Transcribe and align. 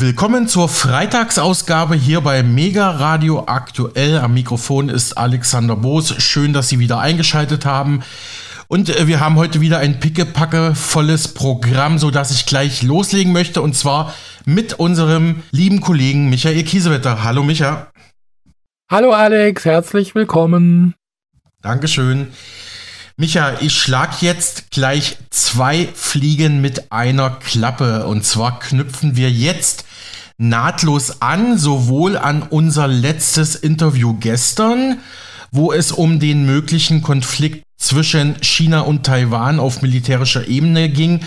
Willkommen 0.00 0.48
zur 0.48 0.70
Freitagsausgabe 0.70 1.94
hier 1.94 2.22
bei 2.22 2.42
Mega 2.42 2.88
Radio 2.88 3.44
Aktuell. 3.46 4.16
Am 4.16 4.32
Mikrofon 4.32 4.88
ist 4.88 5.18
Alexander 5.18 5.76
Boos. 5.76 6.14
Schön, 6.22 6.54
dass 6.54 6.70
Sie 6.70 6.78
wieder 6.78 7.00
eingeschaltet 7.00 7.66
haben. 7.66 8.02
Und 8.66 8.88
äh, 8.88 9.06
wir 9.06 9.20
haben 9.20 9.36
heute 9.36 9.60
wieder 9.60 9.76
ein 9.76 10.00
pickepacke 10.00 10.74
volles 10.74 11.34
Programm, 11.34 11.98
so 11.98 12.10
dass 12.10 12.30
ich 12.30 12.46
gleich 12.46 12.82
loslegen 12.82 13.34
möchte 13.34 13.60
und 13.60 13.76
zwar 13.76 14.14
mit 14.46 14.72
unserem 14.72 15.42
lieben 15.50 15.82
Kollegen 15.82 16.30
Michael 16.30 16.62
Kiesewetter. 16.62 17.22
Hallo 17.22 17.42
Micha. 17.42 17.88
Hallo 18.90 19.12
Alex, 19.12 19.66
herzlich 19.66 20.14
willkommen. 20.14 20.94
Dankeschön. 21.60 22.28
Micha, 23.18 23.58
ich 23.60 23.74
schlag 23.74 24.22
jetzt 24.22 24.70
gleich 24.70 25.18
zwei 25.28 25.90
Fliegen 25.92 26.62
mit 26.62 26.90
einer 26.90 27.28
Klappe. 27.28 28.06
Und 28.06 28.24
zwar 28.24 28.60
knüpfen 28.60 29.14
wir 29.14 29.30
jetzt 29.30 29.84
nahtlos 30.40 31.20
an, 31.20 31.58
sowohl 31.58 32.16
an 32.16 32.42
unser 32.42 32.88
letztes 32.88 33.54
Interview 33.54 34.16
gestern, 34.18 34.98
wo 35.52 35.70
es 35.70 35.92
um 35.92 36.18
den 36.18 36.46
möglichen 36.46 37.02
Konflikt 37.02 37.62
zwischen 37.76 38.36
China 38.40 38.80
und 38.80 39.04
Taiwan 39.04 39.60
auf 39.60 39.82
militärischer 39.82 40.48
Ebene 40.48 40.88
ging 40.88 41.20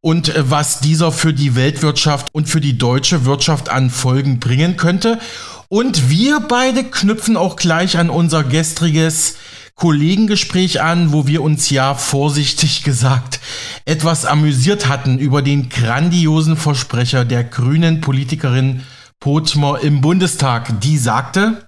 und 0.00 0.34
äh, 0.34 0.50
was 0.50 0.80
dieser 0.80 1.12
für 1.12 1.32
die 1.32 1.54
Weltwirtschaft 1.54 2.28
und 2.32 2.48
für 2.48 2.60
die 2.60 2.76
deutsche 2.76 3.24
Wirtschaft 3.24 3.68
an 3.68 3.88
Folgen 3.88 4.40
bringen 4.40 4.76
könnte. 4.76 5.20
Und 5.68 6.10
wir 6.10 6.40
beide 6.40 6.82
knüpfen 6.82 7.36
auch 7.36 7.54
gleich 7.54 7.98
an 7.98 8.10
unser 8.10 8.42
gestriges 8.42 9.36
Kollegengespräch 9.80 10.82
an, 10.82 11.12
wo 11.12 11.26
wir 11.26 11.42
uns 11.42 11.70
ja 11.70 11.94
vorsichtig 11.94 12.84
gesagt 12.84 13.40
etwas 13.86 14.26
amüsiert 14.26 14.88
hatten 14.88 15.18
über 15.18 15.40
den 15.42 15.70
grandiosen 15.70 16.56
Versprecher 16.56 17.24
der 17.24 17.44
grünen 17.44 18.00
Politikerin 18.00 18.82
Potmer 19.18 19.80
im 19.82 20.00
Bundestag. 20.02 20.80
Die 20.80 20.98
sagte, 20.98 21.66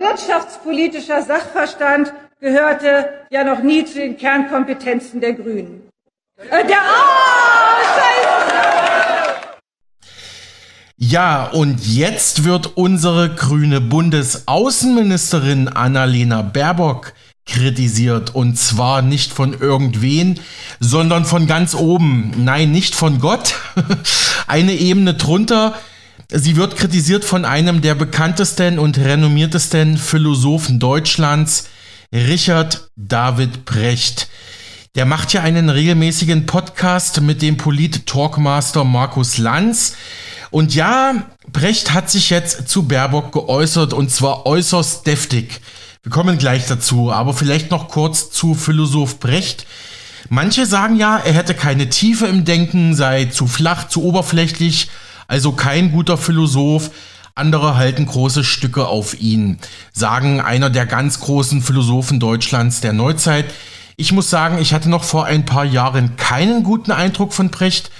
Wirtschaftspolitischer 0.00 1.22
Sachverstand 1.22 2.12
gehörte 2.40 3.08
ja 3.30 3.44
noch 3.44 3.62
nie 3.62 3.84
zu 3.84 3.94
den 3.94 4.16
Kernkompetenzen 4.16 5.20
der 5.20 5.34
Grünen. 5.34 5.88
Äh, 6.50 6.66
der 6.66 6.78
ja, 10.96 11.46
und 11.46 11.84
jetzt 11.84 12.44
wird 12.44 12.76
unsere 12.76 13.34
grüne 13.34 13.80
Bundesaußenministerin 13.80 15.68
Annalena 15.68 16.42
Baerbock 16.42 17.12
kritisiert. 17.46 18.34
Und 18.34 18.58
zwar 18.58 19.02
nicht 19.02 19.32
von 19.32 19.58
irgendwen, 19.58 20.38
sondern 20.80 21.24
von 21.24 21.46
ganz 21.46 21.74
oben. 21.74 22.32
Nein, 22.38 22.72
nicht 22.72 22.94
von 22.94 23.20
Gott. 23.20 23.54
Eine 24.46 24.74
Ebene 24.74 25.14
drunter. 25.14 25.74
Sie 26.28 26.56
wird 26.56 26.76
kritisiert 26.76 27.24
von 27.24 27.44
einem 27.44 27.82
der 27.82 27.94
bekanntesten 27.94 28.78
und 28.78 28.96
renommiertesten 28.96 29.98
Philosophen 29.98 30.78
Deutschlands, 30.78 31.68
Richard 32.12 32.88
David 32.96 33.66
Brecht. 33.66 34.28
Der 34.94 35.06
macht 35.06 35.32
ja 35.32 35.42
einen 35.42 35.70
regelmäßigen 35.70 36.44
Podcast 36.44 37.22
mit 37.22 37.40
dem 37.40 37.56
Polit-Talkmaster 37.56 38.84
Markus 38.84 39.38
Lanz. 39.38 39.94
Und 40.50 40.74
ja, 40.74 41.14
Brecht 41.50 41.94
hat 41.94 42.10
sich 42.10 42.28
jetzt 42.28 42.68
zu 42.68 42.82
Baerbock 42.84 43.32
geäußert 43.32 43.94
und 43.94 44.10
zwar 44.10 44.44
äußerst 44.44 45.06
deftig. 45.06 45.62
Wir 46.04 46.10
kommen 46.10 46.36
gleich 46.36 46.66
dazu, 46.66 47.12
aber 47.12 47.32
vielleicht 47.32 47.70
noch 47.70 47.86
kurz 47.86 48.32
zu 48.32 48.54
Philosoph 48.54 49.20
Brecht. 49.20 49.66
Manche 50.28 50.66
sagen 50.66 50.96
ja, 50.96 51.16
er 51.16 51.32
hätte 51.32 51.54
keine 51.54 51.90
Tiefe 51.90 52.26
im 52.26 52.44
Denken, 52.44 52.96
sei 52.96 53.26
zu 53.26 53.46
flach, 53.46 53.86
zu 53.86 54.02
oberflächlich, 54.02 54.88
also 55.28 55.52
kein 55.52 55.92
guter 55.92 56.18
Philosoph. 56.18 56.90
Andere 57.36 57.76
halten 57.76 58.06
große 58.06 58.42
Stücke 58.42 58.88
auf 58.88 59.20
ihn, 59.20 59.58
sagen 59.92 60.40
einer 60.40 60.70
der 60.70 60.86
ganz 60.86 61.20
großen 61.20 61.62
Philosophen 61.62 62.18
Deutschlands 62.18 62.80
der 62.80 62.92
Neuzeit. 62.92 63.44
Ich 63.96 64.10
muss 64.10 64.28
sagen, 64.28 64.58
ich 64.58 64.74
hatte 64.74 64.90
noch 64.90 65.04
vor 65.04 65.26
ein 65.26 65.44
paar 65.44 65.64
Jahren 65.64 66.16
keinen 66.16 66.64
guten 66.64 66.90
Eindruck 66.90 67.32
von 67.32 67.50
Brecht, 67.50 67.92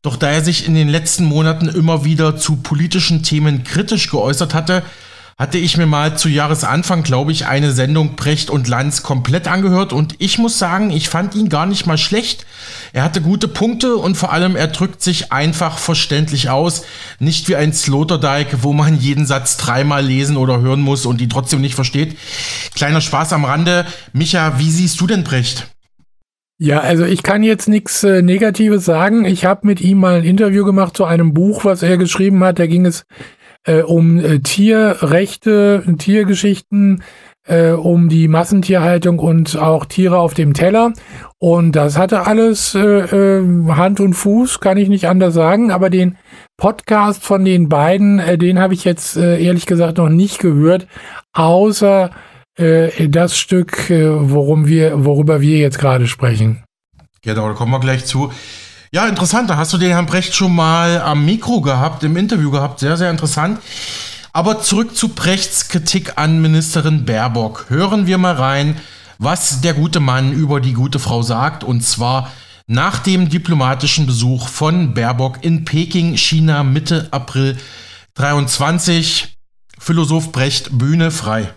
doch 0.00 0.16
da 0.16 0.30
er 0.30 0.42
sich 0.42 0.66
in 0.66 0.74
den 0.74 0.88
letzten 0.88 1.24
Monaten 1.24 1.68
immer 1.68 2.06
wieder 2.06 2.38
zu 2.38 2.56
politischen 2.56 3.22
Themen 3.22 3.64
kritisch 3.64 4.08
geäußert 4.08 4.54
hatte, 4.54 4.82
hatte 5.40 5.56
ich 5.56 5.78
mir 5.78 5.86
mal 5.86 6.18
zu 6.18 6.28
Jahresanfang, 6.28 7.02
glaube 7.02 7.32
ich, 7.32 7.46
eine 7.46 7.72
Sendung 7.72 8.14
Brecht 8.14 8.50
und 8.50 8.68
Lanz 8.68 9.02
komplett 9.02 9.48
angehört 9.48 9.94
und 9.94 10.14
ich 10.18 10.36
muss 10.36 10.58
sagen, 10.58 10.90
ich 10.90 11.08
fand 11.08 11.34
ihn 11.34 11.48
gar 11.48 11.64
nicht 11.64 11.86
mal 11.86 11.96
schlecht. 11.96 12.44
Er 12.92 13.04
hatte 13.04 13.22
gute 13.22 13.48
Punkte 13.48 13.96
und 13.96 14.18
vor 14.18 14.34
allem 14.34 14.54
er 14.54 14.66
drückt 14.66 15.00
sich 15.00 15.32
einfach 15.32 15.78
verständlich 15.78 16.50
aus, 16.50 16.84
nicht 17.20 17.48
wie 17.48 17.56
ein 17.56 17.72
Sloterdijk, 17.72 18.58
wo 18.60 18.74
man 18.74 19.00
jeden 19.00 19.24
Satz 19.24 19.56
dreimal 19.56 20.04
lesen 20.04 20.36
oder 20.36 20.60
hören 20.60 20.82
muss 20.82 21.06
und 21.06 21.22
ihn 21.22 21.30
trotzdem 21.30 21.62
nicht 21.62 21.74
versteht. 21.74 22.18
Kleiner 22.74 23.00
Spaß 23.00 23.32
am 23.32 23.46
Rande. 23.46 23.86
Micha, 24.12 24.58
wie 24.58 24.70
siehst 24.70 25.00
du 25.00 25.06
denn 25.06 25.24
Brecht? 25.24 25.68
Ja, 26.58 26.80
also 26.80 27.06
ich 27.06 27.22
kann 27.22 27.42
jetzt 27.42 27.66
nichts 27.66 28.04
äh, 28.04 28.20
Negatives 28.20 28.84
sagen. 28.84 29.24
Ich 29.24 29.46
habe 29.46 29.66
mit 29.66 29.80
ihm 29.80 30.00
mal 30.00 30.16
ein 30.16 30.24
Interview 30.24 30.66
gemacht 30.66 30.94
zu 30.94 31.06
einem 31.06 31.32
Buch, 31.32 31.64
was 31.64 31.82
er 31.82 31.96
geschrieben 31.96 32.44
hat. 32.44 32.58
Da 32.58 32.66
ging 32.66 32.84
es 32.84 33.06
äh, 33.64 33.82
um 33.82 34.18
äh, 34.18 34.40
Tierrechte, 34.40 35.84
Tiergeschichten, 35.98 37.02
äh, 37.46 37.70
um 37.70 38.08
die 38.08 38.28
Massentierhaltung 38.28 39.18
und 39.18 39.56
auch 39.58 39.84
Tiere 39.84 40.18
auf 40.18 40.34
dem 40.34 40.54
Teller. 40.54 40.92
Und 41.38 41.72
das 41.72 41.98
hatte 41.98 42.26
alles 42.26 42.74
äh, 42.74 42.80
äh, 42.80 43.68
Hand 43.70 44.00
und 44.00 44.14
Fuß, 44.14 44.60
kann 44.60 44.78
ich 44.78 44.88
nicht 44.88 45.08
anders 45.08 45.34
sagen. 45.34 45.70
Aber 45.70 45.90
den 45.90 46.16
Podcast 46.56 47.24
von 47.24 47.44
den 47.44 47.68
beiden, 47.68 48.18
äh, 48.18 48.38
den 48.38 48.58
habe 48.58 48.74
ich 48.74 48.84
jetzt 48.84 49.16
ehrlich 49.16 49.66
gesagt 49.66 49.98
noch 49.98 50.08
nicht 50.08 50.38
gehört, 50.38 50.86
außer 51.32 52.10
das 52.56 53.38
Stück, 53.38 53.88
worum 53.88 54.66
wir, 54.66 55.06
worüber 55.06 55.40
wir 55.40 55.56
jetzt 55.56 55.78
gerade 55.78 56.06
sprechen. 56.06 56.62
Genau, 57.22 57.48
da 57.48 57.54
kommen 57.54 57.70
wir 57.72 57.80
gleich 57.80 58.04
zu. 58.04 58.30
Ja, 58.92 59.06
interessant. 59.06 59.48
Da 59.48 59.56
hast 59.56 59.72
du 59.72 59.78
den 59.78 59.90
Herrn 59.90 60.06
Brecht 60.06 60.34
schon 60.34 60.52
mal 60.52 61.00
am 61.00 61.24
Mikro 61.24 61.60
gehabt, 61.60 62.02
im 62.02 62.16
Interview 62.16 62.50
gehabt. 62.50 62.80
Sehr, 62.80 62.96
sehr 62.96 63.10
interessant. 63.10 63.60
Aber 64.32 64.60
zurück 64.62 64.96
zu 64.96 65.10
Brechts 65.10 65.68
Kritik 65.68 66.14
an 66.16 66.42
Ministerin 66.42 67.04
Baerbock. 67.04 67.66
Hören 67.68 68.08
wir 68.08 68.18
mal 68.18 68.34
rein, 68.34 68.76
was 69.18 69.60
der 69.60 69.74
gute 69.74 70.00
Mann 70.00 70.32
über 70.32 70.60
die 70.60 70.72
gute 70.72 70.98
Frau 70.98 71.22
sagt. 71.22 71.62
Und 71.62 71.82
zwar 71.82 72.32
nach 72.66 72.98
dem 72.98 73.28
diplomatischen 73.28 74.06
Besuch 74.06 74.48
von 74.48 74.92
Baerbock 74.92 75.44
in 75.44 75.64
Peking, 75.64 76.16
China, 76.16 76.64
Mitte 76.64 77.06
April 77.12 77.58
23. 78.14 79.36
Philosoph 79.78 80.32
Brecht, 80.32 80.76
Bühne 80.76 81.12
frei. 81.12 81.54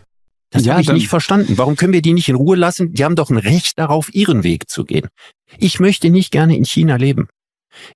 Das 0.53 0.65
ja, 0.65 0.73
habe 0.73 0.83
ich 0.83 0.91
nicht 0.91 1.07
verstanden. 1.07 1.57
Warum 1.57 1.75
können 1.75 1.93
wir 1.93 2.01
die 2.01 2.13
nicht 2.13 2.29
in 2.29 2.35
Ruhe 2.35 2.55
lassen? 2.55 2.93
Die 2.93 3.03
haben 3.03 3.15
doch 3.15 3.31
ein 3.31 3.37
Recht 3.37 3.79
darauf, 3.79 4.13
ihren 4.13 4.43
Weg 4.43 4.69
zu 4.69 4.85
gehen. 4.85 5.09
Ich 5.57 5.79
möchte 5.79 6.09
nicht 6.09 6.31
gerne 6.31 6.55
in 6.55 6.63
China 6.63 6.95
leben. 6.95 7.27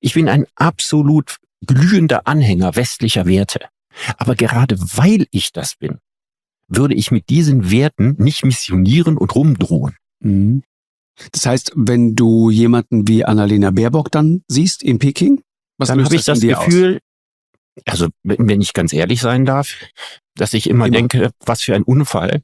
Ich 0.01 0.15
bin 0.15 0.27
ein 0.27 0.47
absolut 0.55 1.37
glühender 1.65 2.27
Anhänger 2.27 2.75
westlicher 2.75 3.27
Werte. 3.27 3.61
Aber 4.17 4.35
gerade 4.35 4.77
weil 4.79 5.27
ich 5.31 5.51
das 5.51 5.75
bin, 5.75 5.99
würde 6.67 6.95
ich 6.95 7.11
mit 7.11 7.29
diesen 7.29 7.71
Werten 7.71 8.15
nicht 8.17 8.43
missionieren 8.43 9.17
und 9.17 9.35
rumdrohen. 9.35 9.95
Mhm. 10.19 10.63
Das 11.31 11.45
heißt, 11.45 11.73
wenn 11.75 12.15
du 12.15 12.49
jemanden 12.49 13.07
wie 13.07 13.23
Annalena 13.23 13.71
Baerbock 13.71 14.11
dann 14.11 14.43
siehst 14.47 14.83
in 14.83 14.99
Peking, 14.99 15.41
was 15.77 15.89
dann 15.89 16.03
habe 16.03 16.15
ich 16.15 16.25
das 16.25 16.39
Gefühl, 16.39 16.99
aus? 17.77 17.93
also 17.93 18.07
wenn 18.23 18.61
ich 18.61 18.73
ganz 18.73 18.93
ehrlich 18.93 19.21
sein 19.21 19.45
darf, 19.45 19.75
dass 20.35 20.53
ich 20.53 20.69
immer, 20.69 20.87
immer 20.87 20.95
denke, 20.95 21.31
was 21.45 21.61
für 21.61 21.75
ein 21.75 21.83
Unfall, 21.83 22.41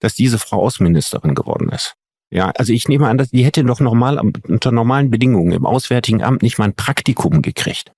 dass 0.00 0.14
diese 0.14 0.38
Frau 0.38 0.62
Außenministerin 0.62 1.34
geworden 1.34 1.68
ist. 1.70 1.94
Ja, 2.30 2.50
also 2.56 2.72
ich 2.72 2.88
nehme 2.88 3.08
an, 3.08 3.18
dass 3.18 3.30
die 3.30 3.44
hätte 3.44 3.64
doch 3.64 3.80
normal 3.80 4.18
unter 4.18 4.72
normalen 4.72 5.10
Bedingungen 5.10 5.52
im 5.52 5.66
Auswärtigen 5.66 6.22
Amt 6.22 6.42
nicht 6.42 6.58
mal 6.58 6.64
ein 6.64 6.74
Praktikum 6.74 7.40
gekriegt. 7.40 7.92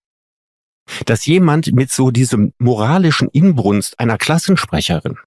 Dass 1.07 1.27
jemand 1.27 1.73
mit 1.73 1.91
so 1.91 2.11
diesem 2.11 2.53
moralischen 2.59 3.29
Inbrunst 3.29 3.99
einer 3.99 4.19
Klassensprecherin, 4.19 5.19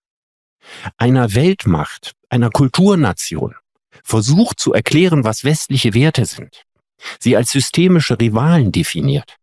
einer 0.98 1.34
Weltmacht, 1.34 2.14
einer 2.30 2.50
Kulturnation 2.50 3.56
versucht 4.04 4.60
zu 4.60 4.74
erklären, 4.74 5.24
was 5.24 5.44
westliche 5.44 5.94
Werte 5.94 6.26
sind, 6.26 6.64
sie 7.20 7.36
als 7.36 7.52
systemische 7.52 8.20
Rivalen 8.20 8.72
definiert 8.72 9.36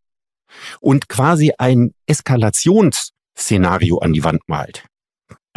und 0.81 1.09
quasi 1.09 1.53
ein 1.59 1.95
Eskalationsszenario 2.07 3.99
an 3.99 4.13
die 4.13 4.25
Wand 4.25 4.49
malt, 4.49 4.85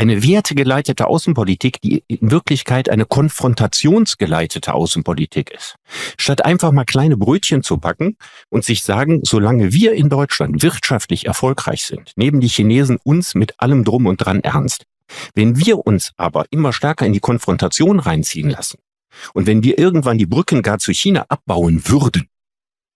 eine 0.01 0.23
wertegeleitete 0.23 1.05
Außenpolitik, 1.05 1.79
die 1.79 2.03
in 2.07 2.31
Wirklichkeit 2.31 2.89
eine 2.89 3.05
konfrontationsgeleitete 3.05 4.73
Außenpolitik 4.73 5.51
ist. 5.51 5.75
Statt 6.17 6.43
einfach 6.43 6.71
mal 6.71 6.85
kleine 6.85 7.17
Brötchen 7.17 7.61
zu 7.61 7.77
backen 7.77 8.17
und 8.49 8.65
sich 8.65 8.81
sagen, 8.81 9.19
solange 9.21 9.73
wir 9.73 9.93
in 9.93 10.09
Deutschland 10.09 10.63
wirtschaftlich 10.63 11.27
erfolgreich 11.27 11.83
sind, 11.83 12.13
nehmen 12.15 12.41
die 12.41 12.47
Chinesen 12.47 12.97
uns 13.03 13.35
mit 13.35 13.59
allem 13.59 13.83
drum 13.83 14.07
und 14.07 14.17
dran 14.17 14.39
ernst. 14.39 14.85
Wenn 15.35 15.57
wir 15.57 15.85
uns 15.85 16.13
aber 16.17 16.45
immer 16.49 16.73
stärker 16.73 17.05
in 17.05 17.13
die 17.13 17.19
Konfrontation 17.19 17.99
reinziehen 17.99 18.49
lassen 18.49 18.79
und 19.35 19.45
wenn 19.45 19.61
wir 19.61 19.77
irgendwann 19.77 20.17
die 20.17 20.25
Brücken 20.25 20.63
gar 20.63 20.79
zu 20.79 20.91
China 20.93 21.27
abbauen 21.29 21.87
würden, 21.87 22.25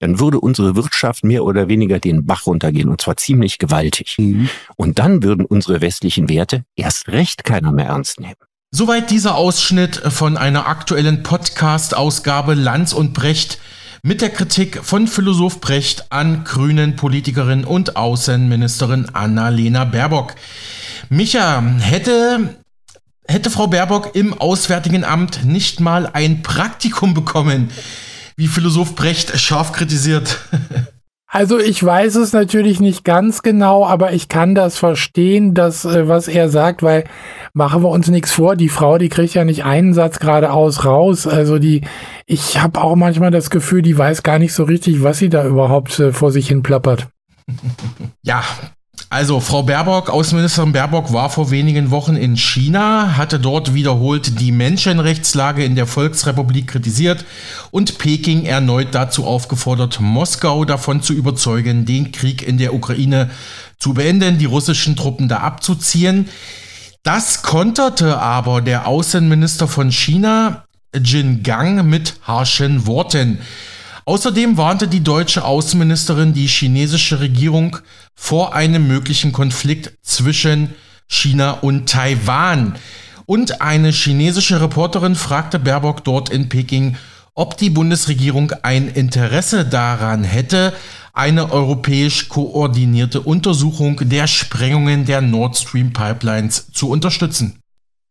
dann 0.05 0.19
würde 0.19 0.39
unsere 0.39 0.75
Wirtschaft 0.75 1.23
mehr 1.23 1.43
oder 1.43 1.67
weniger 1.67 1.99
den 1.99 2.27
Bach 2.27 2.45
runtergehen 2.45 2.89
und 2.89 3.01
zwar 3.01 3.17
ziemlich 3.17 3.57
gewaltig. 3.57 4.17
Mhm. 4.19 4.49
Und 4.75 4.99
dann 4.99 5.23
würden 5.23 5.45
unsere 5.45 5.81
westlichen 5.81 6.29
Werte 6.29 6.63
erst 6.75 7.07
recht 7.07 7.43
keiner 7.43 7.71
mehr 7.71 7.87
ernst 7.87 8.19
nehmen. 8.19 8.35
Soweit 8.69 9.09
dieser 9.09 9.33
Ausschnitt 9.35 9.95
von 9.95 10.37
einer 10.37 10.67
aktuellen 10.67 11.23
Podcast-Ausgabe 11.23 12.53
Lanz 12.53 12.93
und 12.93 13.13
Brecht 13.13 13.57
mit 14.03 14.21
der 14.21 14.29
Kritik 14.29 14.83
von 14.83 15.07
Philosoph 15.07 15.59
Brecht 15.59 16.11
an 16.11 16.43
grünen 16.43 16.95
Politikerin 16.95 17.63
und 17.63 17.95
Außenministerin 17.95 19.07
Annalena 19.13 19.85
Baerbock. 19.85 20.35
Micha, 21.09 21.63
hätte, 21.79 22.59
hätte 23.27 23.49
Frau 23.49 23.65
Baerbock 23.65 24.13
im 24.13 24.35
Auswärtigen 24.35 25.03
Amt 25.03 25.45
nicht 25.45 25.79
mal 25.79 26.05
ein 26.05 26.43
Praktikum 26.43 27.15
bekommen, 27.15 27.71
wie 28.35 28.47
Philosoph 28.47 28.95
Brecht 28.95 29.39
scharf 29.39 29.71
kritisiert? 29.71 30.39
Also 31.27 31.59
ich 31.59 31.83
weiß 31.83 32.15
es 32.15 32.31
natürlich 32.31 32.79
nicht 32.79 33.03
ganz 33.03 33.41
genau, 33.41 33.85
aber 33.85 34.13
ich 34.13 34.29
kann 34.29 34.55
das 34.55 34.77
verstehen, 34.77 35.53
dass 35.53 35.83
äh, 35.83 36.07
was 36.07 36.29
er 36.29 36.47
sagt, 36.47 36.81
weil 36.81 37.03
machen 37.51 37.83
wir 37.83 37.89
uns 37.89 38.07
nichts 38.07 38.31
vor, 38.31 38.55
die 38.55 38.69
Frau, 38.69 38.97
die 38.97 39.09
kriegt 39.09 39.33
ja 39.33 39.43
nicht 39.43 39.65
einen 39.65 39.93
Satz 39.93 40.19
geradeaus 40.19 40.85
raus. 40.85 41.27
Also 41.27 41.59
die, 41.59 41.81
ich 42.25 42.61
habe 42.61 42.79
auch 42.79 42.95
manchmal 42.95 43.31
das 43.31 43.49
Gefühl, 43.49 43.81
die 43.81 43.97
weiß 43.97 44.23
gar 44.23 44.39
nicht 44.39 44.53
so 44.53 44.63
richtig, 44.63 45.03
was 45.03 45.17
sie 45.17 45.27
da 45.27 45.45
überhaupt 45.45 45.99
äh, 45.99 46.13
vor 46.13 46.31
sich 46.31 46.47
hin 46.47 46.63
plappert. 46.63 47.07
Ja, 48.23 48.43
also 49.09 49.39
Frau 49.39 49.63
Baerbock, 49.63 50.09
Außenministerin 50.09 50.71
Baerbock 50.71 51.13
war 51.13 51.29
vor 51.29 51.51
wenigen 51.51 51.91
Wochen 51.91 52.15
in 52.15 52.35
China, 52.35 53.15
hatte 53.17 53.39
dort 53.39 53.73
wiederholt 53.73 54.39
die 54.39 54.51
Menschenrechtslage 54.51 55.63
in 55.63 55.75
der 55.75 55.87
Volksrepublik 55.87 56.67
kritisiert 56.67 57.23
und 57.71 57.97
Peking 57.97 58.45
erneut 58.45 58.95
dazu 58.95 59.25
aufgefordert, 59.25 59.99
Moskau 60.01 60.65
davon 60.65 61.01
zu 61.01 61.13
überzeugen, 61.13 61.85
den 61.85 62.11
Krieg 62.11 62.41
in 62.41 62.57
der 62.57 62.73
Ukraine 62.73 63.29
zu 63.79 63.93
beenden, 63.93 64.37
die 64.39 64.45
russischen 64.45 64.95
Truppen 64.95 65.27
da 65.27 65.37
abzuziehen. 65.37 66.29
Das 67.03 67.43
konterte 67.43 68.19
aber 68.19 68.61
der 68.61 68.87
Außenminister 68.87 69.67
von 69.67 69.91
China, 69.91 70.65
Jin 70.95 71.43
Gang, 71.43 71.85
mit 71.85 72.15
harschen 72.23 72.87
Worten. 72.87 73.39
Außerdem 74.07 74.55
warnte 74.55 74.87
die 74.87 75.03
deutsche 75.03 75.43
Außenministerin 75.43 76.33
die 76.33 76.45
chinesische 76.45 77.19
Regierung 77.19 77.77
vor 78.13 78.53
einem 78.53 78.87
möglichen 78.87 79.31
Konflikt 79.31 79.93
zwischen 80.03 80.75
China 81.07 81.51
und 81.51 81.89
Taiwan. 81.89 82.75
Und 83.25 83.61
eine 83.61 83.89
chinesische 83.89 84.61
Reporterin 84.61 85.15
fragte 85.15 85.57
Baerbock 85.57 86.03
dort 86.03 86.29
in 86.29 86.49
Peking, 86.49 86.97
ob 87.33 87.57
die 87.57 87.71
Bundesregierung 87.71 88.51
ein 88.61 88.89
Interesse 88.89 89.65
daran 89.65 90.23
hätte, 90.23 90.73
eine 91.13 91.51
europäisch 91.51 92.29
koordinierte 92.29 93.21
Untersuchung 93.21 93.99
der 94.03 94.27
Sprengungen 94.27 95.05
der 95.05 95.21
Nord 95.21 95.57
Stream 95.57 95.93
Pipelines 95.93 96.71
zu 96.71 96.89
unterstützen. 96.89 97.59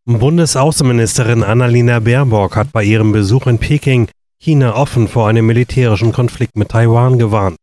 Bundesaußenministerin 0.06 1.44
Annalena 1.44 2.00
Baerbock 2.00 2.56
hat 2.56 2.72
bei 2.72 2.82
ihrem 2.82 3.12
Besuch 3.12 3.46
in 3.46 3.58
Peking 3.58 4.08
China 4.38 4.76
offen 4.76 5.08
vor 5.08 5.28
einem 5.28 5.46
militärischen 5.46 6.12
Konflikt 6.12 6.56
mit 6.56 6.70
Taiwan 6.70 7.18
gewarnt. 7.18 7.56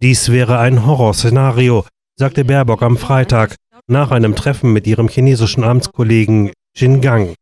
Dies 0.00 0.30
wäre 0.30 0.58
ein 0.58 0.86
Horrorszenario, 0.86 1.84
sagte 2.16 2.44
Baerbock 2.44 2.82
am 2.82 2.96
Freitag 2.96 3.56
nach 3.86 4.10
einem 4.10 4.36
Treffen 4.36 4.72
mit 4.72 4.86
ihrem 4.86 5.08
chinesischen 5.08 5.64
Amtskollegen 5.64 6.52
Jin 6.76 7.00
Gang. 7.00 7.34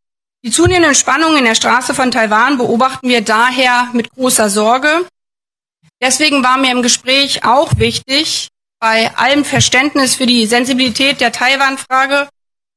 Die 0.44 0.50
zunehmenden 0.50 0.94
Spannungen 0.94 1.38
in 1.38 1.44
der 1.44 1.54
Straße 1.54 1.92
von 1.92 2.10
Taiwan 2.10 2.56
beobachten 2.58 3.08
wir 3.08 3.20
daher 3.20 3.88
mit 3.92 4.10
großer 4.10 4.48
Sorge. 4.48 5.06
Deswegen 6.00 6.42
war 6.44 6.56
mir 6.56 6.72
im 6.72 6.82
Gespräch 6.82 7.44
auch 7.44 7.76
wichtig, 7.78 8.48
bei 8.78 9.14
allem 9.16 9.44
Verständnis 9.44 10.14
für 10.14 10.26
die 10.26 10.46
Sensibilität 10.46 11.20
der 11.20 11.32
Taiwan-Frage 11.32 12.28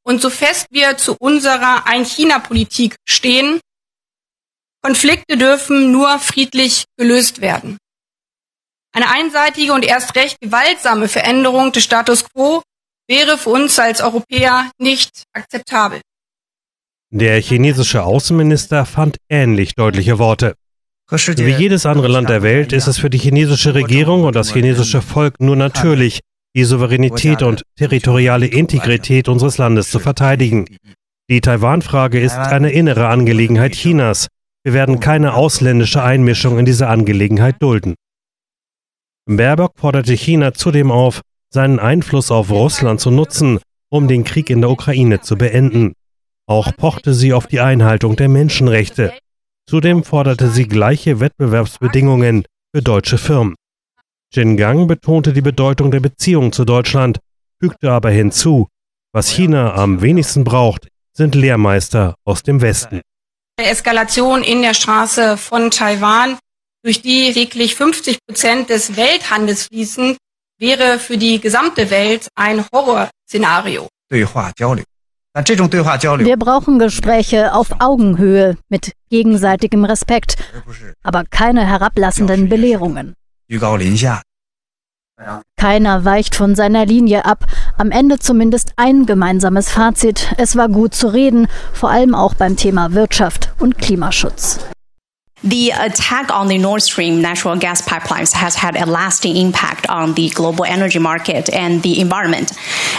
und 0.04 0.22
so 0.22 0.30
fest 0.30 0.68
wir 0.72 0.98
zu 0.98 1.16
unserer 1.20 1.86
Ein-China-Politik 1.86 2.96
stehen, 3.06 3.60
Konflikte 4.90 5.38
dürfen 5.38 5.92
nur 5.92 6.18
friedlich 6.18 6.86
gelöst 6.98 7.42
werden. 7.42 7.78
Eine 8.92 9.08
einseitige 9.12 9.74
und 9.74 9.86
erst 9.86 10.16
recht 10.16 10.42
gewaltsame 10.42 11.08
Veränderung 11.08 11.72
des 11.72 11.84
Status 11.84 12.24
quo 12.28 12.64
wäre 13.08 13.38
für 13.38 13.52
uns 13.52 13.78
als 13.78 14.02
Europäer 14.02 14.72
nicht 14.80 15.26
akzeptabel. 15.32 16.02
Der 17.12 17.40
chinesische 17.40 18.02
Außenminister 18.02 18.88
fand 18.88 19.18
ähnlich 19.30 19.76
deutliche 19.76 20.18
Worte. 20.18 20.56
Wie 21.12 21.52
jedes 21.52 21.86
andere 21.86 22.08
Land 22.08 22.30
der 22.30 22.42
Welt 22.42 22.74
ist 22.74 22.88
es 22.88 22.98
für 22.98 23.12
die 23.12 23.20
chinesische 23.20 23.76
Regierung 23.76 24.24
und 24.24 24.36
das 24.36 24.54
chinesische 24.54 25.04
Volk 25.04 25.40
nur 25.40 25.56
natürlich, 25.56 26.22
die 26.56 26.64
Souveränität 26.64 27.44
und 27.44 27.62
territoriale 27.76 28.48
Integrität 28.48 29.30
unseres 29.30 29.60
Landes 29.60 29.92
zu 29.92 30.00
verteidigen. 30.00 30.66
Die 31.30 31.42
Taiwan-Frage 31.42 32.20
ist 32.20 32.38
eine 32.38 32.72
innere 32.72 33.08
Angelegenheit 33.10 33.74
Chinas. 33.74 34.30
Wir 34.64 34.74
werden 34.74 35.00
keine 35.00 35.34
ausländische 35.34 36.04
Einmischung 36.04 36.60
in 36.60 36.66
diese 36.66 36.88
Angelegenheit 36.88 37.62
dulden. 37.62 37.96
Baerbock 39.26 39.74
forderte 39.78 40.14
China 40.14 40.54
zudem 40.54 40.92
auf, 40.92 41.22
seinen 41.52 41.80
Einfluss 41.80 42.32
auf 42.32 42.50
Russland 42.50 43.00
zu 43.00 43.12
nutzen, 43.12 43.60
um 43.90 44.08
den 44.08 44.24
Krieg 44.24 44.50
in 44.50 44.62
der 44.62 44.70
Ukraine 44.70 45.22
zu 45.22 45.38
beenden. 45.38 45.94
Auch 46.48 46.76
pochte 46.76 47.14
sie 47.14 47.34
auf 47.34 47.48
die 47.48 47.60
Einhaltung 47.60 48.16
der 48.16 48.28
Menschenrechte. 48.28 49.14
Zudem 49.68 50.04
forderte 50.04 50.50
sie 50.50 50.68
gleiche 50.68 51.20
Wettbewerbsbedingungen 51.20 52.46
für 52.74 52.82
deutsche 52.82 53.18
Firmen. 53.18 53.56
Jin 54.34 54.58
Gang 54.58 54.88
betonte 54.88 55.34
die 55.34 55.42
Bedeutung 55.42 55.92
der 55.92 56.00
Beziehung 56.00 56.52
zu 56.52 56.66
Deutschland, 56.66 57.20
fügte 57.60 57.92
aber 57.92 58.10
hinzu, 58.10 58.68
was 59.12 59.30
China 59.30 59.74
am 59.74 60.02
wenigsten 60.02 60.44
braucht, 60.44 60.88
sind 61.14 61.36
Lehrmeister 61.36 62.16
aus 62.26 62.44
dem 62.44 62.62
Westen. 62.62 63.02
Eskalation 63.66 64.44
in 64.44 64.62
der 64.62 64.74
Straße 64.74 65.38
von 65.38 65.72
Taiwan, 65.72 66.38
durch 66.84 67.02
die 67.02 67.34
täglich 67.34 67.76
50 67.76 68.20
Prozent 68.26 68.70
des 68.70 68.96
Welthandels 68.96 69.64
fließen, 69.64 70.18
wäre 70.60 71.00
für 71.00 71.18
die 71.18 71.40
gesamte 71.40 71.90
Welt 71.90 72.28
ein 72.36 72.66
Horrorszenario. 72.74 73.88
Wir 76.26 76.38
brauchen 76.38 76.80
Gespräche 76.80 77.54
auf 77.54 77.68
Augenhöhe 77.80 78.58
mit 78.70 78.94
gegenseitigem 79.10 79.86
Respekt, 79.86 80.38
aber 81.04 81.24
keine 81.30 81.66
herablassenden 81.68 82.50
Belehrungen. 82.50 83.14
Keiner 85.58 86.06
weicht 86.06 86.36
von 86.36 86.56
seiner 86.56 86.86
Linie 86.86 87.26
ab. 87.26 87.46
Am 87.78 87.92
Ende 87.92 88.20
zumindest 88.20 88.74
ein 88.78 89.06
gemeinsames 89.06 89.70
Fazit. 89.70 90.34
Es 90.38 90.56
war 90.56 90.70
gut 90.70 90.96
zu 90.96 91.08
reden, 91.08 91.48
vor 91.74 91.90
allem 91.90 92.16
auch 92.16 92.34
beim 92.34 92.56
Thema 92.56 92.94
Wirtschaft 92.94 93.50
und 93.60 93.78
Klimaschutz. 93.78 94.60
The 95.42 95.72
attack 95.72 96.32
on 96.32 96.50
the 96.50 96.58
Nord 96.58 96.82
Stream 96.82 97.22
natural 97.22 97.58
gas 97.58 97.82
pipelines 97.82 98.34
has 98.34 98.56
had 98.56 98.76
a 98.76 98.86
lasting 98.86 99.38
impact 99.38 99.90
on 99.90 100.14
the 100.16 100.30
global 100.30 100.66
energy 100.66 101.00
market 101.00 101.50
and 101.54 101.82
the 101.82 102.02
environment. 102.02 102.52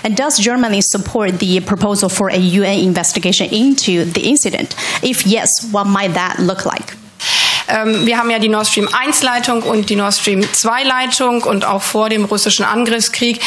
And 0.02 0.16
does 0.16 0.38
Germany 0.38 0.80
support 0.80 1.38
the 1.38 1.61
proposal 1.61 2.09
for 2.09 2.30
a 2.30 2.38
UN 2.38 2.78
investigation 2.78 3.50
into 3.52 4.06
the 4.06 4.23
incident? 4.23 4.75
If 5.02 5.26
yes, 5.26 5.71
what 5.71 5.87
might 5.87 6.14
that 6.14 6.38
look 6.38 6.64
like? 6.64 6.97
Ähm, 7.70 8.06
wir 8.06 8.18
haben 8.18 8.30
ja 8.30 8.38
die 8.38 8.48
Nord 8.48 8.66
Stream 8.66 8.88
1 8.92 9.22
Leitung 9.22 9.62
und 9.62 9.90
die 9.90 9.96
Nord 9.96 10.14
Stream 10.14 10.42
2 10.42 10.82
Leitung 10.82 11.42
und 11.42 11.64
auch 11.64 11.82
vor 11.82 12.08
dem 12.08 12.24
russischen 12.24 12.64
Angriffskrieg 12.64 13.40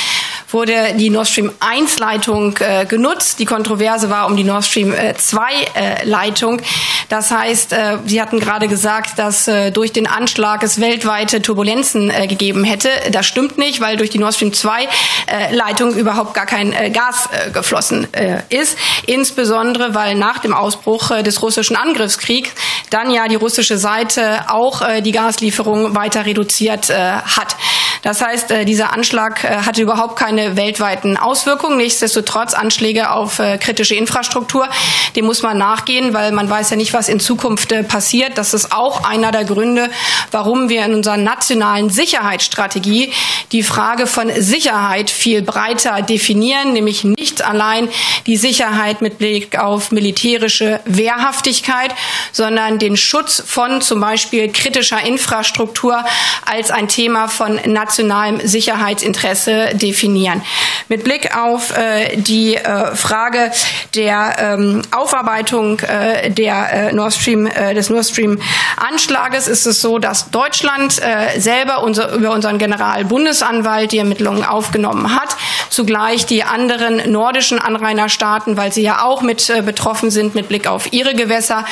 wurde 0.54 0.94
die 0.96 1.10
Nord 1.10 1.28
Stream 1.28 1.52
1 1.60 2.00
Leitung 2.00 2.56
äh, 2.60 2.86
genutzt. 2.86 3.40
Die 3.40 3.46
Kontroverse 3.46 4.10
war 4.10 4.28
um 4.28 4.38
die 4.38 4.44
Nord 4.44 4.64
Stream 4.64 4.94
äh, 4.94 5.16
2 5.16 5.42
äh, 5.74 6.06
Leitung. 6.06 6.62
Das 7.10 7.32
heißt, 7.32 7.74
äh, 7.74 7.98
Sie 8.06 8.22
hatten 8.22 8.40
gerade 8.40 8.68
gesagt, 8.68 9.18
dass 9.18 9.48
äh, 9.48 9.72
durch 9.72 9.92
den 9.92 10.08
Anschlag 10.08 10.64
es 10.64 10.80
weltweite 10.80 11.42
Turbulenzen 11.42 12.10
äh, 12.10 12.28
gegeben 12.28 12.64
hätte. 12.64 12.90
Das 13.12 13.26
stimmt 13.26 13.58
nicht, 13.58 13.82
weil 13.82 13.98
durch 13.98 14.10
die 14.10 14.20
Nord 14.20 14.36
Stream 14.36 14.54
2 14.54 14.84
äh, 14.84 15.56
Leitung 15.56 15.96
überhaupt 15.96 16.34
gar 16.34 16.46
kein 16.46 16.72
äh, 16.74 16.90
Gas 16.90 17.30
geflossen 17.52 18.08
ist. 18.50 18.78
Insbesondere, 19.06 19.96
weil 19.96 20.16
nach 20.16 20.40
dem 20.40 20.54
Ausbruch 20.54 21.10
des 21.22 21.42
russischen 21.42 21.76
Angriffskriegs 21.76 22.50
dann 22.90 23.10
ja 23.10 23.28
die 23.28 23.36
russische 23.36 23.78
Seite 23.78 24.50
auch 24.50 24.82
die 25.02 25.12
Gaslieferung 25.12 25.96
weiter 25.96 26.26
reduziert 26.26 26.90
hat. 26.90 27.56
Das 28.04 28.22
heißt, 28.22 28.52
äh, 28.52 28.66
dieser 28.66 28.94
Anschlag 28.94 29.44
äh, 29.46 29.48
hatte 29.66 29.82
überhaupt 29.82 30.18
keine 30.18 30.58
weltweiten 30.58 31.18
Auswirkungen. 31.18 31.78
Nichtsdestotrotz 31.78 32.54
Anschläge 32.54 33.10
auf 33.12 33.40
äh, 33.40 33.58
kritische 33.58 33.96
Infrastruktur, 33.96 34.68
dem 35.16 35.26
muss 35.26 35.42
man 35.42 35.58
nachgehen, 35.58 36.14
weil 36.14 36.34
man 36.34 36.50
weiß 36.50 36.70
ja 36.72 36.76
nicht, 36.76 36.94
was 36.94 37.08
in 37.08 37.22
Zukunft 37.22 37.74
passiert. 37.88 38.38
Das 38.38 38.54
ist 38.54 38.74
auch 38.74 39.06
einer 39.10 39.32
der 39.32 39.46
Gründe, 39.46 39.90
warum 40.32 40.68
wir 40.68 40.86
in 40.86 40.94
unserer 40.94 41.16
nationalen 41.16 41.90
Sicherheitsstrategie 41.90 43.14
die 43.54 43.64
Frage 43.64 44.06
von 44.06 44.30
Sicherheit 44.36 45.10
viel 45.10 45.42
breiter 45.42 46.02
definieren, 46.02 46.74
nämlich 46.74 47.06
nicht 47.06 47.42
allein 47.42 47.88
die 48.28 48.36
Sicherheit 48.36 49.02
mit 49.02 49.18
Blick 49.18 49.58
auf 49.58 49.92
militärische 49.92 50.82
Wehrhaftigkeit, 50.86 51.96
sondern 52.34 52.80
den 52.80 52.98
Schutz 52.98 53.42
von 53.46 53.82
zum 53.82 54.02
Beispiel 54.02 54.52
kritischer 54.52 55.02
Infrastruktur 55.06 56.04
als 56.46 56.70
ein 56.70 56.90
Thema 56.90 57.30
von 57.30 57.58
nationalem 57.94 58.40
Sicherheitsinteresse 58.44 59.70
definieren. 59.74 60.42
Mit 60.90 61.04
Blick 61.04 61.38
auf 61.38 61.78
äh, 61.78 62.18
die 62.18 62.56
äh, 62.56 62.96
Frage 62.96 63.52
der 63.94 64.36
ähm, 64.40 64.82
Aufarbeitung 64.92 65.80
äh, 65.80 66.32
der 66.32 66.90
äh, 66.90 66.94
Nord 66.94 67.14
Stream, 67.14 67.46
äh, 67.46 67.76
des 67.76 67.92
Nord 67.92 68.06
Stream 68.06 68.40
Anschlages 68.78 69.48
ist 69.48 69.68
es 69.68 69.80
so, 69.80 70.00
dass 70.00 70.32
Deutschland 70.32 71.00
äh, 71.02 71.40
selber 71.40 71.84
unser, 71.84 72.14
über 72.14 72.32
unseren 72.32 72.58
Generalbundesanwalt 72.58 73.92
die 73.92 74.00
Ermittlungen 74.00 74.44
aufgenommen 74.44 75.16
hat, 75.16 75.36
zugleich 75.70 76.26
die 76.26 76.44
anderen 76.44 77.12
nordischen 77.12 77.60
Anrainerstaaten, 77.60 78.58
weil 78.58 78.74
sie 78.74 78.82
ja 78.82 79.04
auch 79.04 79.22
mit 79.22 79.52
betroffen 79.66 80.10
sind 80.10 80.36
mit 80.36 80.48
Blick 80.48 80.68
auf 80.68 80.92
ihre 80.94 81.14
Gewässer, 81.14 81.66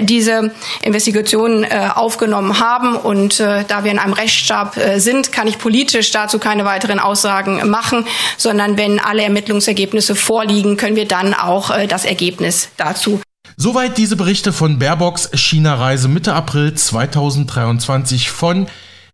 diese 0.00 0.52
Investigationen 0.82 1.66
aufgenommen 1.94 2.60
haben 2.60 2.96
und 2.96 3.40
da 3.40 3.84
wir 3.84 3.90
in 3.90 3.98
einem 3.98 4.12
Rechtsstaat 4.12 4.74
sind, 4.96 5.32
kann 5.40 5.48
ich 5.48 5.56
politisch 5.56 6.10
dazu 6.10 6.38
keine 6.38 6.66
weiteren 6.66 6.98
Aussagen 6.98 7.66
machen, 7.70 8.04
sondern 8.36 8.76
wenn 8.76 9.00
alle 9.00 9.22
Ermittlungsergebnisse 9.22 10.14
vorliegen, 10.14 10.76
können 10.76 10.96
wir 10.96 11.08
dann 11.08 11.32
auch 11.32 11.70
äh, 11.70 11.86
das 11.86 12.04
Ergebnis 12.04 12.68
dazu 12.76 13.22
Soweit 13.56 13.96
diese 13.96 14.16
Berichte 14.16 14.52
von 14.52 14.78
Baerbocks 14.78 15.30
China-Reise 15.32 16.08
Mitte 16.08 16.34
April 16.34 16.74
2023 16.74 18.30
von 18.30 18.66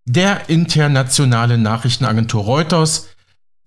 der 0.05 0.49
internationalen 0.49 1.63
Nachrichtenagentur 1.63 2.43
Reuters, 2.43 3.07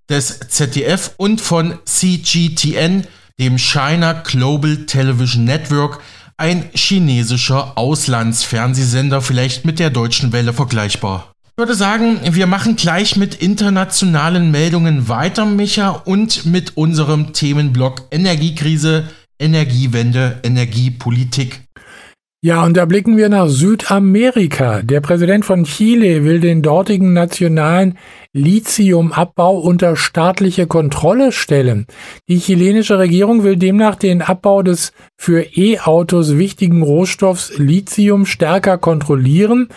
des 0.10 0.40
ZDF 0.50 1.12
und 1.16 1.40
von 1.40 1.80
CGTN, 1.86 3.08
dem 3.40 3.58
China 3.58 4.12
Global 4.12 4.86
Television 4.86 5.46
Network, 5.46 6.02
ein 6.36 6.70
chinesischer 6.74 7.78
Auslandsfernsehsender, 7.78 9.22
vielleicht 9.22 9.64
mit 9.64 9.80
der 9.80 9.92
deutschen 9.92 10.34
Welle 10.34 10.52
vergleichbar. 10.52 11.32
Ich 11.60 11.62
würde 11.62 11.76
sagen, 11.76 12.22
wir 12.24 12.48
machen 12.48 12.78
gleich 12.78 13.18
mit 13.18 13.36
internationalen 13.36 14.50
Meldungen 14.50 15.10
weiter, 15.10 15.44
Micha, 15.44 15.90
und 15.90 16.46
mit 16.46 16.78
unserem 16.78 17.34
Themenblock 17.34 18.04
Energiekrise, 18.12 19.10
Energiewende, 19.38 20.40
Energiepolitik. 20.44 21.60
Ja, 22.42 22.64
und 22.64 22.78
da 22.78 22.86
blicken 22.86 23.18
wir 23.18 23.28
nach 23.28 23.50
Südamerika. 23.50 24.82
Der 24.82 25.02
Präsident 25.02 25.44
von 25.44 25.66
Chile 25.66 26.24
will 26.24 26.40
den 26.40 26.62
dortigen 26.62 27.12
nationalen 27.12 27.98
Lithiumabbau 28.32 29.60
unter 29.60 29.98
staatliche 29.98 30.66
Kontrolle 30.66 31.34
stellen. 31.34 31.86
Die 32.30 32.38
chilenische 32.38 32.98
Regierung 32.98 33.44
will 33.44 33.58
demnach 33.58 33.96
den 33.96 34.22
Abbau 34.22 34.64
des 34.64 34.94
für 35.18 35.42
E-Autos 35.42 36.38
wichtigen 36.38 36.82
Rohstoffs 36.82 37.58
Lithium 37.58 38.26
stärker 38.26 38.78
kontrollieren. 38.78 39.68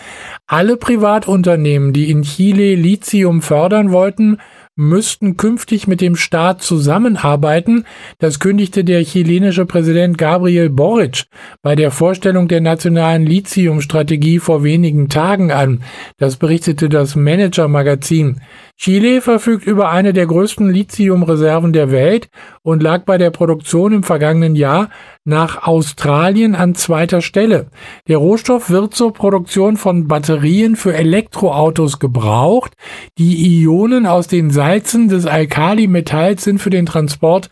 Alle 0.47 0.77
Privatunternehmen, 0.77 1.91
die 1.91 2.09
in 2.09 2.21
Chile 2.21 2.75
Lithium 2.75 3.41
fördern 3.41 3.91
wollten, 3.91 4.37
müssten 4.75 5.37
künftig 5.37 5.87
mit 5.87 6.01
dem 6.01 6.15
Staat 6.15 6.63
zusammenarbeiten. 6.63 7.85
Das 8.17 8.39
kündigte 8.39 8.83
der 8.83 9.03
chilenische 9.03 9.65
Präsident 9.65 10.17
Gabriel 10.17 10.69
Boric 10.69 11.25
bei 11.61 11.75
der 11.75 11.91
Vorstellung 11.91 12.47
der 12.47 12.61
nationalen 12.61 13.25
Lithiumstrategie 13.25 14.39
vor 14.39 14.63
wenigen 14.63 15.09
Tagen 15.09 15.51
an. 15.51 15.83
Das 16.17 16.37
berichtete 16.37 16.89
das 16.89 17.15
Manager-Magazin. 17.15 18.41
Chile 18.75 19.21
verfügt 19.21 19.67
über 19.67 19.91
eine 19.91 20.13
der 20.13 20.25
größten 20.25 20.69
Lithiumreserven 20.69 21.73
der 21.73 21.91
Welt 21.91 22.29
und 22.63 22.81
lag 22.81 23.05
bei 23.05 23.19
der 23.19 23.29
Produktion 23.29 23.93
im 23.93 24.03
vergangenen 24.03 24.55
Jahr 24.55 24.89
nach 25.25 25.67
Australien 25.67 26.55
an 26.55 26.75
zweiter 26.75 27.21
Stelle. 27.21 27.67
Der 28.07 28.17
Rohstoff 28.17 28.69
wird 28.69 28.93
zur 28.93 29.13
Produktion 29.13 29.77
von 29.77 30.07
Batterien 30.07 30.75
für 30.75 30.93
Elektroautos 30.93 31.99
gebraucht. 31.99 32.73
Die 33.17 33.61
Ionen 33.61 34.05
aus 34.05 34.27
den 34.27 34.49
Salzen 34.63 35.09
des 35.09 35.25
Alkalimetalls 35.25 36.45
sind 36.45 36.59
für 36.59 36.69
den 36.69 36.85
Transport 36.85 37.49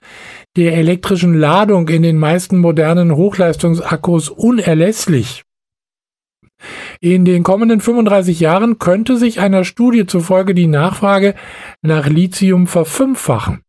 der 0.56 0.78
elektrischen 0.78 1.34
Ladung 1.34 1.90
in 1.90 2.04
den 2.04 2.18
meisten 2.18 2.58
modernen 2.58 3.18
Hochleistungsakkus 3.18 4.30
unerlässlich. 4.30 5.44
In 7.02 7.26
den 7.26 7.44
kommenden 7.44 7.82
35 7.82 8.40
Jahren 8.40 8.80
könnte 8.80 9.18
sich 9.18 9.42
einer 9.42 9.66
Studie 9.66 10.06
zufolge 10.06 10.54
die 10.54 10.68
Nachfrage 10.68 11.36
nach 11.82 12.08
Lithium 12.08 12.66
verfünffachen. 12.66 13.60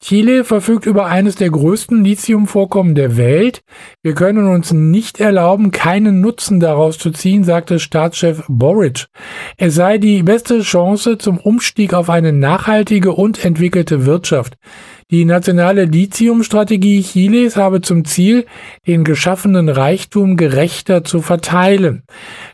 Chile 0.00 0.44
verfügt 0.44 0.86
über 0.86 1.06
eines 1.06 1.34
der 1.34 1.50
größten 1.50 2.04
Lithiumvorkommen 2.04 2.94
der 2.94 3.16
Welt. 3.16 3.62
Wir 4.02 4.14
können 4.14 4.48
uns 4.48 4.72
nicht 4.72 5.20
erlauben, 5.20 5.70
keinen 5.70 6.20
Nutzen 6.20 6.60
daraus 6.60 6.98
zu 6.98 7.10
ziehen, 7.10 7.44
sagte 7.44 7.78
Staatschef 7.78 8.44
Boric. 8.48 9.06
Es 9.56 9.74
sei 9.74 9.98
die 9.98 10.22
beste 10.22 10.60
Chance 10.60 11.18
zum 11.18 11.38
Umstieg 11.38 11.94
auf 11.94 12.10
eine 12.10 12.32
nachhaltige 12.32 13.12
und 13.12 13.44
entwickelte 13.44 14.06
Wirtschaft. 14.06 14.54
Die 15.10 15.24
nationale 15.24 15.86
Lithiumstrategie 15.86 17.02
Chiles 17.02 17.56
habe 17.56 17.80
zum 17.80 18.04
Ziel, 18.04 18.44
den 18.86 19.04
geschaffenen 19.04 19.70
Reichtum 19.70 20.36
gerechter 20.36 21.02
zu 21.02 21.22
verteilen. 21.22 22.02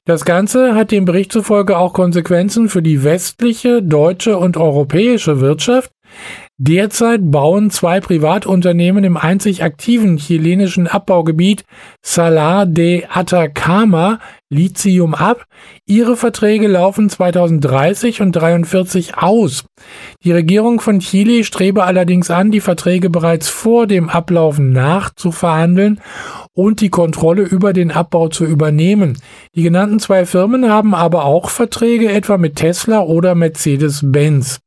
Das 0.05 0.25
Ganze 0.25 0.77
hat 0.77 0.93
dem 0.93 1.05
Bericht 1.05 1.33
zufolge 1.33 1.77
auch 1.77 1.95
Konsequenzen 1.95 2.69
für 2.69 2.81
die 2.81 3.03
westliche, 3.03 3.83
deutsche 3.83 4.39
und 4.39 4.57
europäische 4.57 5.41
Wirtschaft. 5.41 5.91
Derzeit 6.57 7.33
bauen 7.33 7.71
zwei 7.71 7.99
Privatunternehmen 7.99 9.03
im 9.03 9.17
einzig 9.17 9.65
aktiven 9.65 10.19
chilenischen 10.19 10.87
Abbaugebiet 10.87 11.65
Salar 12.01 12.65
de 12.65 13.07
Atacama 13.13 14.21
Lithium 14.51 15.15
ab. 15.15 15.47
Ihre 15.85 16.17
Verträge 16.17 16.69
laufen 16.69 17.11
2030 17.11 18.21
und 18.21 18.31
43 18.31 19.17
aus. 19.19 19.65
Die 20.23 20.31
Regierung 20.31 20.81
von 20.81 21.01
Chile 21.01 21.43
strebe 21.43 21.83
allerdings 21.83 22.31
an, 22.31 22.53
die 22.53 22.61
Verträge 22.61 23.11
bereits 23.11 23.49
vor 23.49 23.89
dem 23.89 24.09
Ablaufen 24.09 24.71
nachzuverhandeln 24.71 26.01
und 26.53 26.81
die 26.81 26.91
Kontrolle 26.91 27.43
über 27.43 27.73
den 27.73 27.91
Abbau 27.91 28.29
zu 28.29 28.45
übernehmen. 28.45 29.19
Die 29.57 29.65
genannten 29.65 29.99
zwei 29.99 30.25
Firmen 30.25 30.71
haben 30.71 30.95
aber 30.95 31.25
auch 31.25 31.51
Verträge 31.51 32.13
etwa 32.13 32.39
mit 32.39 32.55
Tesla 32.55 33.01
oder 33.01 33.35
Mercedes-Benz. 33.35 34.61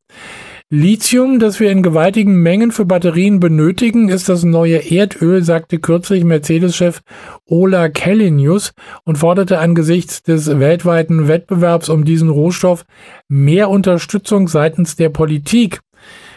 Lithium, 0.69 1.39
das 1.39 1.61
wir 1.61 1.71
in 1.71 1.81
gewaltigen 1.81 2.41
Mengen 2.43 2.73
für 2.73 2.83
Batterien 2.83 3.39
benötigen, 3.39 4.09
ist 4.09 4.27
das 4.27 4.43
neue 4.43 4.91
Erdöl, 4.91 5.41
sagte 5.41 5.79
kürzlich 5.79 6.25
Mercedes-Chef 6.25 6.99
Ola 7.45 7.87
Kellinius 7.87 8.73
und 9.05 9.17
forderte 9.17 9.59
angesichts 9.59 10.23
des 10.23 10.59
weltweiten 10.59 11.29
Wettbewerbs 11.29 11.87
um 11.87 12.03
diesen 12.03 12.27
Rohstoff 12.27 12.83
mehr 13.29 13.69
Unterstützung 13.69 14.49
seitens 14.49 14.97
der 14.97 15.07
Politik. 15.07 15.79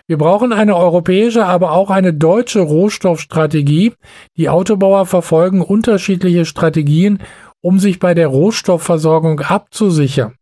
Wir 0.07 0.17
brauchen 0.17 0.53
eine 0.53 0.77
europäische, 0.77 1.45
aber 1.45 1.73
auch 1.73 1.91
eine 1.91 2.15
deutsche 2.15 2.61
Rohstoffstrategie. 2.61 3.95
Die 4.37 4.49
Autobauer 4.49 5.07
verfolgen 5.07 5.61
unterschiedliche 5.61 6.45
Strategien, 6.45 7.19
um 7.63 7.81
sich 7.81 7.99
bei 7.99 8.15
der 8.15 8.29
Rohstoffversorgung 8.29 9.41
abzusichern. 9.41 10.35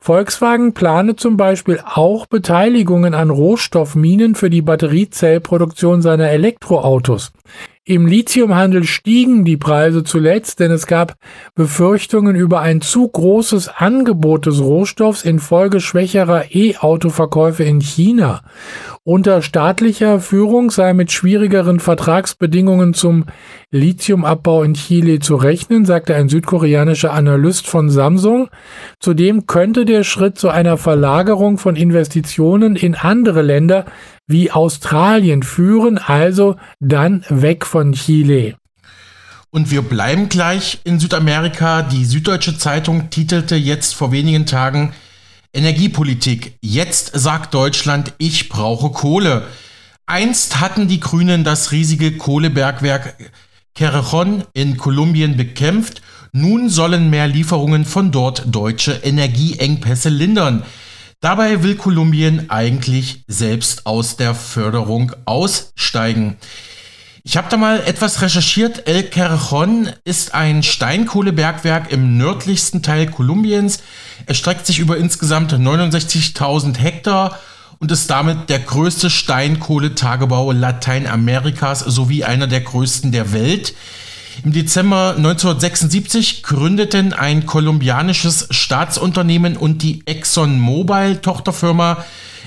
Volkswagen 0.00 0.74
plane 0.74 1.16
zum 1.16 1.36
Beispiel 1.36 1.80
auch 1.84 2.26
Beteiligungen 2.26 3.14
an 3.14 3.30
Rohstoffminen 3.30 4.34
für 4.34 4.50
die 4.50 4.62
Batteriezellproduktion 4.62 6.02
seiner 6.02 6.30
Elektroautos. 6.30 7.32
Im 7.88 8.04
Lithiumhandel 8.04 8.84
stiegen 8.84 9.46
die 9.46 9.56
Preise 9.56 10.04
zuletzt, 10.04 10.60
denn 10.60 10.70
es 10.70 10.86
gab 10.86 11.14
Befürchtungen 11.54 12.36
über 12.36 12.60
ein 12.60 12.82
zu 12.82 13.08
großes 13.08 13.70
Angebot 13.78 14.44
des 14.44 14.60
Rohstoffs 14.60 15.24
infolge 15.24 15.80
schwächerer 15.80 16.54
E-Auto-Verkäufe 16.54 17.64
in 17.64 17.80
China. 17.80 18.42
Unter 19.04 19.40
staatlicher 19.40 20.20
Führung 20.20 20.70
sei 20.70 20.92
mit 20.92 21.12
schwierigeren 21.12 21.80
Vertragsbedingungen 21.80 22.92
zum 22.92 23.24
Lithiumabbau 23.70 24.64
in 24.64 24.74
Chile 24.74 25.20
zu 25.20 25.36
rechnen, 25.36 25.86
sagte 25.86 26.14
ein 26.14 26.28
südkoreanischer 26.28 27.14
Analyst 27.14 27.66
von 27.66 27.88
Samsung. 27.88 28.50
Zudem 29.00 29.46
könnte 29.46 29.86
der 29.86 30.04
Schritt 30.04 30.36
zu 30.36 30.50
einer 30.50 30.76
Verlagerung 30.76 31.56
von 31.56 31.74
Investitionen 31.74 32.76
in 32.76 32.94
andere 32.94 33.40
Länder 33.40 33.86
wie 34.28 34.52
Australien 34.52 35.42
führen, 35.42 35.98
also 35.98 36.56
dann 36.78 37.24
weg 37.28 37.66
von 37.66 37.94
Chile. 37.94 38.54
Und 39.50 39.70
wir 39.70 39.82
bleiben 39.82 40.28
gleich 40.28 40.78
in 40.84 41.00
Südamerika. 41.00 41.82
Die 41.82 42.04
Süddeutsche 42.04 42.58
Zeitung 42.58 43.10
titelte 43.10 43.56
jetzt 43.56 43.94
vor 43.94 44.12
wenigen 44.12 44.46
Tagen, 44.46 44.92
Energiepolitik. 45.54 46.58
Jetzt 46.60 47.12
sagt 47.14 47.54
Deutschland, 47.54 48.12
ich 48.18 48.50
brauche 48.50 48.90
Kohle. 48.90 49.46
Einst 50.04 50.60
hatten 50.60 50.86
die 50.88 51.00
Grünen 51.00 51.44
das 51.44 51.72
riesige 51.72 52.16
Kohlebergwerk 52.16 53.16
Cerrejón 53.76 54.44
in 54.52 54.76
Kolumbien 54.76 55.36
bekämpft. 55.36 56.02
Nun 56.32 56.68
sollen 56.68 57.08
mehr 57.08 57.26
Lieferungen 57.26 57.86
von 57.86 58.10
dort 58.10 58.44
deutsche 58.46 58.92
Energieengpässe 58.92 60.10
lindern. 60.10 60.64
Dabei 61.20 61.64
will 61.64 61.74
Kolumbien 61.74 62.48
eigentlich 62.48 63.24
selbst 63.26 63.86
aus 63.86 64.16
der 64.16 64.36
Förderung 64.36 65.10
aussteigen. 65.24 66.36
Ich 67.24 67.36
habe 67.36 67.48
da 67.50 67.56
mal 67.56 67.80
etwas 67.80 68.22
recherchiert. 68.22 68.86
El 68.86 69.00
Cerrejón 69.00 69.92
ist 70.04 70.32
ein 70.32 70.62
Steinkohlebergwerk 70.62 71.90
im 71.90 72.16
nördlichsten 72.18 72.84
Teil 72.84 73.10
Kolumbiens. 73.10 73.80
Er 74.26 74.34
streckt 74.34 74.64
sich 74.64 74.78
über 74.78 74.96
insgesamt 74.96 75.52
69.000 75.52 76.78
Hektar 76.78 77.36
und 77.80 77.90
ist 77.90 78.08
damit 78.08 78.48
der 78.48 78.60
größte 78.60 79.10
Steinkohletagebau 79.10 80.52
Lateinamerikas 80.52 81.80
sowie 81.80 82.22
einer 82.22 82.46
der 82.46 82.60
größten 82.60 83.10
der 83.10 83.32
Welt. 83.32 83.74
Im 84.44 84.52
Dezember 84.52 85.14
1976 85.16 86.42
gründeten 86.42 87.12
ein 87.12 87.44
kolumbianisches 87.46 88.46
Staatsunternehmen 88.50 89.56
und 89.56 89.82
die 89.82 90.02
ExxonMobil-Tochterfirma 90.06 92.04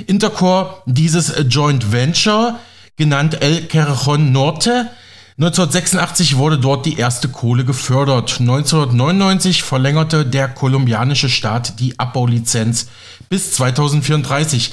Intercor 0.08 0.84
dieses 0.86 1.34
Joint 1.50 1.92
Venture, 1.92 2.60
genannt 2.96 3.42
El 3.42 3.68
Cerrejón 3.68 4.32
Norte. 4.32 4.90
1986 5.38 6.38
wurde 6.38 6.60
dort 6.60 6.86
die 6.86 6.98
erste 6.98 7.28
Kohle 7.28 7.66
gefördert. 7.66 8.40
1999 8.40 9.64
verlängerte 9.64 10.26
der 10.26 10.48
kolumbianische 10.48 11.30
Staat 11.30 11.80
die 11.80 12.00
Abbaulizenz 12.00 12.88
bis 13.30 13.52
2034. 13.54 14.72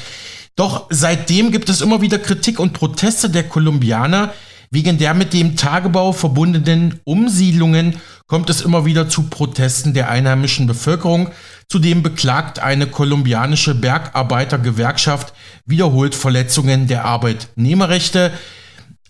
Doch 0.57 0.87
seitdem 0.91 1.53
gibt 1.53 1.69
es 1.69 1.81
immer 1.81 2.01
wieder 2.01 2.19
Kritik 2.19 2.59
und 2.61 2.73
Proteste 2.75 3.31
der 3.31 3.45
Kolumbianer. 3.45 4.33
Wegen 4.71 4.99
der 4.99 5.15
mit 5.15 5.33
dem 5.33 5.57
Tagebau 5.57 6.13
verbundenen 6.13 7.01
Umsiedlungen 7.05 7.97
kommt 8.27 8.51
es 8.51 8.61
immer 8.61 8.85
wieder 8.85 9.09
zu 9.09 9.25
Protesten 9.25 9.95
der 9.95 10.11
einheimischen 10.11 10.67
Bevölkerung. 10.67 11.31
Zudem 11.69 12.03
beklagt 12.03 12.59
eine 12.59 12.87
kolumbianische 12.87 13.75
Bergarbeitergewerkschaft 13.75 15.33
wiederholt 15.65 16.15
Verletzungen 16.15 16.87
der 16.87 17.07
Arbeitnehmerrechte 17.07 18.33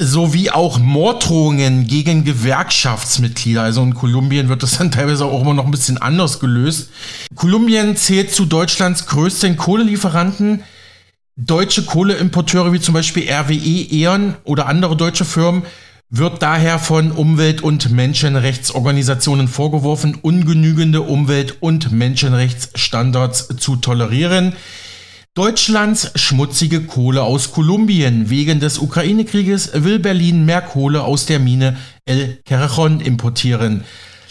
sowie 0.01 0.51
auch 0.51 0.79
Morddrohungen 0.79 1.89
gegen 1.89 2.25
Gewerkschaftsmitglieder. 2.25 3.63
Also 3.63 3.83
in 3.83 3.95
Kolumbien 3.95 4.49
wird 4.49 4.63
das 4.63 4.79
dann 4.79 4.93
teilweise 4.93 5.25
auch 5.25 5.43
immer 5.43 5.55
noch 5.55 5.65
ein 5.65 5.73
bisschen 5.73 5.99
anders 5.99 6.39
gelöst. 6.39 6.91
Kolumbien 7.35 7.97
zählt 7.97 8.33
zu 8.33 8.45
Deutschlands 8.45 9.07
größten 9.07 9.57
Kohlelieferanten. 9.57 10.63
Deutsche 11.41 11.85
Kohleimporteure 11.85 12.73
wie 12.73 12.81
zum 12.81 12.95
Beispiel 12.95 13.31
RWE, 13.31 13.53
E.ON 13.55 14.35
oder 14.43 14.67
andere 14.67 14.97
deutsche 14.97 15.25
Firmen 15.25 15.63
wird 16.11 16.43
daher 16.43 16.81
von 16.81 17.13
Umwelt- 17.13 17.63
und 17.63 17.93
Menschenrechtsorganisationen 17.93 19.47
vorgeworfen, 19.47 20.17
ungenügende 20.21 21.03
Umwelt- 21.03 21.59
und 21.61 21.93
Menschenrechtsstandards 21.93 23.51
zu 23.57 23.77
tolerieren. 23.77 24.55
Deutschlands 25.35 26.11
schmutzige 26.17 26.83
Kohle 26.83 27.23
aus 27.23 27.53
Kolumbien. 27.53 28.31
Wegen 28.31 28.59
des 28.59 28.81
Ukraine-Krieges 28.81 29.71
will 29.75 30.01
Berlin 30.01 30.45
mehr 30.45 30.61
Kohle 30.61 31.05
aus 31.05 31.27
der 31.27 31.39
Mine 31.39 31.77
El 32.05 32.41
Cerrejón 32.49 33.01
importieren. 33.01 33.85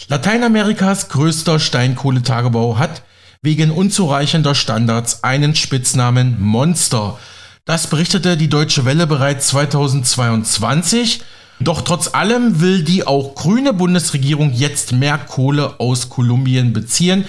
Lateinamerikas 0.08 1.08
größter 1.08 1.58
Steinkohletagebau 1.58 2.78
hat 2.78 3.02
wegen 3.42 3.70
unzureichender 3.70 4.54
Standards 4.54 5.24
einen 5.24 5.54
Spitznamen 5.54 6.36
Monster. 6.40 7.18
Das 7.64 7.86
berichtete 7.86 8.36
die 8.36 8.48
Deutsche 8.48 8.84
Welle 8.84 9.06
bereits 9.06 9.48
2022. 9.48 11.22
Doch 11.60 11.82
trotz 11.82 12.14
allem 12.14 12.60
will 12.60 12.82
die 12.82 13.06
auch 13.06 13.34
grüne 13.34 13.72
Bundesregierung 13.72 14.52
jetzt 14.52 14.92
mehr 14.92 15.18
Kohle 15.18 15.78
aus 15.80 16.08
Kolumbien 16.08 16.72
beziehen. 16.72 17.24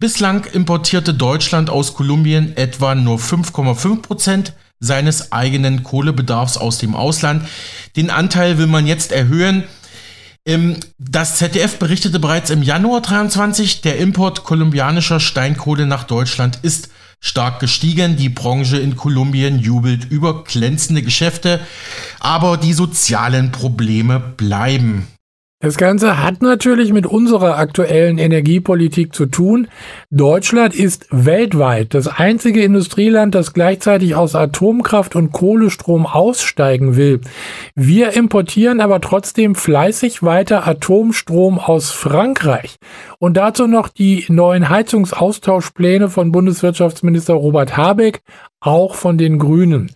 Bislang 0.00 0.44
importierte 0.44 1.12
Deutschland 1.12 1.70
aus 1.70 1.94
Kolumbien 1.94 2.56
etwa 2.56 2.94
nur 2.94 3.18
5,5 3.18 4.02
Prozent 4.02 4.52
seines 4.80 5.32
eigenen 5.32 5.82
Kohlebedarfs 5.82 6.56
aus 6.56 6.78
dem 6.78 6.94
Ausland. 6.94 7.46
Den 7.96 8.10
Anteil 8.10 8.56
will 8.56 8.66
man 8.66 8.86
jetzt 8.86 9.12
erhöhen 9.12 9.64
das 10.98 11.36
ZDF 11.36 11.78
berichtete 11.78 12.18
bereits 12.18 12.50
im 12.50 12.62
Januar 12.62 13.02
23, 13.02 13.82
der 13.82 13.98
Import 13.98 14.42
kolumbianischer 14.42 15.20
Steinkohle 15.20 15.86
nach 15.86 16.04
Deutschland 16.04 16.58
ist 16.62 16.88
stark 17.20 17.60
gestiegen. 17.60 18.16
Die 18.16 18.30
Branche 18.30 18.78
in 18.78 18.96
Kolumbien 18.96 19.58
jubelt 19.58 20.10
über 20.10 20.44
glänzende 20.44 21.02
Geschäfte, 21.02 21.60
aber 22.18 22.56
die 22.56 22.72
sozialen 22.72 23.52
Probleme 23.52 24.18
bleiben. 24.18 25.06
Das 25.62 25.76
Ganze 25.76 26.24
hat 26.24 26.40
natürlich 26.40 26.90
mit 26.90 27.04
unserer 27.04 27.58
aktuellen 27.58 28.16
Energiepolitik 28.16 29.14
zu 29.14 29.26
tun. 29.26 29.68
Deutschland 30.10 30.74
ist 30.74 31.06
weltweit 31.10 31.92
das 31.92 32.08
einzige 32.08 32.62
Industrieland, 32.62 33.34
das 33.34 33.52
gleichzeitig 33.52 34.14
aus 34.14 34.34
Atomkraft 34.34 35.16
und 35.16 35.32
Kohlestrom 35.32 36.06
aussteigen 36.06 36.96
will. 36.96 37.20
Wir 37.74 38.14
importieren 38.14 38.80
aber 38.80 39.02
trotzdem 39.02 39.54
fleißig 39.54 40.22
weiter 40.22 40.66
Atomstrom 40.66 41.58
aus 41.58 41.90
Frankreich. 41.90 42.76
Und 43.18 43.36
dazu 43.36 43.66
noch 43.66 43.88
die 43.88 44.24
neuen 44.30 44.70
Heizungsaustauschpläne 44.70 46.08
von 46.08 46.32
Bundeswirtschaftsminister 46.32 47.34
Robert 47.34 47.76
Habeck, 47.76 48.22
auch 48.60 48.94
von 48.94 49.18
den 49.18 49.38
Grünen. 49.38 49.90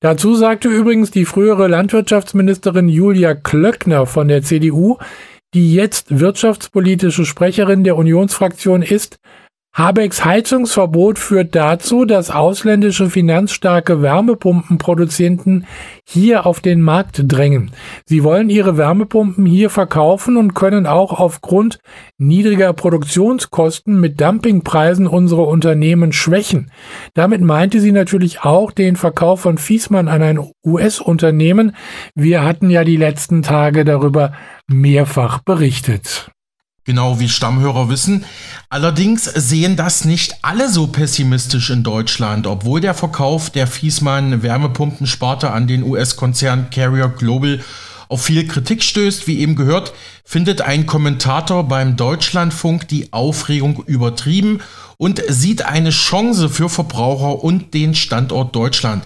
Dazu 0.00 0.34
sagte 0.34 0.68
übrigens 0.68 1.10
die 1.10 1.24
frühere 1.24 1.68
Landwirtschaftsministerin 1.68 2.88
Julia 2.88 3.34
Klöckner 3.34 4.06
von 4.06 4.28
der 4.28 4.42
CDU, 4.42 4.98
die 5.54 5.72
jetzt 5.72 6.18
wirtschaftspolitische 6.18 7.24
Sprecherin 7.24 7.84
der 7.84 7.96
Unionsfraktion 7.96 8.82
ist, 8.82 9.18
Habecks 9.78 10.24
Heizungsverbot 10.24 11.20
führt 11.20 11.54
dazu, 11.54 12.04
dass 12.04 12.30
ausländische 12.30 13.10
finanzstarke 13.10 14.02
Wärmepumpenproduzenten 14.02 15.66
hier 16.04 16.46
auf 16.46 16.58
den 16.58 16.82
Markt 16.82 17.22
drängen. 17.28 17.70
Sie 18.04 18.24
wollen 18.24 18.50
ihre 18.50 18.76
Wärmepumpen 18.76 19.46
hier 19.46 19.70
verkaufen 19.70 20.36
und 20.36 20.54
können 20.54 20.86
auch 20.86 21.20
aufgrund 21.20 21.78
niedriger 22.16 22.72
Produktionskosten 22.72 24.00
mit 24.00 24.20
Dumpingpreisen 24.20 25.06
unsere 25.06 25.42
Unternehmen 25.42 26.12
schwächen. 26.12 26.72
Damit 27.14 27.40
meinte 27.40 27.78
sie 27.80 27.92
natürlich 27.92 28.42
auch 28.42 28.72
den 28.72 28.96
Verkauf 28.96 29.42
von 29.42 29.58
Fiesmann 29.58 30.08
an 30.08 30.22
ein 30.22 30.40
US-Unternehmen. 30.66 31.76
Wir 32.16 32.42
hatten 32.42 32.68
ja 32.68 32.82
die 32.82 32.96
letzten 32.96 33.42
Tage 33.42 33.84
darüber 33.84 34.32
mehrfach 34.66 35.38
berichtet. 35.38 36.32
Genau 36.88 37.20
wie 37.20 37.28
Stammhörer 37.28 37.90
wissen. 37.90 38.24
Allerdings 38.70 39.24
sehen 39.24 39.76
das 39.76 40.06
nicht 40.06 40.36
alle 40.40 40.70
so 40.70 40.86
pessimistisch 40.86 41.68
in 41.68 41.82
Deutschland, 41.82 42.46
obwohl 42.46 42.80
der 42.80 42.94
Verkauf 42.94 43.50
der 43.50 43.66
Fiesmann 43.66 44.42
Wärmepumpensparte 44.42 45.50
an 45.50 45.66
den 45.66 45.82
US-Konzern 45.82 46.70
Carrier 46.70 47.08
Global 47.08 47.60
auf 48.08 48.22
viel 48.22 48.46
Kritik 48.48 48.82
stößt, 48.82 49.26
wie 49.26 49.40
eben 49.40 49.54
gehört, 49.54 49.92
findet 50.24 50.62
ein 50.62 50.86
Kommentator 50.86 51.68
beim 51.68 51.96
Deutschlandfunk 51.96 52.88
die 52.88 53.12
Aufregung 53.12 53.84
übertrieben 53.84 54.60
und 54.96 55.22
sieht 55.28 55.66
eine 55.66 55.90
Chance 55.90 56.48
für 56.48 56.70
Verbraucher 56.70 57.44
und 57.44 57.74
den 57.74 57.94
Standort 57.94 58.56
Deutschland. 58.56 59.04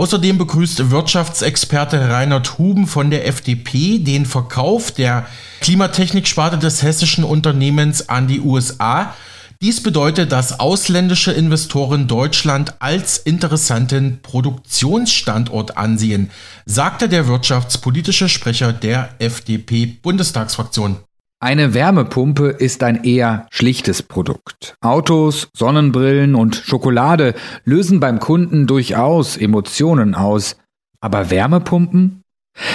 Außerdem 0.00 0.38
begrüßt 0.38 0.90
Wirtschaftsexperte 0.90 2.08
Reinhard 2.08 2.56
Huben 2.56 2.86
von 2.86 3.10
der 3.10 3.26
FDP 3.26 3.98
den 3.98 4.24
Verkauf 4.24 4.92
der 4.92 5.26
Klimatechniksparte 5.60 6.56
des 6.56 6.82
hessischen 6.82 7.22
Unternehmens 7.22 8.08
an 8.08 8.26
die 8.26 8.40
USA. 8.40 9.14
Dies 9.60 9.82
bedeutet, 9.82 10.32
dass 10.32 10.58
ausländische 10.58 11.32
Investoren 11.32 12.08
Deutschland 12.08 12.80
als 12.80 13.18
interessanten 13.18 14.20
Produktionsstandort 14.22 15.76
ansehen, 15.76 16.30
sagte 16.64 17.06
der 17.06 17.28
wirtschaftspolitische 17.28 18.30
Sprecher 18.30 18.72
der 18.72 19.10
FDP-Bundestagsfraktion. 19.18 20.96
Eine 21.42 21.72
Wärmepumpe 21.72 22.48
ist 22.48 22.82
ein 22.82 23.02
eher 23.02 23.46
schlichtes 23.50 24.02
Produkt. 24.02 24.74
Autos, 24.82 25.48
Sonnenbrillen 25.56 26.34
und 26.34 26.54
Schokolade 26.54 27.34
lösen 27.64 27.98
beim 27.98 28.20
Kunden 28.20 28.66
durchaus 28.66 29.38
Emotionen 29.38 30.14
aus. 30.14 30.58
Aber 31.00 31.30
Wärmepumpen? 31.30 32.19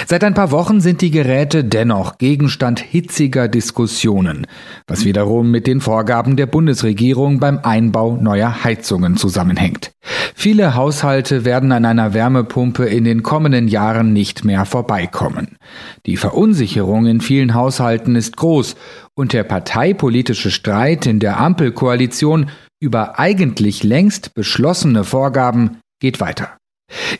Seit 0.08 0.22
ein 0.22 0.34
paar 0.34 0.52
Wochen 0.52 0.80
sind 0.80 1.00
die 1.00 1.10
Geräte 1.10 1.64
dennoch 1.64 2.18
Gegenstand 2.18 2.80
hitziger 2.80 3.48
Diskussionen, 3.48 4.46
was 4.86 5.04
wiederum 5.04 5.50
mit 5.50 5.66
den 5.66 5.80
Vorgaben 5.80 6.36
der 6.36 6.46
Bundesregierung 6.46 7.40
beim 7.40 7.58
Einbau 7.62 8.16
neuer 8.16 8.64
Heizungen 8.64 9.16
zusammenhängt. 9.16 9.92
Viele 10.34 10.74
Haushalte 10.76 11.44
werden 11.44 11.72
an 11.72 11.84
einer 11.84 12.14
Wärmepumpe 12.14 12.84
in 12.84 13.04
den 13.04 13.22
kommenden 13.22 13.68
Jahren 13.68 14.12
nicht 14.12 14.44
mehr 14.44 14.64
vorbeikommen. 14.64 15.56
Die 16.06 16.16
Verunsicherung 16.16 17.06
in 17.06 17.20
vielen 17.20 17.54
Haushalten 17.54 18.16
ist 18.16 18.36
groß 18.36 18.76
und 19.14 19.32
der 19.32 19.44
parteipolitische 19.44 20.50
Streit 20.50 21.06
in 21.06 21.18
der 21.18 21.40
Ampelkoalition 21.40 22.50
über 22.80 23.18
eigentlich 23.18 23.82
längst 23.82 24.34
beschlossene 24.34 25.04
Vorgaben 25.04 25.78
geht 26.00 26.20
weiter. 26.20 26.56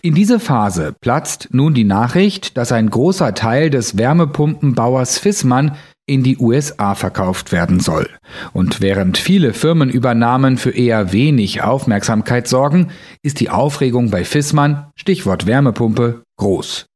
In 0.03 0.15
diese 0.15 0.39
Phase 0.39 0.95
platzt 1.01 1.49
nun 1.51 1.75
die 1.75 1.85
Nachricht, 1.85 2.57
dass 2.57 2.73
ein 2.73 2.89
großer 2.89 3.35
Teil 3.35 3.71
des 3.71 3.97
Wärmepumpenbauers 3.99 5.19
Fissmann 5.19 5.77
in 6.07 6.23
die 6.23 6.39
USA 6.39 6.95
verkauft 6.95 7.51
werden 7.51 7.81
soll. 7.81 8.09
Und 8.53 8.81
während 8.81 9.19
viele 9.19 9.53
Firmenübernahmen 9.53 10.57
für 10.57 10.71
eher 10.71 11.13
wenig 11.13 11.63
Aufmerksamkeit 11.63 12.47
sorgen, 12.47 12.91
ist 13.23 13.41
die 13.41 13.51
Aufregung 13.51 14.11
bei 14.11 14.25
Fissmann, 14.25 14.93
Stichwort 14.95 15.47
Wärmepumpe, 15.47 16.23
groß. 16.37 16.87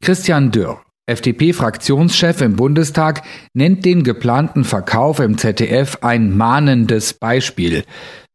Christian 0.00 0.50
Dürr, 0.50 0.80
FDP-Fraktionschef 1.06 2.40
im 2.40 2.56
Bundestag, 2.56 3.22
nennt 3.54 3.84
den 3.84 4.02
geplanten 4.02 4.64
Verkauf 4.64 5.20
im 5.20 5.38
ZDF 5.38 5.98
ein 6.02 6.36
mahnendes 6.36 7.14
Beispiel. 7.14 7.84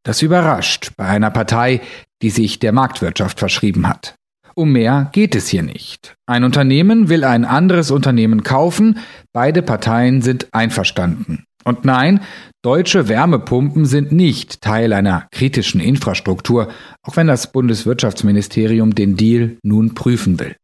Das 0.03 0.21
überrascht 0.21 0.91
bei 0.95 1.05
einer 1.05 1.31
Partei, 1.31 1.81
die 2.23 2.31
sich 2.31 2.57
der 2.57 2.71
Marktwirtschaft 2.71 3.37
verschrieben 3.37 3.87
hat. 3.87 4.15
Um 4.55 4.71
mehr 4.71 5.09
geht 5.11 5.35
es 5.35 5.47
hier 5.47 5.63
nicht. 5.63 6.15
Ein 6.25 6.43
Unternehmen 6.43 7.09
will 7.09 7.23
ein 7.23 7.45
anderes 7.45 7.91
Unternehmen 7.91 8.43
kaufen, 8.43 8.99
beide 9.33 9.61
Parteien 9.61 10.21
sind 10.21 10.47
einverstanden. 10.51 11.45
Und 11.63 11.85
nein, 11.85 12.21
deutsche 12.61 13.07
Wärmepumpen 13.07 13.85
sind 13.85 14.11
nicht 14.11 14.61
Teil 14.61 14.93
einer 14.93 15.27
kritischen 15.31 15.79
Infrastruktur, 15.79 16.69
auch 17.01 17.15
wenn 17.15 17.27
das 17.27 17.51
Bundeswirtschaftsministerium 17.51 18.95
den 18.95 19.15
Deal 19.15 19.57
nun 19.63 19.93
prüfen 19.93 20.39
will. 20.39 20.55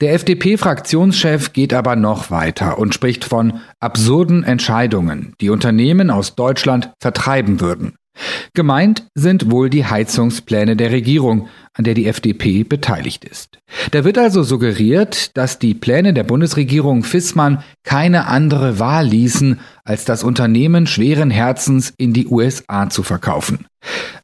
Der 0.00 0.14
FDP-Fraktionschef 0.14 1.52
geht 1.52 1.74
aber 1.74 1.94
noch 1.94 2.30
weiter 2.30 2.78
und 2.78 2.94
spricht 2.94 3.24
von 3.24 3.60
absurden 3.78 4.42
Entscheidungen, 4.44 5.34
die 5.40 5.50
Unternehmen 5.50 6.10
aus 6.10 6.34
Deutschland 6.34 6.90
vertreiben 6.98 7.60
würden. 7.60 7.94
Gemeint 8.54 9.06
sind 9.14 9.50
wohl 9.50 9.70
die 9.70 9.86
Heizungspläne 9.86 10.76
der 10.76 10.90
Regierung, 10.90 11.48
an 11.74 11.84
der 11.84 11.94
die 11.94 12.06
FDP 12.06 12.64
beteiligt 12.64 13.24
ist. 13.24 13.58
Da 13.92 14.04
wird 14.04 14.18
also 14.18 14.42
suggeriert, 14.42 15.36
dass 15.36 15.58
die 15.58 15.74
Pläne 15.74 16.12
der 16.12 16.24
Bundesregierung 16.24 17.04
Fissmann 17.04 17.62
keine 17.84 18.26
andere 18.26 18.78
Wahl 18.78 19.06
ließen, 19.06 19.60
als 19.84 20.04
das 20.04 20.24
Unternehmen 20.24 20.86
schweren 20.86 21.30
Herzens 21.30 21.94
in 21.96 22.12
die 22.12 22.26
USA 22.26 22.90
zu 22.90 23.02
verkaufen. 23.02 23.66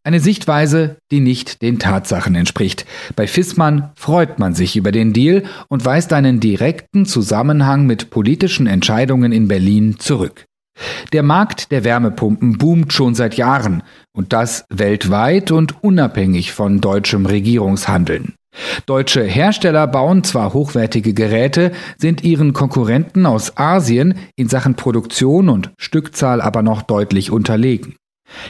Eine 0.05 0.21
Sichtweise, 0.21 0.97
die 1.11 1.21
nicht 1.21 1.63
den 1.63 1.79
Tatsachen 1.79 2.35
entspricht. 2.35 2.85
Bei 3.15 3.27
Fissmann 3.27 3.91
freut 3.97 4.39
man 4.39 4.55
sich 4.55 4.77
über 4.77 4.93
den 4.93 5.13
Deal 5.13 5.45
und 5.69 5.85
weist 5.85 6.13
einen 6.13 6.41
direkten 6.41 7.07
Zusammenhang 7.07 7.87
mit 7.87 8.11
politischen 8.11 8.67
Entscheidungen 8.67 9.33
in 9.33 9.49
Berlin 9.49 9.97
zurück. 9.99 10.46
Der 11.13 11.23
Markt 11.23 11.71
der 11.73 11.85
Wärmepumpen 11.85 12.59
boomt 12.59 12.93
schon 12.93 13.15
seit 13.15 13.37
Jahren 13.37 13.83
und 14.13 14.33
das 14.33 14.65
weltweit 14.69 15.51
und 15.51 15.83
unabhängig 15.83 16.53
von 16.53 16.81
deutschem 16.81 17.27
Regierungshandeln. 17.27 18.35
Deutsche 18.87 19.23
Hersteller 19.23 19.87
bauen 19.87 20.25
zwar 20.25 20.53
hochwertige 20.53 21.13
Geräte, 21.13 21.73
sind 21.99 22.25
ihren 22.25 22.53
Konkurrenten 22.53 23.27
aus 23.27 23.57
Asien 23.57 24.15
in 24.37 24.49
Sachen 24.49 24.75
Produktion 24.75 25.49
und 25.49 25.73
Stückzahl 25.79 26.41
aber 26.41 26.63
noch 26.63 26.83
deutlich 26.83 27.31
unterlegen. 27.31 27.97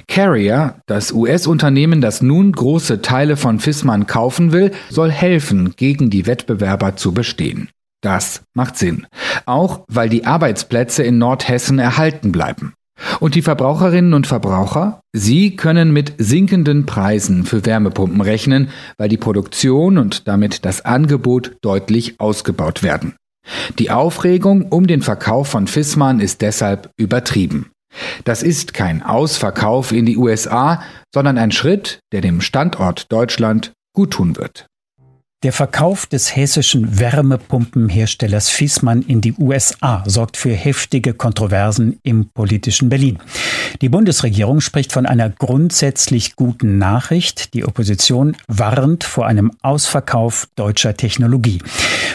Carrier, 0.08 0.76
das 0.86 1.12
US-Unternehmen, 1.12 2.00
das 2.00 2.22
nun 2.22 2.52
große 2.52 3.02
Teile 3.02 3.36
von 3.36 3.60
Fissmann 3.60 4.06
kaufen 4.06 4.52
will, 4.52 4.72
soll 4.88 5.10
helfen, 5.10 5.74
gegen 5.76 6.08
die 6.08 6.26
Wettbewerber 6.26 6.96
zu 6.96 7.12
bestehen. 7.12 7.68
Das 8.06 8.42
macht 8.54 8.78
Sinn. 8.78 9.08
Auch 9.46 9.80
weil 9.88 10.08
die 10.08 10.26
Arbeitsplätze 10.26 11.02
in 11.02 11.18
Nordhessen 11.18 11.80
erhalten 11.80 12.30
bleiben. 12.30 12.74
Und 13.18 13.34
die 13.34 13.42
Verbraucherinnen 13.42 14.14
und 14.14 14.28
Verbraucher? 14.28 15.00
Sie 15.12 15.56
können 15.56 15.92
mit 15.92 16.14
sinkenden 16.18 16.86
Preisen 16.86 17.44
für 17.44 17.66
Wärmepumpen 17.66 18.20
rechnen, 18.20 18.68
weil 18.96 19.08
die 19.08 19.16
Produktion 19.16 19.98
und 19.98 20.28
damit 20.28 20.64
das 20.64 20.84
Angebot 20.84 21.56
deutlich 21.62 22.20
ausgebaut 22.20 22.84
werden. 22.84 23.16
Die 23.80 23.90
Aufregung 23.90 24.70
um 24.70 24.86
den 24.86 25.02
Verkauf 25.02 25.48
von 25.48 25.66
Fissmann 25.66 26.20
ist 26.20 26.42
deshalb 26.42 26.90
übertrieben. 26.96 27.72
Das 28.22 28.44
ist 28.44 28.72
kein 28.72 29.02
Ausverkauf 29.02 29.90
in 29.90 30.06
die 30.06 30.16
USA, 30.16 30.80
sondern 31.12 31.38
ein 31.38 31.50
Schritt, 31.50 31.98
der 32.12 32.20
dem 32.20 32.40
Standort 32.40 33.10
Deutschland 33.10 33.72
guttun 33.94 34.36
wird. 34.36 34.68
Der 35.46 35.52
Verkauf 35.52 36.06
des 36.06 36.34
hessischen 36.34 36.98
Wärmepumpenherstellers 36.98 38.48
Fiesmann 38.48 39.02
in 39.02 39.20
die 39.20 39.32
USA 39.34 40.02
sorgt 40.04 40.36
für 40.36 40.52
heftige 40.52 41.14
Kontroversen 41.14 42.00
im 42.02 42.30
politischen 42.30 42.88
Berlin. 42.88 43.18
Die 43.80 43.88
Bundesregierung 43.88 44.60
spricht 44.60 44.92
von 44.92 45.06
einer 45.06 45.30
grundsätzlich 45.30 46.34
guten 46.34 46.78
Nachricht. 46.78 47.54
Die 47.54 47.64
Opposition 47.64 48.36
warnt 48.48 49.04
vor 49.04 49.28
einem 49.28 49.52
Ausverkauf 49.62 50.48
deutscher 50.56 50.96
Technologie. 50.96 51.62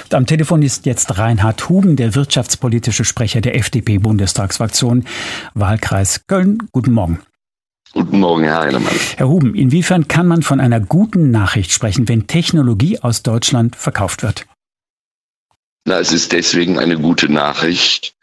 Und 0.04 0.14
am 0.14 0.26
Telefon 0.26 0.62
ist 0.62 0.86
jetzt 0.86 1.18
Reinhard 1.18 1.70
Huben, 1.70 1.96
der 1.96 2.16
wirtschaftspolitische 2.16 3.06
Sprecher 3.06 3.40
der 3.40 3.56
FDP-Bundestagsfraktion 3.56 5.06
Wahlkreis 5.54 6.28
Köln. 6.28 6.68
Guten 6.74 6.92
Morgen. 6.92 7.22
Guten 7.94 8.20
Morgen, 8.20 8.44
Herr 8.44 8.62
Heinemann. 8.62 8.94
Herr 9.18 9.28
Huben, 9.28 9.54
inwiefern 9.54 10.08
kann 10.08 10.28
man 10.28 10.44
von 10.44 10.62
einer 10.62 10.80
guten 10.80 11.30
Nachricht 11.30 11.72
sprechen, 11.72 12.08
wenn 12.08 12.28
Technologie 12.28 13.00
aus 13.00 13.22
Deutschland 13.22 13.76
verkauft 13.76 14.24
wird? 14.24 14.46
Na, 15.86 16.00
es 16.00 16.14
ist 16.14 16.32
deswegen 16.32 16.80
eine 16.80 16.98
gute 16.98 17.30
Nachricht, 17.30 18.14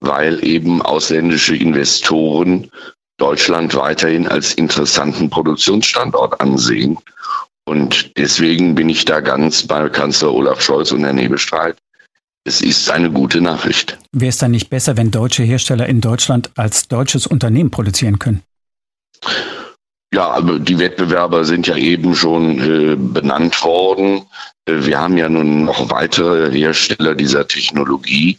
weil 0.00 0.42
eben 0.44 0.80
ausländische 0.80 1.56
Investoren 1.56 2.70
Deutschland 3.18 3.74
weiterhin 3.74 4.28
als 4.28 4.54
interessanten 4.54 5.28
Produktionsstandort 5.28 6.40
ansehen. 6.40 6.96
Und 7.66 8.16
deswegen 8.16 8.74
bin 8.74 8.88
ich 8.88 9.04
da 9.04 9.20
ganz 9.20 9.66
bei 9.66 9.88
Kanzler 9.90 10.32
Olaf 10.32 10.62
Scholz 10.62 10.92
und 10.92 11.04
Herrn 11.04 11.18
Hebestreit. 11.18 11.76
Es 12.44 12.62
ist 12.62 12.90
eine 12.90 13.10
gute 13.10 13.42
Nachricht. 13.42 13.98
Wäre 14.12 14.30
es 14.30 14.38
dann 14.38 14.52
nicht 14.52 14.70
besser, 14.70 14.96
wenn 14.96 15.10
deutsche 15.10 15.42
Hersteller 15.42 15.86
in 15.86 16.00
Deutschland 16.00 16.50
als 16.56 16.88
deutsches 16.88 17.26
Unternehmen 17.26 17.70
produzieren 17.70 18.18
können? 18.18 18.42
Ja, 20.14 20.30
aber 20.30 20.58
die 20.58 20.78
Wettbewerber 20.78 21.44
sind 21.44 21.66
ja 21.66 21.76
eben 21.76 22.14
schon 22.14 22.58
äh, 22.60 22.96
benannt 22.96 23.62
worden. 23.62 24.22
Äh, 24.64 24.86
wir 24.86 24.98
haben 24.98 25.18
ja 25.18 25.28
nun 25.28 25.64
noch 25.64 25.90
weitere 25.90 26.50
Hersteller 26.50 27.14
dieser 27.14 27.46
Technologie. 27.46 28.38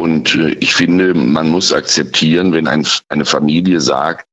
Und 0.00 0.34
äh, 0.36 0.52
ich 0.60 0.72
finde, 0.72 1.12
man 1.14 1.50
muss 1.50 1.72
akzeptieren, 1.72 2.52
wenn 2.52 2.68
ein, 2.68 2.86
eine 3.08 3.24
Familie 3.24 3.80
sagt, 3.80 4.24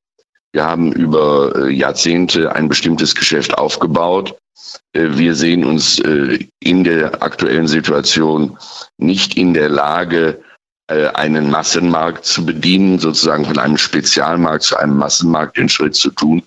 wir 0.54 0.66
haben 0.66 0.92
über 0.94 1.52
äh, 1.56 1.72
Jahrzehnte 1.72 2.56
ein 2.56 2.70
bestimmtes 2.70 3.16
Geschäft 3.16 3.58
aufgebaut. 3.58 4.38
Äh, 4.94 5.10
wir 5.18 5.34
sehen 5.34 5.66
uns 5.66 6.00
in 6.60 6.84
der 6.84 7.24
aktuellen 7.24 7.68
Situation 7.68 8.58
nicht 8.98 9.36
in 9.36 9.54
der 9.54 9.70
Lage, 9.70 10.42
einen 10.88 11.52
Massenmarkt 11.52 12.24
zu 12.24 12.46
bedienen, 12.46 12.98
sozusagen 12.98 13.44
von 13.46 13.60
einem 13.60 13.78
Spezialmarkt 13.78 14.64
zu 14.64 14.78
einem 14.78 14.98
Massenmarkt 14.98 15.58
den 15.58 15.68
Schritt 15.68 15.96
zu 15.96 16.12
tun 16.12 16.44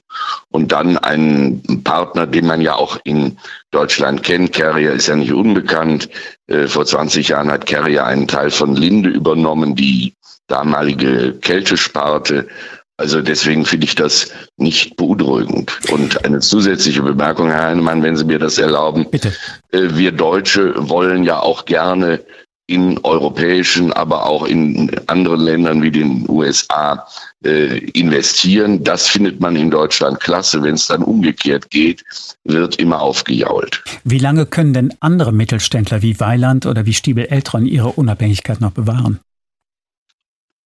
und 0.51 0.73
dann 0.73 0.97
einen 0.97 1.85
Partner, 1.85 2.27
den 2.27 2.47
man 2.47 2.63
ja 2.63 2.75
auch 2.75 2.99
in 3.05 3.37
Deutschland 3.71 4.23
kennt. 4.23 4.55
Carrier 4.55 4.93
ist 4.93 5.09
ja 5.09 5.17
nicht 5.17 5.33
unbekannt. 5.33 6.09
Äh, 6.47 6.67
vor 6.67 6.87
20 6.87 7.29
Jahren 7.29 7.51
hat 7.51 7.67
Carrier 7.67 8.07
einen 8.07 8.29
Teil 8.29 8.51
von 8.51 8.77
Linde 8.77 9.11
übernommen, 9.11 9.77
die 9.77 10.15
damalige 10.47 11.35
Kältesparte. 11.35 12.49
Also 12.97 13.23
deswegen 13.23 13.65
finde 13.65 13.87
ich 13.87 13.95
das 13.95 14.31
nicht 14.59 14.97
beunruhigend. 14.97 15.73
Und 15.91 16.23
eine 16.25 16.41
zusätzliche 16.41 17.03
Bemerkung, 17.03 17.51
Herr 17.51 17.69
Heinemann, 17.69 18.03
wenn 18.03 18.17
Sie 18.17 18.27
mir 18.27 18.39
das 18.39 18.59
erlauben. 18.59 19.07
Bitte. 19.11 19.35
Äh, 19.73 19.89
wir 19.93 20.13
Deutsche 20.13 20.75
wollen 20.77 21.25
ja 21.25 21.41
auch 21.41 21.65
gerne 21.65 22.21
in 22.71 22.99
europäischen, 22.99 23.93
aber 23.93 24.27
auch 24.27 24.47
in 24.47 24.91
anderen 25.09 25.41
Ländern 25.41 25.83
wie 25.83 25.91
den 25.91 26.25
USA 26.29 27.05
äh, 27.45 27.79
investieren. 27.91 28.85
Das 28.85 29.09
findet 29.09 29.41
man 29.41 29.57
in 29.57 29.73
Deutschland 29.73 30.21
klasse. 30.21 30.63
Wenn 30.63 30.75
es 30.75 30.87
dann 30.87 31.03
umgekehrt 31.03 31.71
geht, 31.71 32.05
wird 32.45 32.77
immer 32.77 33.03
aufgejault. 33.03 33.83
Wie 34.05 34.19
lange 34.19 34.47
können 34.47 34.73
denn 34.73 34.95
andere 35.01 35.33
Mittelständler 35.33 36.01
wie 36.03 36.21
Weiland 36.21 36.65
oder 36.65 36.87
wie 36.87 36.95
Stiebel-Eltron 36.95 37.67
ihre 37.67 37.89
Unabhängigkeit 37.89 38.61
noch 38.61 38.71
bewahren? 38.71 39.19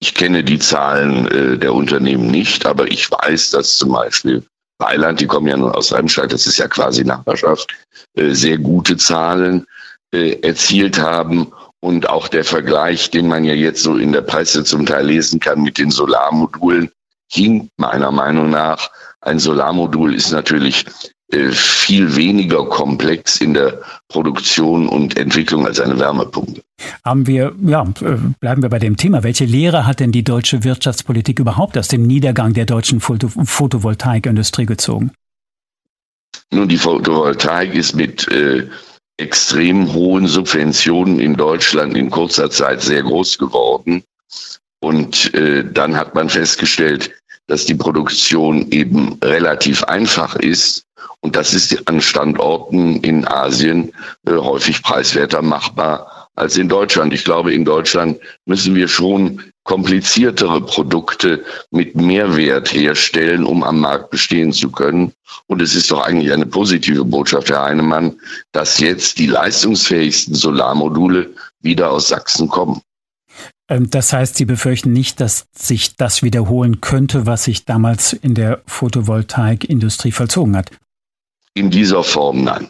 Ich 0.01 0.15
kenne 0.15 0.45
die 0.45 0.59
Zahlen 0.59 1.27
äh, 1.29 1.57
der 1.57 1.73
Unternehmen 1.73 2.27
nicht, 2.27 2.67
aber 2.67 2.87
ich 2.87 3.11
weiß, 3.11 3.53
dass 3.53 3.79
zum 3.79 3.93
Beispiel 3.93 4.43
Weiland, 4.79 5.21
die 5.21 5.27
kommen 5.27 5.47
ja 5.47 5.57
nun 5.57 5.73
aus 5.73 5.91
Remscheid, 5.91 6.31
das 6.31 6.47
ist 6.47 6.59
ja 6.59 6.69
quasi 6.69 7.03
Nachbarschaft, 7.03 7.73
äh, 8.17 8.35
sehr 8.35 8.59
gute 8.59 8.99
Zahlen 8.99 9.65
äh, 10.13 10.33
erzielt 10.43 11.01
haben 11.01 11.51
und 11.85 12.09
auch 12.09 12.29
der 12.29 12.45
Vergleich, 12.45 13.11
den 13.11 13.29
man 13.29 13.45
ja 13.45 13.53
jetzt 13.53 13.83
so 13.83 13.99
in 13.99 14.13
der 14.13 14.23
Presse 14.23 14.65
zum 14.65 14.87
Teil 14.87 15.05
lesen 15.05 15.39
kann 15.39 15.63
mit 15.63 15.77
den 15.77 15.91
Solarmodulen, 15.91 16.91
hinkt 17.31 17.73
meiner 17.77 18.11
Meinung 18.11 18.49
nach. 18.49 18.91
Ein 19.21 19.39
Solarmodul 19.39 20.15
ist 20.15 20.33
natürlich 20.33 20.87
äh, 21.31 21.51
viel 21.51 22.17
weniger 22.17 22.65
komplex 22.65 23.39
in 23.39 23.53
der 23.53 23.83
Produktion 24.09 24.89
und 24.89 25.19
Entwicklung 25.19 25.67
als 25.67 25.79
eine 25.79 25.99
Wärmepumpe. 25.99 26.63
Haben 27.05 27.27
wir, 27.27 27.53
ja, 27.63 27.83
äh, 28.01 28.17
bleiben 28.41 28.63
wir 28.63 28.71
bei 28.71 28.79
dem 28.79 28.97
Thema. 28.97 29.23
Welche 29.23 29.45
Lehre 29.45 29.87
hat 29.87 30.01
denn 30.01 30.11
die 30.11 30.25
deutsche 30.25 30.65
Wirtschaftspolitik 30.65 31.39
überhaupt 31.39 31.77
aus 31.77 31.89
dem 31.89 32.07
Niedergang 32.07 32.55
der 32.55 32.65
deutschen 32.65 33.01
Foto 33.01 33.29
Photovoltaikindustrie 33.29 34.65
gezogen? 34.65 35.11
Nun, 36.51 36.67
die 36.67 36.79
Photovoltaik 36.79 37.75
ist 37.75 37.95
mit 37.95 38.27
äh, 38.29 38.71
extrem 39.17 39.93
hohen 39.93 40.27
Subventionen 40.27 41.21
in 41.21 41.35
Deutschland 41.35 41.97
in 41.97 42.11
kurzer 42.11 42.51
Zeit 42.51 42.83
sehr 42.83 43.03
groß 43.03 43.39
geworden. 43.39 44.03
Und 44.81 45.33
äh, 45.35 45.65
dann 45.65 45.97
hat 45.97 46.15
man 46.15 46.29
festgestellt, 46.29 47.11
dass 47.47 47.65
die 47.65 47.75
Produktion 47.75 48.71
eben 48.71 49.19
relativ 49.23 49.85
einfach 49.85 50.37
ist. 50.37 50.85
Und 51.21 51.37
das 51.37 51.55
ist 51.55 51.89
an 51.89 52.01
Standorten 52.01 52.97
in 53.01 53.27
Asien 53.27 53.93
äh, 54.27 54.33
häufig 54.33 54.83
preiswerter 54.83 55.43
machbar 55.43 56.29
als 56.35 56.57
in 56.57 56.69
Deutschland. 56.69 57.13
Ich 57.13 57.25
glaube, 57.25 57.55
in 57.55 57.65
Deutschland 57.65 58.19
müssen 58.47 58.75
wir 58.75 58.89
schon 58.89 59.43
kompliziertere 59.65 60.61
Produkte 60.61 61.45
mit 61.71 61.97
Mehrwert 61.97 62.73
herstellen, 62.73 63.45
um 63.45 63.63
am 63.63 63.81
Markt 63.81 64.11
bestehen 64.11 64.53
zu 64.53 64.71
können. 64.71 65.13
Und 65.47 65.61
es 65.61 65.75
ist 65.75 65.91
doch 65.91 66.03
eigentlich 66.03 66.33
eine 66.33 66.47
positive 66.47 67.05
Botschaft, 67.05 67.51
Herr 67.51 67.65
Heinemann, 67.65 68.15
dass 68.53 68.79
jetzt 68.79 69.19
die 69.19 69.27
leistungsfähigsten 69.27 70.35
Solarmodule 70.35 71.31
wieder 71.61 71.91
aus 71.91 72.09
Sachsen 72.09 72.49
kommen. 72.49 72.83
Ähm, 73.69 73.91
das 73.91 74.13
heißt, 74.13 74.37
Sie 74.37 74.45
befürchten 74.45 74.93
nicht, 74.93 75.21
dass 75.21 75.47
sich 75.57 75.97
das 75.97 76.23
wiederholen 76.23 76.81
könnte, 76.81 77.27
was 77.27 77.45
sich 77.45 77.65
damals 77.65 78.13
in 78.13 78.35
der 78.35 78.63
Photovoltaikindustrie 78.67 80.13
vollzogen 80.13 80.57
hat? 80.57 80.71
In 81.55 81.71
dieser 81.71 82.05
Form 82.05 82.45
nein. 82.45 82.69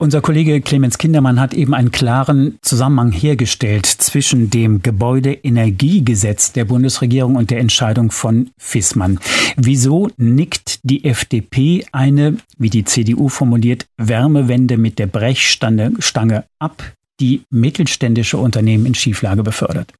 Unser 0.00 0.20
Kollege 0.20 0.60
Clemens 0.60 0.96
Kindermann 0.96 1.40
hat 1.40 1.54
eben 1.54 1.74
einen 1.74 1.90
klaren 1.90 2.60
Zusammenhang 2.62 3.10
hergestellt 3.10 3.84
zwischen 3.84 4.48
dem 4.48 4.80
Gebäudeenergiegesetz 4.80 6.52
der 6.52 6.66
Bundesregierung 6.66 7.34
und 7.34 7.50
der 7.50 7.58
Entscheidung 7.58 8.12
von 8.12 8.50
Fissmann. 8.58 9.18
Wieso 9.56 10.08
nickt 10.16 10.78
die 10.84 11.04
FDP 11.04 11.84
eine, 11.90 12.36
wie 12.58 12.70
die 12.70 12.84
CDU 12.84 13.28
formuliert, 13.28 13.86
Wärmewende 13.96 14.76
mit 14.76 15.00
der 15.00 15.08
Brechstange 15.08 16.44
ab, 16.60 16.92
die 17.18 17.42
mittelständische 17.50 18.38
Unternehmen 18.38 18.86
in 18.86 18.94
Schieflage 18.94 19.42
befördert? 19.42 19.92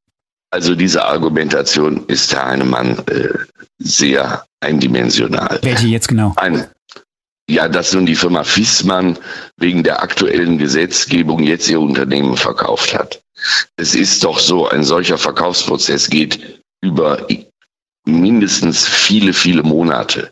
Also 0.52 0.76
diese 0.76 1.04
Argumentation 1.04 2.06
ist, 2.06 2.32
Herr 2.32 2.46
Heinemann, 2.46 2.98
äh, 3.08 3.30
sehr 3.80 4.44
eindimensional. 4.60 5.58
Welche 5.62 5.88
jetzt 5.88 6.06
genau? 6.06 6.34
Ein, 6.36 6.68
ja, 7.48 7.68
dass 7.68 7.92
nun 7.92 8.06
die 8.06 8.14
Firma 8.14 8.44
Fissmann 8.44 9.18
wegen 9.56 9.82
der 9.82 10.02
aktuellen 10.02 10.58
Gesetzgebung 10.58 11.42
jetzt 11.42 11.68
ihr 11.68 11.80
Unternehmen 11.80 12.36
verkauft 12.36 12.94
hat. 12.94 13.22
Es 13.76 13.94
ist 13.94 14.22
doch 14.24 14.38
so, 14.38 14.68
ein 14.68 14.84
solcher 14.84 15.18
Verkaufsprozess 15.18 16.10
geht 16.10 16.60
über 16.82 17.26
mindestens 18.04 18.86
viele, 18.86 19.32
viele 19.32 19.62
Monate, 19.62 20.30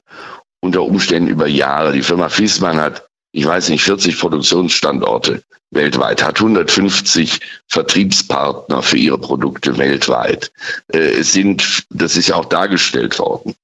unter 0.60 0.82
Umständen 0.82 1.28
über 1.28 1.46
Jahre. 1.46 1.92
Die 1.92 2.02
Firma 2.02 2.28
Fissmann 2.28 2.80
hat, 2.80 3.06
ich 3.36 3.44
weiß 3.44 3.68
nicht, 3.68 3.84
40 3.84 4.18
Produktionsstandorte 4.18 5.42
weltweit, 5.70 6.24
hat 6.24 6.38
150 6.38 7.38
Vertriebspartner 7.68 8.82
für 8.82 8.96
ihre 8.96 9.18
Produkte 9.18 9.76
weltweit. 9.76 10.50
Äh, 10.94 11.18
es 11.20 11.34
sind, 11.34 11.84
das 11.90 12.16
ist 12.16 12.28
ja 12.28 12.36
auch 12.36 12.46
dargestellt 12.46 13.18
worden, 13.18 13.54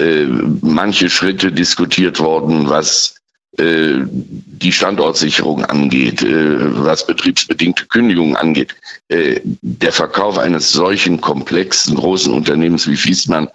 äh, 0.00 0.24
manche 0.62 1.08
Schritte 1.08 1.52
diskutiert 1.52 2.18
worden, 2.18 2.68
was 2.68 3.14
äh, 3.58 3.98
die 4.02 4.72
Standortsicherung 4.72 5.64
angeht, 5.64 6.24
was 6.24 7.06
betriebsbedingte 7.06 7.86
Kündigungen 7.86 8.34
angeht. 8.36 8.74
Der 9.08 9.92
Verkauf 9.92 10.38
eines 10.38 10.72
solchen 10.72 11.20
komplexen 11.20 11.94
großen 11.94 12.32
Unternehmens 12.32 12.88
wie 12.88 12.96
Fiesmann 12.96 13.48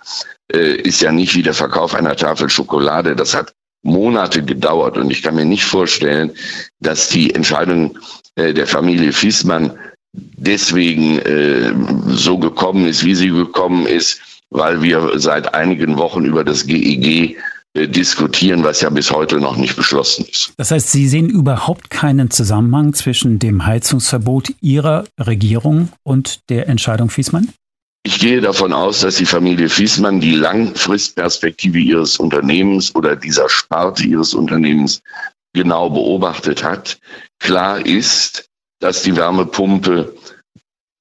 ist 0.47 1.01
ja 1.01 1.11
nicht 1.11 1.35
wie 1.35 1.43
der 1.43 1.53
Verkauf 1.53 1.95
einer 1.95 2.15
Tafel 2.15 2.49
Schokolade. 2.49 3.15
Das 3.15 3.33
hat 3.33 3.53
Monate 3.85 4.43
gedauert. 4.43 4.97
Und 4.97 5.11
ich 5.11 5.21
kann 5.21 5.35
mir 5.35 5.45
nicht 5.45 5.63
vorstellen, 5.63 6.31
dass 6.79 7.09
die 7.09 7.33
Entscheidung 7.33 7.97
äh, 8.35 8.53
der 8.53 8.67
Familie 8.67 9.13
Fiesmann 9.13 9.71
deswegen 10.13 11.19
äh, 11.19 11.73
so 12.07 12.37
gekommen 12.37 12.87
ist, 12.87 13.05
wie 13.05 13.15
sie 13.15 13.29
gekommen 13.29 13.85
ist, 13.85 14.19
weil 14.49 14.81
wir 14.81 15.11
seit 15.19 15.53
einigen 15.53 15.97
Wochen 15.97 16.25
über 16.25 16.43
das 16.43 16.65
GEG 16.65 17.37
äh, 17.73 17.87
diskutieren, 17.87 18.63
was 18.63 18.81
ja 18.81 18.89
bis 18.89 19.11
heute 19.11 19.39
noch 19.39 19.57
nicht 19.57 19.75
beschlossen 19.75 20.25
ist. 20.31 20.53
Das 20.57 20.71
heißt, 20.71 20.91
Sie 20.91 21.07
sehen 21.07 21.29
überhaupt 21.29 21.89
keinen 21.89 22.31
Zusammenhang 22.31 22.93
zwischen 22.93 23.37
dem 23.39 23.65
Heizungsverbot 23.65 24.53
Ihrer 24.61 25.05
Regierung 25.19 25.89
und 26.03 26.49
der 26.49 26.69
Entscheidung 26.69 27.09
Fiesmann? 27.09 27.49
Ich 28.05 28.19
gehe 28.19 28.39
davon 28.39 28.71
aus, 28.71 28.99
dass 28.99 29.15
die 29.15 29.25
Familie 29.25 29.67
Fiesmann 29.67 30.21
die 30.21 30.35
Langfristperspektive 30.35 31.79
ihres 31.79 32.19
Unternehmens 32.19 32.93
oder 32.93 33.15
dieser 33.15 33.49
Sparte 33.49 34.03
ihres 34.03 34.35
Unternehmens 34.35 35.01
genau 35.53 35.89
beobachtet 35.89 36.63
hat. 36.63 36.99
Klar 37.39 37.83
ist, 37.83 38.47
dass 38.79 39.01
die 39.01 39.15
Wärmepumpe, 39.15 40.15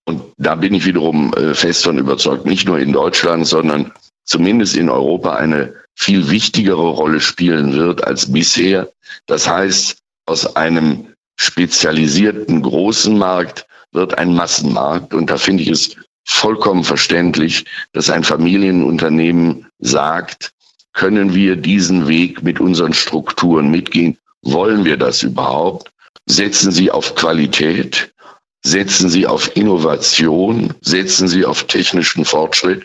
und 0.06 0.22
da 0.38 0.54
bin 0.54 0.72
ich 0.72 0.86
wiederum 0.86 1.34
äh, 1.34 1.52
fest 1.52 1.84
von 1.84 1.98
überzeugt, 1.98 2.46
nicht 2.46 2.66
nur 2.66 2.78
in 2.78 2.94
Deutschland, 2.94 3.46
sondern 3.46 3.92
zumindest 4.24 4.74
in 4.74 4.88
Europa 4.88 5.34
eine 5.34 5.74
viel 5.94 6.30
wichtigere 6.30 6.88
Rolle 6.88 7.20
spielen 7.20 7.74
wird 7.74 8.02
als 8.02 8.32
bisher. 8.32 8.90
Das 9.26 9.46
heißt, 9.46 9.98
aus 10.24 10.56
einem 10.56 11.08
spezialisierten 11.38 12.62
großen 12.62 13.18
Markt 13.18 13.66
wird 13.92 14.16
ein 14.16 14.32
Massenmarkt. 14.32 15.12
Und 15.12 15.28
da 15.28 15.36
finde 15.36 15.64
ich 15.64 15.68
es 15.68 15.96
vollkommen 16.24 16.84
verständlich, 16.84 17.64
dass 17.92 18.10
ein 18.10 18.24
Familienunternehmen 18.24 19.66
sagt, 19.78 20.52
können 20.92 21.34
wir 21.34 21.56
diesen 21.56 22.08
Weg 22.08 22.42
mit 22.42 22.60
unseren 22.60 22.94
Strukturen 22.94 23.70
mitgehen? 23.70 24.16
Wollen 24.42 24.84
wir 24.84 24.96
das 24.96 25.22
überhaupt? 25.22 25.90
Setzen 26.26 26.72
Sie 26.72 26.90
auf 26.90 27.14
Qualität, 27.14 28.12
setzen 28.62 29.10
Sie 29.10 29.26
auf 29.26 29.56
Innovation, 29.56 30.72
setzen 30.80 31.28
Sie 31.28 31.44
auf 31.44 31.64
technischen 31.64 32.24
Fortschritt. 32.24 32.84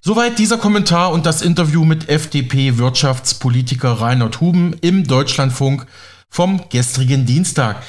Soweit 0.00 0.38
dieser 0.38 0.58
Kommentar 0.58 1.12
und 1.12 1.26
das 1.26 1.42
Interview 1.42 1.84
mit 1.84 2.08
FDP-Wirtschaftspolitiker 2.08 3.92
Reinhard 3.92 4.40
Huben 4.40 4.74
im 4.80 5.06
Deutschlandfunk 5.06 5.86
vom 6.30 6.68
gestrigen 6.70 7.26
Dienstag. 7.26 7.82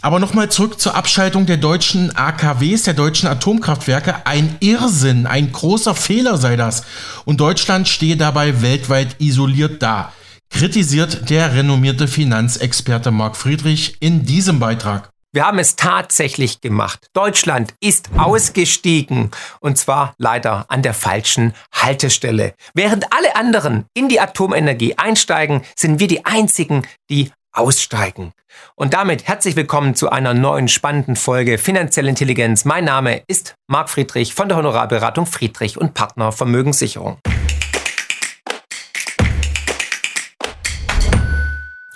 Aber 0.00 0.20
nochmal 0.20 0.48
zurück 0.48 0.80
zur 0.80 0.94
Abschaltung 0.94 1.46
der 1.46 1.56
deutschen 1.56 2.14
AKWs, 2.14 2.84
der 2.84 2.94
deutschen 2.94 3.28
Atomkraftwerke. 3.28 4.26
Ein 4.26 4.56
Irrsinn, 4.60 5.26
ein 5.26 5.50
großer 5.50 5.94
Fehler 5.94 6.36
sei 6.36 6.56
das. 6.56 6.84
Und 7.24 7.40
Deutschland 7.40 7.88
stehe 7.88 8.16
dabei 8.16 8.62
weltweit 8.62 9.16
isoliert 9.18 9.82
da. 9.82 10.12
Kritisiert 10.50 11.28
der 11.30 11.54
renommierte 11.54 12.06
Finanzexperte 12.06 13.10
Marc 13.10 13.36
Friedrich 13.36 13.96
in 14.00 14.24
diesem 14.24 14.60
Beitrag. 14.60 15.10
Wir 15.30 15.44
haben 15.44 15.58
es 15.58 15.76
tatsächlich 15.76 16.62
gemacht. 16.62 17.08
Deutschland 17.12 17.74
ist 17.80 18.08
ausgestiegen 18.16 19.30
und 19.60 19.76
zwar 19.76 20.14
leider 20.16 20.64
an 20.68 20.80
der 20.82 20.94
falschen 20.94 21.52
Haltestelle. 21.70 22.54
Während 22.72 23.12
alle 23.12 23.36
anderen 23.36 23.84
in 23.92 24.08
die 24.08 24.20
Atomenergie 24.20 24.96
einsteigen, 24.96 25.62
sind 25.76 26.00
wir 26.00 26.06
die 26.06 26.24
einzigen, 26.24 26.86
die 27.10 27.30
aussteigen. 27.58 28.32
Und 28.76 28.94
damit 28.94 29.26
herzlich 29.26 29.56
willkommen 29.56 29.94
zu 29.94 30.10
einer 30.10 30.34
neuen 30.34 30.68
spannenden 30.68 31.16
Folge 31.16 31.58
Finanzielle 31.58 32.08
Intelligenz. 32.08 32.64
Mein 32.64 32.84
Name 32.84 33.22
ist 33.26 33.54
Marc 33.66 33.90
Friedrich 33.90 34.34
von 34.34 34.48
der 34.48 34.56
Honorarberatung 34.56 35.26
Friedrich 35.26 35.76
und 35.76 35.94
Partner 35.94 36.32
Vermögenssicherung. 36.32 37.18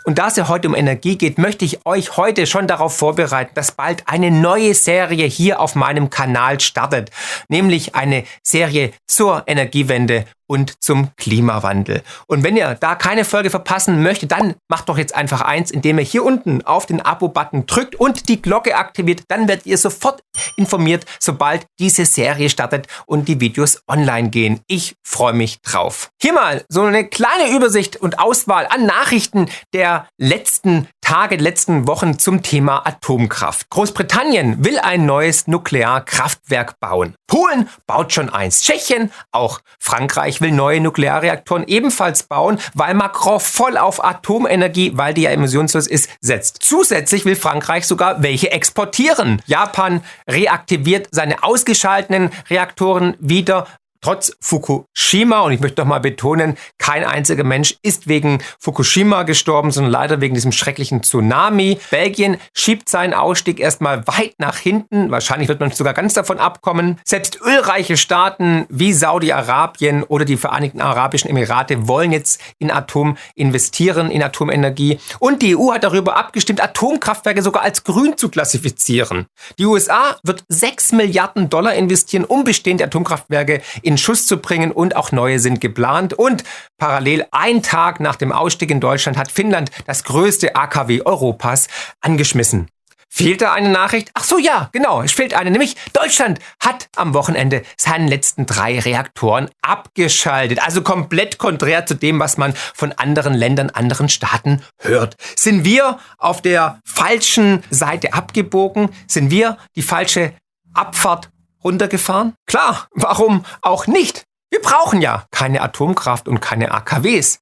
Und 0.05 0.19
da 0.19 0.29
es 0.29 0.37
ja 0.37 0.49
heute 0.49 0.69
um 0.69 0.75
Energie 0.75 1.17
geht, 1.17 1.39
möchte 1.39 1.65
ich 1.65 1.87
euch 1.87 2.17
heute 2.17 2.47
schon 2.47 2.67
darauf 2.67 2.97
vorbereiten, 2.97 3.53
dass 3.55 3.73
bald 3.73 4.09
eine 4.09 4.31
neue 4.33 4.75
Serie 4.75 5.27
hier 5.27 5.61
auf 5.61 5.77
meinem 5.77 6.11
Kanal 6.11 6.59
startet, 6.59 7.11
nämlich 7.49 7.95
eine 7.95 8.25
Serie 8.43 8.93
zur 9.07 9.45
Energiewende 9.47 10.25
und 10.47 10.83
zum 10.83 11.11
Klimawandel. 11.17 12.03
Und 12.27 12.43
wenn 12.43 12.57
ihr 12.57 12.77
da 12.79 12.95
keine 12.95 13.25
Folge 13.25 13.51
verpassen 13.51 14.03
möchtet, 14.03 14.33
dann 14.33 14.55
macht 14.69 14.89
doch 14.89 14.99
jetzt 14.99 15.15
einfach 15.15 15.41
eins, 15.41 15.71
indem 15.71 15.99
ihr 15.99 16.05
hier 16.05 16.25
unten 16.25 16.63
auf 16.65 16.87
den 16.87 17.01
Abo-Button 17.01 17.67
drückt 17.67 17.95
und 17.95 18.29
die 18.29 18.43
Glocke 18.43 18.77
aktiviert. 18.77 19.23
Dann 19.29 19.49
werdet 19.49 19.67
ihr 19.67 19.79
sofort 19.79 20.23
informiert, 20.57 21.05
sobald 21.21 21.67
diese 21.79 22.05
Serie 22.05 22.51
startet 22.51 22.87
und 23.07 23.29
die 23.29 23.41
Videos 23.41 23.83
online 23.89 24.31
gehen. 24.31 24.61
Ich 24.67 24.95
freue 25.05 25.33
mich 25.33 25.61
drauf. 25.61 26.11
Hier 26.21 26.33
mal 26.33 26.65
so 26.69 26.83
eine 26.83 27.07
kleine 27.07 27.55
Übersicht 27.55 27.97
und 27.97 28.19
Auswahl 28.19 28.67
an 28.71 28.87
Nachrichten 28.87 29.49
der 29.73 30.07
letzten 30.19 30.89
Tage, 31.01 31.37
letzten 31.37 31.87
Wochen 31.87 32.19
zum 32.19 32.43
Thema 32.43 32.87
Atomkraft. 32.87 33.69
Großbritannien 33.71 34.65
will 34.65 34.79
ein 34.79 35.05
neues 35.05 35.47
Nuklearkraftwerk 35.47 36.79
bauen. 36.81 37.15
Polen 37.27 37.69
baut 37.87 38.13
schon 38.13 38.31
eins. 38.31 38.63
Tschechien 38.63 39.13
auch. 39.31 39.61
Frankreich 39.79 40.32
will 40.41 40.53
neue 40.53 40.81
Nuklearreaktoren 40.81 41.65
ebenfalls 41.67 42.23
bauen, 42.25 42.59
weil 42.75 42.95
Macron 42.95 43.41
voll 43.41 43.77
auf 43.77 44.05
Atomenergie, 44.05 44.93
weil 44.95 45.15
die 45.15 45.23
ja 45.23 45.31
emissionslos 45.31 45.87
ist, 45.87 46.11
setzt. 46.21 46.59
Zusätzlich 46.63 47.25
will 47.25 47.37
Frankreich 47.37 47.87
sogar 47.87 48.23
welche 48.23 48.51
exportieren. 48.53 49.43
Japan 49.47 50.03
reaktiviert 50.29 51.09
seine 51.11 51.43
ausgeschalteten 51.43 52.31
Reaktoren 52.49 53.17
wieder 53.19 53.67
Trotz 54.05 54.37
Fukushima, 54.41 55.43
und 55.43 55.53
ich 55.53 55.61
möchte 55.61 55.81
noch 55.81 55.87
mal 55.87 56.01
betonen, 56.01 56.57
kein 56.77 57.05
einziger 57.05 57.45
Mensch 57.45 57.77
ist 57.83 58.09
wegen 58.09 58.43
Fukushima 58.59 59.23
gestorben, 59.23 59.71
sondern 59.71 59.93
leider 59.93 60.21
wegen 60.21 60.35
diesem 60.35 60.51
schrecklichen 60.51 61.05
Tsunami. 61.05 61.79
Belgien 61.89 62.37
schiebt 62.53 62.89
seinen 62.89 63.15
Ausstieg 63.15 63.61
erstmal 63.61 64.05
weit 64.09 64.35
nach 64.39 64.57
hinten. 64.57 65.13
Wahrscheinlich 65.13 65.49
wird 65.49 65.61
man 65.61 65.71
sogar 65.71 65.95
ganz 65.95 66.15
davon 66.15 66.41
abkommen. 66.41 66.99
Selbst 67.05 67.41
ölreiche 67.43 67.97
Staaten 67.97 68.67
wie 68.69 68.93
Saudi-Arabien 68.93 70.03
oder 70.03 70.25
die 70.25 70.37
Vereinigten 70.37 70.81
Arabischen 70.81 71.31
Emirate 71.31 71.87
wollen 71.87 72.11
jetzt 72.11 72.41
in 72.59 72.73
Atom 72.73 73.17
investieren, 73.37 74.11
in 74.11 74.25
Atomenergie. 74.25 74.99
Und 75.21 75.43
die 75.43 75.57
EU 75.57 75.73
hat 75.73 75.85
darüber 75.85 76.17
abgestimmt, 76.17 76.61
Atomkraftwerke 76.61 77.41
sogar 77.41 77.63
als 77.63 77.85
grün 77.85 78.17
zu 78.17 78.31
klassifizieren. 78.31 79.27
Die 79.61 79.67
USA 79.67 80.17
wird 80.25 80.43
6 80.49 80.91
Milliarden 80.91 81.49
Dollar 81.49 81.75
investieren, 81.75 82.25
um 82.25 82.43
bestehende 82.43 82.83
Atomkraftwerke 82.83 83.63
in 83.83 83.92
in 83.93 83.99
Schuss 83.99 84.27
zu 84.27 84.39
bringen 84.39 84.73
und 84.73 84.97
auch 84.97 85.13
neue 85.13 85.39
sind 85.39 85.61
geplant. 85.61 86.15
Und 86.15 86.45
parallel 86.79 87.27
ein 87.31 87.63
Tag 87.63 88.01
nach 88.01 88.17
dem 88.17 88.33
Ausstieg 88.33 88.71
in 88.71 88.81
Deutschland 88.81 89.19
hat 89.19 89.31
Finnland 89.31 89.71
das 89.87 90.05
größte 90.05 90.57
AKW 90.57 91.03
Europas 91.03 91.69
angeschmissen. 92.01 92.69
Fehlt 93.15 93.43
da 93.43 93.53
eine 93.53 93.69
Nachricht? 93.69 94.11
Ach 94.15 94.25
so, 94.25 94.39
ja, 94.39 94.71
genau, 94.73 95.03
es 95.03 95.13
fehlt 95.13 95.35
eine. 95.35 95.51
Nämlich 95.51 95.77
Deutschland 95.93 96.39
hat 96.59 96.89
am 96.97 97.13
Wochenende 97.13 97.63
seinen 97.77 98.09
letzten 98.09 98.47
drei 98.47 98.79
Reaktoren 98.79 99.51
abgeschaltet. 99.61 100.65
Also 100.65 100.81
komplett 100.81 101.37
konträr 101.37 101.85
zu 101.85 101.95
dem, 101.95 102.19
was 102.19 102.39
man 102.39 102.55
von 102.75 102.93
anderen 102.93 103.35
Ländern, 103.35 103.69
anderen 103.69 104.09
Staaten 104.09 104.63
hört. 104.79 105.17
Sind 105.37 105.67
wir 105.67 105.99
auf 106.17 106.41
der 106.41 106.81
falschen 106.87 107.63
Seite 107.69 108.15
abgebogen? 108.15 108.89
Sind 109.07 109.31
wir 109.31 109.59
die 109.77 109.83
falsche 109.83 110.33
Abfahrt 110.73 111.29
runtergefahren? 111.65 112.35
Klar, 112.47 112.89
warum 112.93 113.45
auch 113.61 113.87
nicht? 113.87 114.25
Wir 114.51 114.61
brauchen 114.61 115.01
ja 115.01 115.25
keine 115.31 115.63
Atomkraft 115.63 116.29
und 116.29 116.41
keine 116.41 116.73
AKWs. 116.73 117.39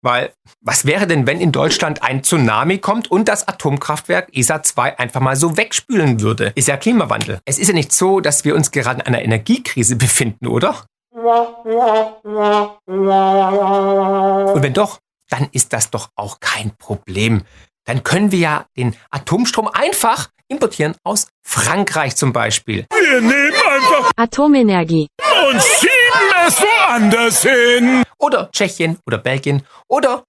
Weil, 0.00 0.32
was 0.60 0.86
wäre 0.86 1.06
denn, 1.06 1.26
wenn 1.26 1.40
in 1.40 1.52
Deutschland 1.52 2.02
ein 2.02 2.22
Tsunami 2.22 2.78
kommt 2.78 3.10
und 3.10 3.28
das 3.28 3.48
Atomkraftwerk 3.48 4.28
ESA 4.32 4.62
2 4.62 4.98
einfach 4.98 5.20
mal 5.20 5.36
so 5.36 5.56
wegspülen 5.56 6.20
würde? 6.20 6.52
Ist 6.54 6.68
ja 6.68 6.76
Klimawandel. 6.76 7.40
Es 7.44 7.58
ist 7.58 7.68
ja 7.68 7.74
nicht 7.74 7.92
so, 7.92 8.20
dass 8.20 8.44
wir 8.44 8.54
uns 8.54 8.70
gerade 8.70 9.00
in 9.00 9.06
einer 9.06 9.22
Energiekrise 9.22 9.96
befinden, 9.96 10.46
oder? 10.46 10.84
Und 11.14 11.74
wenn 14.62 14.72
doch, 14.72 14.98
dann 15.28 15.48
ist 15.52 15.72
das 15.72 15.90
doch 15.90 16.08
auch 16.16 16.40
kein 16.40 16.74
Problem. 16.76 17.42
Dann 17.84 18.04
können 18.04 18.32
wir 18.32 18.38
ja 18.38 18.66
den 18.76 18.96
Atomstrom 19.10 19.68
einfach 19.68 20.30
importieren 20.48 20.96
aus 21.04 21.28
Frankreich 21.42 22.16
zum 22.16 22.32
Beispiel. 22.32 22.86
Wir 22.90 23.20
nehmen 23.20 23.52
einfach 23.82 24.10
Atomenergie 24.16 25.08
und 25.50 25.62
schieben 25.62 26.46
es 26.46 26.60
woanders 26.60 27.42
hin. 27.42 28.02
Oder 28.18 28.50
Tschechien 28.52 28.98
oder 29.06 29.18
Belgien 29.18 29.62
oder 29.88 30.24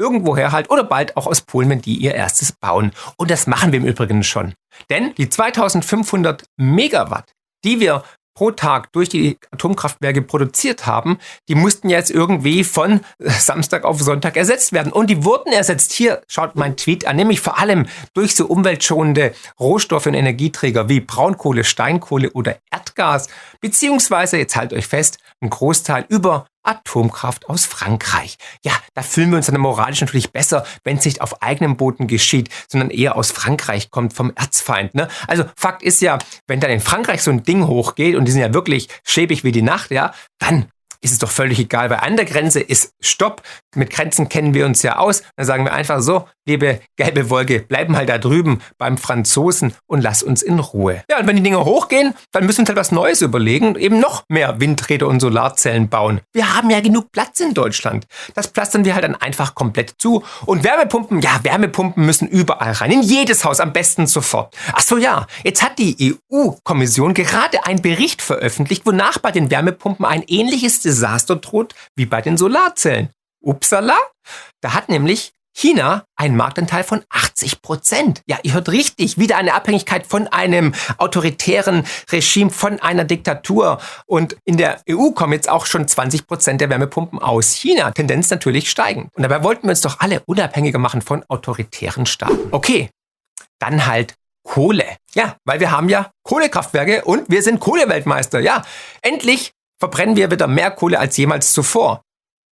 irgendwoher 0.00 0.52
halt 0.52 0.70
oder 0.70 0.84
bald 0.84 1.16
auch 1.16 1.26
aus 1.26 1.40
Polen, 1.42 1.70
wenn 1.70 1.80
die 1.80 1.96
ihr 1.96 2.14
erstes 2.14 2.52
bauen. 2.52 2.92
Und 3.16 3.30
das 3.30 3.46
machen 3.46 3.72
wir 3.72 3.80
im 3.80 3.86
Übrigen 3.86 4.22
schon. 4.22 4.54
Denn 4.90 5.14
die 5.14 5.28
2500 5.28 6.44
Megawatt, 6.56 7.32
die 7.64 7.80
wir 7.80 8.04
pro 8.38 8.52
Tag 8.52 8.92
durch 8.92 9.08
die 9.08 9.36
Atomkraftwerke 9.50 10.22
produziert 10.22 10.86
haben, 10.86 11.18
die 11.48 11.56
mussten 11.56 11.90
jetzt 11.90 12.08
irgendwie 12.08 12.62
von 12.62 13.00
Samstag 13.18 13.84
auf 13.84 14.00
Sonntag 14.00 14.36
ersetzt 14.36 14.72
werden. 14.72 14.92
Und 14.92 15.10
die 15.10 15.24
wurden 15.24 15.52
ersetzt. 15.52 15.92
Hier 15.92 16.22
schaut 16.28 16.54
mein 16.54 16.76
Tweet 16.76 17.04
an, 17.04 17.16
nämlich 17.16 17.40
vor 17.40 17.58
allem 17.58 17.86
durch 18.14 18.36
so 18.36 18.46
umweltschonende 18.46 19.32
Rohstoffe 19.58 20.06
und 20.06 20.14
Energieträger 20.14 20.88
wie 20.88 21.00
Braunkohle, 21.00 21.64
Steinkohle 21.64 22.30
oder 22.30 22.58
Erdgas. 22.70 23.26
Beziehungsweise, 23.60 24.38
jetzt 24.38 24.54
halt 24.54 24.72
euch 24.72 24.86
fest, 24.86 25.18
ein 25.40 25.50
Großteil 25.50 26.06
über 26.08 26.46
Atomkraft 26.68 27.48
aus 27.48 27.64
Frankreich. 27.64 28.36
Ja, 28.62 28.72
da 28.94 29.02
fühlen 29.02 29.30
wir 29.30 29.38
uns 29.38 29.46
dann 29.46 29.58
moralisch 29.58 30.00
natürlich 30.02 30.32
besser, 30.32 30.66
wenn 30.84 30.98
es 30.98 31.04
nicht 31.04 31.22
auf 31.22 31.42
eigenem 31.42 31.76
Boden 31.76 32.06
geschieht, 32.06 32.50
sondern 32.68 32.90
eher 32.90 33.16
aus 33.16 33.30
Frankreich 33.30 33.90
kommt, 33.90 34.12
vom 34.12 34.32
Erzfeind. 34.34 34.94
Ne? 34.94 35.08
Also 35.26 35.44
Fakt 35.56 35.82
ist 35.82 36.02
ja, 36.02 36.18
wenn 36.46 36.60
dann 36.60 36.70
in 36.70 36.80
Frankreich 36.80 37.22
so 37.22 37.30
ein 37.30 37.42
Ding 37.42 37.66
hochgeht 37.66 38.16
und 38.16 38.26
die 38.26 38.32
sind 38.32 38.42
ja 38.42 38.52
wirklich 38.52 38.88
schäbig 39.02 39.44
wie 39.44 39.52
die 39.52 39.62
Nacht, 39.62 39.90
ja, 39.90 40.12
dann 40.38 40.66
ist 41.00 41.12
es 41.12 41.18
doch 41.18 41.30
völlig 41.30 41.58
egal, 41.58 41.90
weil 41.90 41.98
an 41.98 42.16
der 42.16 42.24
Grenze 42.24 42.60
ist 42.60 42.92
Stopp. 43.00 43.42
Mit 43.76 43.90
Grenzen 43.90 44.28
kennen 44.28 44.54
wir 44.54 44.64
uns 44.64 44.82
ja 44.82 44.96
aus. 44.96 45.22
Dann 45.36 45.46
sagen 45.46 45.64
wir 45.64 45.72
einfach 45.72 46.00
so, 46.00 46.26
liebe 46.46 46.80
gelbe 46.96 47.28
Wolke, 47.28 47.60
bleiben 47.60 47.96
halt 47.96 48.08
da 48.08 48.16
drüben 48.18 48.60
beim 48.78 48.96
Franzosen 48.96 49.74
und 49.86 50.00
lass 50.00 50.22
uns 50.22 50.42
in 50.42 50.58
Ruhe. 50.58 51.02
Ja, 51.10 51.18
und 51.18 51.26
wenn 51.26 51.36
die 51.36 51.42
Dinge 51.42 51.64
hochgehen, 51.64 52.14
dann 52.32 52.46
müssen 52.46 52.58
wir 52.58 52.62
uns 52.62 52.68
halt 52.70 52.78
was 52.78 52.92
Neues 52.92 53.20
überlegen 53.20 53.68
und 53.68 53.78
eben 53.78 54.00
noch 54.00 54.24
mehr 54.28 54.58
Windräder 54.58 55.06
und 55.06 55.20
Solarzellen 55.20 55.88
bauen. 55.88 56.20
Wir 56.32 56.54
haben 56.54 56.70
ja 56.70 56.80
genug 56.80 57.12
Platz 57.12 57.40
in 57.40 57.52
Deutschland. 57.52 58.06
Das 58.34 58.48
plastern 58.48 58.86
wir 58.86 58.94
halt 58.94 59.04
dann 59.04 59.14
einfach 59.14 59.54
komplett 59.54 59.94
zu. 59.98 60.24
Und 60.46 60.64
Wärmepumpen, 60.64 61.20
ja, 61.20 61.40
Wärmepumpen 61.42 62.04
müssen 62.04 62.26
überall 62.26 62.72
rein. 62.72 62.90
In 62.90 63.02
jedes 63.02 63.44
Haus, 63.44 63.60
am 63.60 63.74
besten 63.74 64.06
sofort. 64.06 64.56
Ach 64.72 64.80
so, 64.80 64.96
ja, 64.96 65.26
jetzt 65.44 65.62
hat 65.62 65.78
die 65.78 66.16
EU-Kommission 66.32 67.12
gerade 67.12 67.66
einen 67.66 67.82
Bericht 67.82 68.22
veröffentlicht, 68.22 68.86
wonach 68.86 69.18
bei 69.18 69.30
den 69.30 69.50
Wärmepumpen 69.50 70.06
ein 70.06 70.24
ähnliches 70.26 70.80
Desaster 70.80 71.36
droht 71.36 71.74
wie 71.96 72.06
bei 72.06 72.22
den 72.22 72.38
Solarzellen. 72.38 73.10
Upsala, 73.40 73.98
da 74.60 74.74
hat 74.74 74.88
nämlich 74.88 75.32
China 75.58 76.04
einen 76.14 76.36
Marktanteil 76.36 76.84
von 76.84 77.02
80 77.10 77.62
Prozent. 77.62 78.22
Ja, 78.26 78.38
ihr 78.44 78.54
hört 78.54 78.68
richtig, 78.68 79.18
wieder 79.18 79.36
eine 79.36 79.54
Abhängigkeit 79.54 80.06
von 80.06 80.28
einem 80.28 80.72
autoritären 80.98 81.84
Regime, 82.12 82.50
von 82.50 82.78
einer 82.78 83.04
Diktatur. 83.04 83.80
Und 84.06 84.36
in 84.44 84.56
der 84.56 84.80
EU 84.88 85.10
kommen 85.10 85.32
jetzt 85.32 85.48
auch 85.48 85.66
schon 85.66 85.88
20 85.88 86.28
Prozent 86.28 86.60
der 86.60 86.70
Wärmepumpen 86.70 87.18
aus 87.18 87.54
China. 87.54 87.90
Tendenz 87.90 88.30
natürlich 88.30 88.70
steigend. 88.70 89.10
Und 89.16 89.24
dabei 89.24 89.42
wollten 89.42 89.64
wir 89.64 89.70
uns 89.70 89.80
doch 89.80 89.98
alle 89.98 90.22
unabhängiger 90.26 90.78
machen 90.78 91.02
von 91.02 91.24
autoritären 91.28 92.06
Staaten. 92.06 92.48
Okay, 92.52 92.90
dann 93.58 93.86
halt 93.86 94.14
Kohle. 94.44 94.86
Ja, 95.14 95.36
weil 95.44 95.58
wir 95.58 95.72
haben 95.72 95.88
ja 95.88 96.10
Kohlekraftwerke 96.22 97.04
und 97.04 97.28
wir 97.28 97.42
sind 97.42 97.58
Kohleweltmeister. 97.58 98.38
Ja, 98.38 98.62
endlich 99.02 99.50
verbrennen 99.80 100.14
wir 100.14 100.30
wieder 100.30 100.46
mehr 100.46 100.70
Kohle 100.70 101.00
als 101.00 101.16
jemals 101.16 101.52
zuvor. 101.52 102.02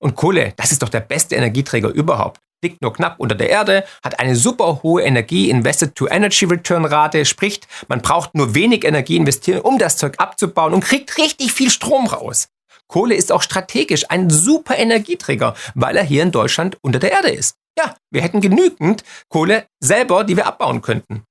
Und 0.03 0.17
Kohle, 0.17 0.53
das 0.57 0.73
ist 0.73 0.83
doch 0.83 0.89
der 0.89 1.01
beste 1.01 1.37
Energieträger 1.37 1.89
überhaupt. 1.89 2.41
Liegt 2.65 2.83
nur 2.83 2.93
knapp 2.93 3.19
unter 3.19 3.35
der 3.35 3.51
Erde, 3.51 3.85
hat 4.05 4.19
eine 4.19 4.37
super 4.37 4.83
hohe 4.83 5.03
Energie 5.03 5.49
Invested 5.49 5.95
to 5.95 6.09
Energy 6.09 6.45
Return 6.45 6.85
Rate, 6.85 7.25
sprich, 7.25 7.61
man 7.89 8.03
braucht 8.03 8.35
nur 8.35 8.55
wenig 8.55 8.85
Energie 8.85 9.17
investieren, 9.17 9.61
um 9.61 9.79
das 9.79 9.97
Zeug 9.97 10.15
abzubauen 10.19 10.75
und 10.75 10.85
kriegt 10.85 11.17
richtig 11.19 11.53
viel 11.53 11.71
Strom 11.71 12.07
raus. 12.07 12.49
Kohle 12.89 13.15
ist 13.15 13.33
auch 13.33 13.43
strategisch 13.43 14.11
ein 14.11 14.29
super 14.29 14.77
Energieträger, 14.77 15.55
weil 15.75 15.97
er 15.97 16.05
hier 16.05 16.23
in 16.23 16.33
Deutschland 16.33 16.79
unter 16.83 16.99
der 16.99 17.13
Erde 17.13 17.31
ist. 17.31 17.57
Ja, 17.79 17.95
wir 18.11 18.23
hätten 18.23 18.41
genügend 18.41 19.03
Kohle 19.29 19.67
selber, 19.81 20.25
die 20.25 20.37
wir 20.37 20.47
abbauen 20.47 20.83
könnten. 20.83 21.23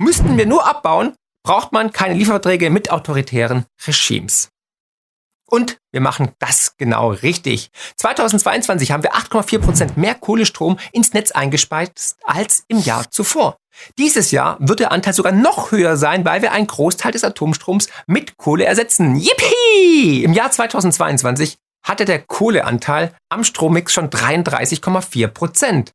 Müssten 0.00 0.36
wir 0.36 0.46
nur 0.46 0.66
abbauen, 0.66 1.14
braucht 1.44 1.72
man 1.72 1.92
keine 1.92 2.14
Lieferverträge 2.14 2.70
mit 2.70 2.90
autoritären 2.90 3.64
Regimes. 3.86 4.50
Und 5.50 5.78
wir 5.92 6.00
machen 6.02 6.32
das 6.38 6.76
genau 6.76 7.10
richtig. 7.10 7.70
2022 7.96 8.92
haben 8.92 9.02
wir 9.02 9.14
8,4 9.14 9.58
Prozent 9.58 9.96
mehr 9.96 10.14
Kohlestrom 10.14 10.78
ins 10.92 11.14
Netz 11.14 11.30
eingespeist 11.30 12.18
als 12.24 12.64
im 12.68 12.78
Jahr 12.78 13.10
zuvor. 13.10 13.56
Dieses 13.96 14.30
Jahr 14.30 14.58
wird 14.60 14.80
der 14.80 14.92
Anteil 14.92 15.14
sogar 15.14 15.32
noch 15.32 15.72
höher 15.72 15.96
sein, 15.96 16.24
weil 16.24 16.42
wir 16.42 16.52
einen 16.52 16.66
Großteil 16.66 17.12
des 17.12 17.24
Atomstroms 17.24 17.88
mit 18.06 18.36
Kohle 18.36 18.64
ersetzen. 18.64 19.16
Yippie! 19.16 20.22
Im 20.22 20.34
Jahr 20.34 20.50
2022 20.50 21.56
hatte 21.82 22.04
der 22.04 22.20
Kohleanteil 22.20 23.14
am 23.30 23.44
Strommix 23.44 23.92
schon 23.92 24.10
33,4 24.10 25.28
Prozent. 25.28 25.92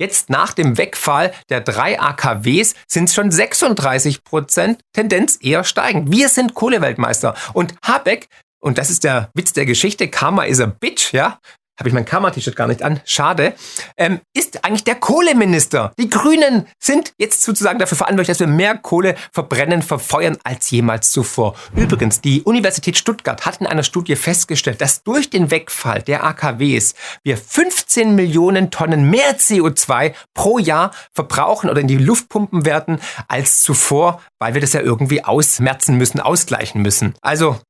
Jetzt 0.00 0.30
nach 0.30 0.54
dem 0.54 0.78
Wegfall 0.78 1.32
der 1.48 1.60
drei 1.60 2.00
AKWs 2.00 2.74
sind 2.86 3.04
es 3.04 3.14
schon 3.14 3.30
36 3.30 4.22
Prozent, 4.22 4.80
Tendenz 4.92 5.38
eher 5.40 5.64
steigend. 5.64 6.12
Wir 6.12 6.28
sind 6.28 6.54
Kohleweltmeister. 6.54 7.34
Und 7.52 7.74
Habeck 7.82 8.28
und 8.60 8.78
das 8.78 8.90
ist 8.90 9.04
der 9.04 9.30
Witz 9.34 9.52
der 9.52 9.66
Geschichte. 9.66 10.08
Karma 10.08 10.44
is 10.44 10.60
a 10.60 10.66
bitch, 10.66 11.12
ja. 11.12 11.38
habe 11.78 11.88
ich 11.88 11.94
mein 11.94 12.04
Karma-T-Shirt 12.04 12.56
gar 12.56 12.66
nicht 12.66 12.82
an, 12.82 13.00
schade, 13.04 13.54
ähm, 13.96 14.20
ist 14.34 14.64
eigentlich 14.64 14.82
der 14.82 14.96
Kohleminister. 14.96 15.92
Die 15.98 16.08
Grünen 16.10 16.66
sind 16.82 17.12
jetzt 17.18 17.42
sozusagen 17.42 17.78
dafür 17.78 17.96
verantwortlich, 17.96 18.36
dass 18.36 18.40
wir 18.40 18.48
mehr 18.48 18.76
Kohle 18.76 19.14
verbrennen, 19.32 19.82
verfeuern 19.82 20.38
als 20.42 20.70
jemals 20.70 21.12
zuvor. 21.12 21.54
Übrigens, 21.76 22.20
die 22.20 22.42
Universität 22.42 22.98
Stuttgart 22.98 23.46
hat 23.46 23.60
in 23.60 23.66
einer 23.68 23.84
Studie 23.84 24.16
festgestellt, 24.16 24.80
dass 24.80 25.04
durch 25.04 25.30
den 25.30 25.52
Wegfall 25.52 26.02
der 26.02 26.24
AKWs 26.24 26.94
wir 27.22 27.36
15 27.36 28.16
Millionen 28.16 28.72
Tonnen 28.72 29.08
mehr 29.08 29.38
CO2 29.38 30.14
pro 30.34 30.58
Jahr 30.58 30.90
verbrauchen 31.14 31.70
oder 31.70 31.80
in 31.80 31.86
die 31.86 31.98
Luft 31.98 32.28
pumpen 32.28 32.66
werden 32.66 33.00
als 33.28 33.62
zuvor, 33.62 34.20
weil 34.40 34.54
wir 34.54 34.60
das 34.60 34.72
ja 34.72 34.80
irgendwie 34.80 35.24
ausmerzen 35.24 35.96
müssen, 35.96 36.18
ausgleichen 36.18 36.82
müssen. 36.82 37.14
Also, 37.20 37.60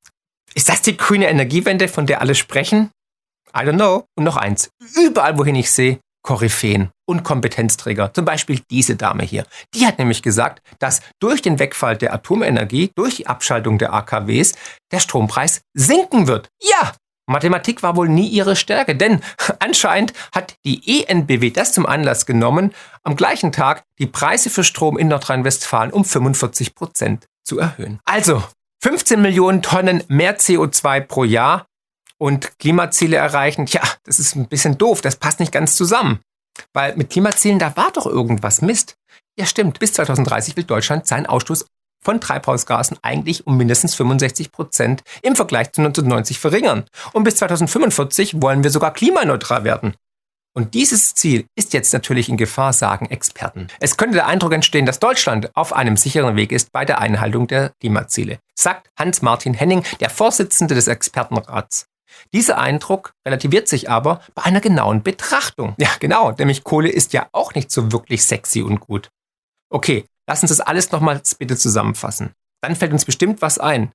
ist 0.54 0.68
das 0.68 0.82
die 0.82 0.96
grüne 0.96 1.28
Energiewende, 1.28 1.88
von 1.88 2.06
der 2.06 2.20
alle 2.20 2.34
sprechen? 2.34 2.90
I 3.54 3.60
don't 3.60 3.74
know. 3.74 4.04
Und 4.16 4.24
noch 4.24 4.36
eins. 4.36 4.70
Überall, 4.96 5.38
wohin 5.38 5.54
ich 5.54 5.70
sehe, 5.70 6.00
Koryphäen 6.22 6.90
und 7.06 7.24
Kompetenzträger. 7.24 8.12
Zum 8.12 8.24
Beispiel 8.24 8.60
diese 8.70 8.96
Dame 8.96 9.22
hier. 9.22 9.46
Die 9.74 9.86
hat 9.86 9.98
nämlich 9.98 10.22
gesagt, 10.22 10.60
dass 10.78 11.00
durch 11.20 11.42
den 11.42 11.58
Wegfall 11.58 11.96
der 11.96 12.12
Atomenergie, 12.12 12.90
durch 12.94 13.16
die 13.16 13.26
Abschaltung 13.26 13.78
der 13.78 13.92
AKWs, 13.94 14.54
der 14.92 15.00
Strompreis 15.00 15.62
sinken 15.74 16.26
wird. 16.26 16.48
Ja! 16.60 16.92
Mathematik 17.30 17.82
war 17.82 17.94
wohl 17.94 18.08
nie 18.08 18.26
ihre 18.26 18.56
Stärke, 18.56 18.96
denn 18.96 19.20
anscheinend 19.58 20.12
hat 20.34 20.54
die 20.64 21.06
ENBW 21.06 21.50
das 21.50 21.72
zum 21.72 21.84
Anlass 21.84 22.26
genommen, 22.26 22.74
am 23.04 23.16
gleichen 23.16 23.52
Tag 23.52 23.84
die 23.98 24.06
Preise 24.06 24.50
für 24.50 24.64
Strom 24.64 24.98
in 24.98 25.08
Nordrhein-Westfalen 25.08 25.92
um 25.92 26.04
45 26.04 26.74
Prozent 26.74 27.26
zu 27.44 27.58
erhöhen. 27.58 28.00
Also 28.04 28.42
15 28.80 29.20
Millionen 29.20 29.62
Tonnen 29.62 30.04
mehr 30.08 30.38
CO2 30.38 31.00
pro 31.00 31.24
Jahr 31.24 31.66
und 32.18 32.58
Klimaziele 32.58 33.16
erreichen, 33.16 33.66
tja, 33.66 33.82
das 34.04 34.18
ist 34.18 34.36
ein 34.36 34.48
bisschen 34.48 34.78
doof, 34.78 35.00
das 35.00 35.16
passt 35.16 35.40
nicht 35.40 35.52
ganz 35.52 35.76
zusammen. 35.76 36.20
Weil 36.72 36.96
mit 36.96 37.10
Klimazielen, 37.10 37.58
da 37.58 37.76
war 37.76 37.92
doch 37.92 38.06
irgendwas 38.06 38.62
Mist. 38.62 38.96
Ja, 39.38 39.46
stimmt, 39.46 39.78
bis 39.78 39.92
2030 39.94 40.56
will 40.56 40.64
Deutschland 40.64 41.06
seinen 41.06 41.26
Ausstoß 41.26 41.66
von 42.04 42.20
Treibhausgasen 42.20 42.98
eigentlich 43.02 43.46
um 43.46 43.56
mindestens 43.56 43.94
65 43.94 44.52
Prozent 44.52 45.02
im 45.22 45.36
Vergleich 45.36 45.72
zu 45.72 45.80
1990 45.80 46.38
verringern. 46.38 46.84
Und 47.12 47.24
bis 47.24 47.36
2045 47.36 48.40
wollen 48.42 48.62
wir 48.62 48.70
sogar 48.70 48.92
klimaneutral 48.92 49.64
werden. 49.64 49.94
Und 50.54 50.74
dieses 50.74 51.14
Ziel 51.14 51.46
ist 51.54 51.72
jetzt 51.72 51.92
natürlich 51.92 52.28
in 52.28 52.36
Gefahr, 52.36 52.72
sagen 52.72 53.06
Experten. 53.06 53.68
Es 53.78 53.96
könnte 53.96 54.14
der 54.14 54.26
Eindruck 54.26 54.52
entstehen, 54.52 54.86
dass 54.86 54.98
Deutschland 54.98 55.54
auf 55.54 55.72
einem 55.72 55.96
sicheren 55.96 56.34
Weg 56.34 56.50
ist 56.50 56.72
bei 56.72 56.84
der 56.84 57.00
Einhaltung 57.00 57.46
der 57.46 57.72
Klimaziele, 57.80 58.38
sagt 58.58 58.90
Hans-Martin 58.98 59.54
Henning, 59.54 59.84
der 60.00 60.10
Vorsitzende 60.10 60.74
des 60.74 60.88
Expertenrats. 60.88 61.86
Dieser 62.32 62.58
Eindruck 62.58 63.12
relativiert 63.26 63.68
sich 63.68 63.90
aber 63.90 64.20
bei 64.34 64.42
einer 64.42 64.60
genauen 64.60 65.02
Betrachtung. 65.02 65.74
Ja, 65.78 65.90
genau, 66.00 66.32
nämlich 66.32 66.64
Kohle 66.64 66.88
ist 66.88 67.12
ja 67.12 67.28
auch 67.32 67.54
nicht 67.54 67.70
so 67.70 67.92
wirklich 67.92 68.24
sexy 68.24 68.62
und 68.62 68.80
gut. 68.80 69.10
Okay, 69.70 70.04
lass 70.26 70.42
uns 70.42 70.50
das 70.50 70.60
alles 70.60 70.90
nochmals 70.90 71.34
bitte 71.34 71.56
zusammenfassen. 71.56 72.32
Dann 72.62 72.76
fällt 72.76 72.92
uns 72.92 73.04
bestimmt 73.04 73.42
was 73.42 73.58
ein. 73.58 73.92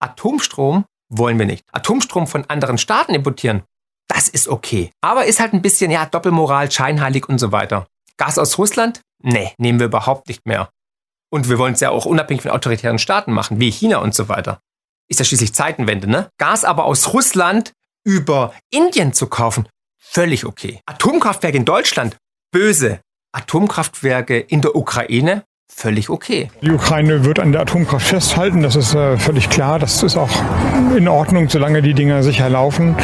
Atomstrom 0.00 0.84
wollen 1.08 1.38
wir 1.38 1.46
nicht. 1.46 1.64
Atomstrom 1.72 2.26
von 2.26 2.44
anderen 2.48 2.78
Staaten 2.78 3.14
importieren, 3.14 3.62
das 4.08 4.28
ist 4.28 4.48
okay. 4.48 4.90
Aber 5.00 5.26
ist 5.26 5.40
halt 5.40 5.52
ein 5.52 5.62
bisschen, 5.62 5.90
ja, 5.90 6.06
Doppelmoral, 6.06 6.70
scheinheilig 6.70 7.28
und 7.28 7.38
so 7.38 7.52
weiter. 7.52 7.86
Gas 8.16 8.38
aus 8.38 8.58
Russland? 8.58 9.00
Nee, 9.22 9.52
nehmen 9.58 9.78
wir 9.78 9.86
überhaupt 9.86 10.28
nicht 10.28 10.46
mehr. 10.46 10.70
Und 11.32 11.48
wir 11.48 11.58
wollen 11.58 11.74
es 11.74 11.80
ja 11.80 11.90
auch 11.90 12.04
unabhängig 12.04 12.42
von 12.42 12.50
autoritären 12.50 12.98
Staaten 12.98 13.32
machen, 13.32 13.58
wie 13.58 13.70
China 13.70 13.98
und 13.98 14.14
so 14.14 14.28
weiter 14.28 14.60
ist 15.12 15.18
ja 15.18 15.24
schließlich 15.24 15.52
Zeitenwende, 15.52 16.08
ne? 16.08 16.30
Gas 16.38 16.64
aber 16.64 16.84
aus 16.84 17.12
Russland 17.12 17.72
über 18.04 18.54
Indien 18.70 19.12
zu 19.12 19.26
kaufen, 19.26 19.68
völlig 19.98 20.44
okay. 20.44 20.80
Atomkraftwerke 20.86 21.56
in 21.56 21.64
Deutschland, 21.64 22.16
böse. 22.50 23.00
Atomkraftwerke 23.34 24.38
in 24.38 24.60
der 24.60 24.74
Ukraine, 24.74 25.44
völlig 25.72 26.10
okay. 26.10 26.50
Die 26.60 26.70
Ukraine 26.70 27.24
wird 27.24 27.38
an 27.38 27.52
der 27.52 27.62
Atomkraft 27.62 28.06
festhalten, 28.06 28.62
das 28.62 28.76
ist 28.76 28.94
äh, 28.94 29.18
völlig 29.18 29.48
klar. 29.48 29.78
Das 29.78 30.02
ist 30.02 30.16
auch 30.16 30.30
in 30.96 31.08
Ordnung, 31.08 31.48
solange 31.48 31.80
die 31.80 31.94
Dinger 31.94 32.22
sicher 32.22 32.50
laufen. 32.50 32.96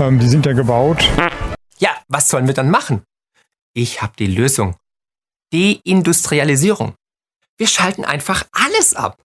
Ähm, 0.00 0.20
die 0.20 0.28
sind 0.28 0.46
ja 0.46 0.52
gebaut. 0.52 1.10
Ja, 1.78 1.90
was 2.08 2.28
sollen 2.28 2.46
wir 2.46 2.54
dann 2.54 2.70
machen? 2.70 3.02
Ich 3.72 4.02
habe 4.02 4.12
die 4.18 4.28
Lösung. 4.28 4.76
Deindustrialisierung. 5.52 6.94
Wir 7.58 7.66
schalten 7.66 8.04
einfach 8.04 8.44
alles 8.52 8.94
ab. 8.94 9.22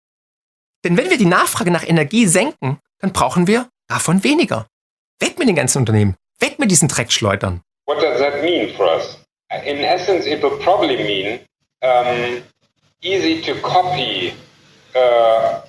Denn 0.84 0.98
wenn 0.98 1.10
wir 1.10 1.18
die 1.18 1.26
Nachfrage 1.26 1.72
nach 1.72 1.88
Energie 1.88 2.28
senken, 2.28 2.80
dann 3.00 3.14
brauchen 3.14 3.48
wir 3.48 3.70
davon 3.88 4.24
weniger. 4.24 4.68
Weg 5.20 5.38
mit 5.38 5.48
den 5.48 5.56
ganzen 5.56 5.80
Unternehmen. 5.80 6.16
Weg 6.40 6.58
mit 6.60 6.72
diesen 6.72 6.88
Dreckschleudern. 6.88 7.62
What 7.86 8.02
does 8.02 8.20
that 8.20 8.42
mean 8.42 8.74
for 8.76 8.88
us? 8.88 9.18
In 9.66 9.84
essence, 9.84 10.26
it 10.26 10.42
will 10.42 10.58
probably 10.60 10.98
mean 10.98 11.40
um, 11.82 12.42
easy 13.02 13.42
to 13.42 13.54
copy 13.62 14.34
uh, 14.96 15.62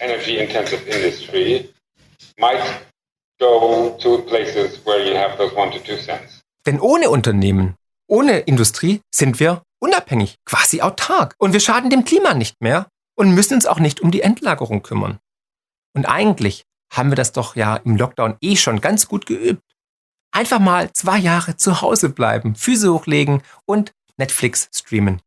energy 0.00 0.38
intensive 0.38 0.86
industry 0.86 1.70
might 2.38 2.62
go 3.38 3.96
to 4.00 4.22
places 4.28 4.78
where 4.84 5.02
you 5.02 5.16
have 5.16 5.38
those 5.38 5.54
one 5.56 5.70
to 5.70 5.78
two 5.78 5.96
cents. 5.96 6.42
Denn 6.66 6.78
ohne 6.80 7.08
Unternehmen, 7.08 7.74
ohne 8.06 8.40
Industrie 8.40 9.00
sind 9.10 9.40
wir 9.40 9.62
unabhängig, 9.80 10.38
quasi 10.44 10.80
autark. 10.80 11.34
Und 11.38 11.52
wir 11.52 11.60
schaden 11.60 11.90
dem 11.90 12.04
Klima 12.04 12.34
nicht 12.34 12.60
mehr, 12.60 12.86
und 13.20 13.34
müssen 13.34 13.52
uns 13.52 13.66
auch 13.66 13.80
nicht 13.80 14.00
um 14.00 14.10
die 14.10 14.22
Endlagerung 14.22 14.82
kümmern. 14.82 15.18
Und 15.92 16.06
eigentlich 16.06 16.64
haben 16.90 17.10
wir 17.10 17.16
das 17.16 17.32
doch 17.32 17.54
ja 17.54 17.76
im 17.76 17.96
Lockdown 17.96 18.38
eh 18.40 18.56
schon 18.56 18.80
ganz 18.80 19.08
gut 19.08 19.26
geübt. 19.26 19.62
Einfach 20.32 20.58
mal 20.58 20.90
zwei 20.94 21.18
Jahre 21.18 21.54
zu 21.58 21.82
Hause 21.82 22.08
bleiben, 22.08 22.54
Füße 22.54 22.90
hochlegen 22.90 23.42
und 23.66 23.92
Netflix 24.16 24.70
streamen. 24.74 25.20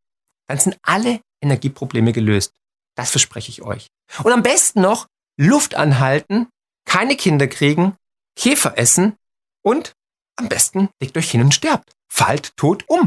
Dann 0.48 0.58
sind 0.58 0.76
alle 0.82 1.20
Energieprobleme 1.40 2.12
gelöst. 2.12 2.52
Das 2.96 3.12
verspreche 3.12 3.50
ich 3.50 3.62
euch. 3.62 3.86
Und 4.24 4.32
am 4.32 4.42
besten 4.42 4.80
noch 4.80 5.06
Luft 5.36 5.76
anhalten, 5.76 6.48
keine 6.86 7.14
Kinder 7.14 7.46
kriegen, 7.46 7.96
Käfer 8.34 8.76
essen 8.76 9.16
und 9.62 9.92
am 10.34 10.48
besten 10.48 10.88
legt 11.00 11.16
euch 11.16 11.30
hin 11.30 11.42
und 11.42 11.54
sterbt. 11.54 11.92
Fallt 12.10 12.56
tot 12.56 12.82
um. 12.88 13.06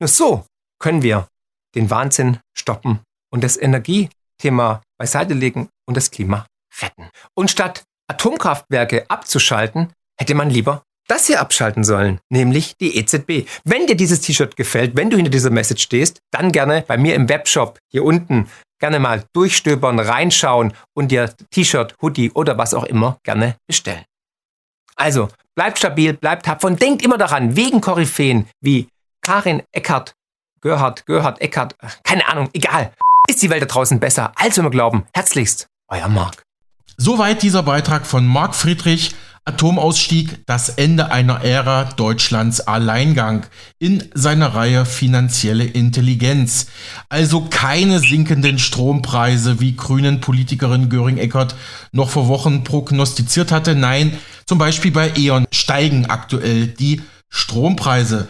Nur 0.00 0.08
so 0.08 0.46
können 0.80 1.02
wir 1.02 1.28
den 1.74 1.90
Wahnsinn 1.90 2.38
stoppen 2.56 3.00
und 3.32 3.44
das 3.44 3.56
Energiethema 3.56 4.82
beiseite 4.98 5.34
legen 5.34 5.68
und 5.86 5.96
das 5.96 6.10
Klima 6.10 6.46
retten. 6.82 7.08
Und 7.34 7.50
statt 7.50 7.84
Atomkraftwerke 8.08 9.08
abzuschalten, 9.08 9.92
hätte 10.18 10.34
man 10.34 10.50
lieber 10.50 10.82
das 11.10 11.26
hier 11.26 11.40
abschalten 11.40 11.82
sollen, 11.82 12.20
nämlich 12.30 12.76
die 12.80 12.96
EZB. 12.96 13.48
Wenn 13.64 13.88
dir 13.88 13.96
dieses 13.96 14.20
T-Shirt 14.20 14.56
gefällt, 14.56 14.96
wenn 14.96 15.10
du 15.10 15.16
hinter 15.16 15.30
dieser 15.30 15.50
Message 15.50 15.82
stehst, 15.82 16.20
dann 16.30 16.52
gerne 16.52 16.84
bei 16.86 16.96
mir 16.96 17.16
im 17.16 17.28
Webshop 17.28 17.78
hier 17.90 18.04
unten 18.04 18.48
gerne 18.78 19.00
mal 19.00 19.24
durchstöbern, 19.32 19.98
reinschauen 19.98 20.72
und 20.94 21.10
dir 21.10 21.34
T-Shirt, 21.50 21.96
Hoodie 22.00 22.30
oder 22.30 22.58
was 22.58 22.74
auch 22.74 22.84
immer 22.84 23.18
gerne 23.24 23.56
bestellen. 23.66 24.04
Also, 24.94 25.28
bleibt 25.56 25.78
stabil, 25.78 26.12
bleibt 26.12 26.46
tapfer 26.46 26.68
und 26.68 26.80
denkt 26.80 27.02
immer 27.02 27.18
daran, 27.18 27.56
wegen 27.56 27.80
Koryphäen 27.80 28.48
wie 28.60 28.88
Karin 29.20 29.62
Eckert, 29.72 30.14
Gerhard, 30.60 31.06
Gerhard 31.06 31.40
Eckert, 31.40 31.76
keine 32.04 32.28
Ahnung, 32.28 32.50
egal 32.52 32.92
ist 33.30 33.42
die 33.42 33.50
Welt 33.50 33.62
da 33.62 33.66
draußen 33.66 34.00
besser, 34.00 34.32
als 34.34 34.60
wir 34.60 34.70
glauben. 34.70 35.04
Herzlichst, 35.14 35.68
euer 35.88 36.08
Marc. 36.08 36.42
Soweit 36.96 37.42
dieser 37.42 37.62
Beitrag 37.62 38.04
von 38.06 38.26
Marc 38.26 38.54
Friedrich. 38.54 39.14
Atomausstieg, 39.46 40.44
das 40.46 40.68
Ende 40.68 41.10
einer 41.10 41.42
Ära 41.42 41.84
Deutschlands 41.84 42.60
Alleingang 42.60 43.46
in 43.78 44.04
seiner 44.12 44.54
Reihe 44.54 44.84
finanzielle 44.84 45.64
Intelligenz. 45.64 46.66
Also 47.08 47.46
keine 47.48 48.00
sinkenden 48.00 48.58
Strompreise, 48.58 49.58
wie 49.58 49.74
grünen 49.74 50.20
Politikerin 50.20 50.90
Göring-Eckert 50.90 51.54
noch 51.90 52.10
vor 52.10 52.28
Wochen 52.28 52.64
prognostiziert 52.64 53.50
hatte. 53.50 53.74
Nein, 53.74 54.18
zum 54.44 54.58
Beispiel 54.58 54.92
bei 54.92 55.10
E.ON 55.16 55.46
steigen 55.52 56.06
aktuell 56.06 56.66
die 56.66 57.00
Strompreise. 57.30 58.28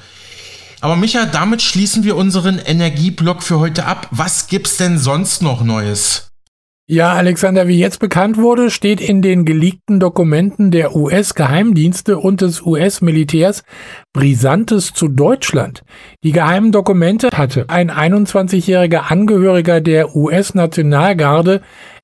Aber 0.81 0.97
Micha, 0.97 1.26
damit 1.26 1.61
schließen 1.61 2.05
wir 2.05 2.16
unseren 2.16 2.59
Energieblock 2.59 3.43
für 3.43 3.59
heute 3.59 3.85
ab. 3.85 4.09
Was 4.11 4.47
gibt's 4.47 4.78
denn 4.78 4.99
sonst 4.99 5.43
noch 5.43 5.62
Neues? 5.62 6.31
Ja, 6.93 7.12
Alexander, 7.12 7.68
wie 7.68 7.78
jetzt 7.78 8.01
bekannt 8.01 8.37
wurde, 8.37 8.68
steht 8.68 9.01
in 9.01 9.22
den 9.22 9.45
geleakten 9.45 10.01
Dokumenten 10.01 10.72
der 10.72 10.97
US-Geheimdienste 10.97 12.18
und 12.18 12.41
des 12.41 12.62
US-Militärs 12.62 13.62
Brisantes 14.12 14.93
zu 14.93 15.07
Deutschland. 15.07 15.85
Die 16.24 16.33
geheimen 16.33 16.72
Dokumente 16.72 17.28
hatte 17.33 17.66
ein 17.68 17.93
21-jähriger 17.93 19.12
Angehöriger 19.12 19.81
der 19.81 20.16
US-Nationalgarde 20.16 21.61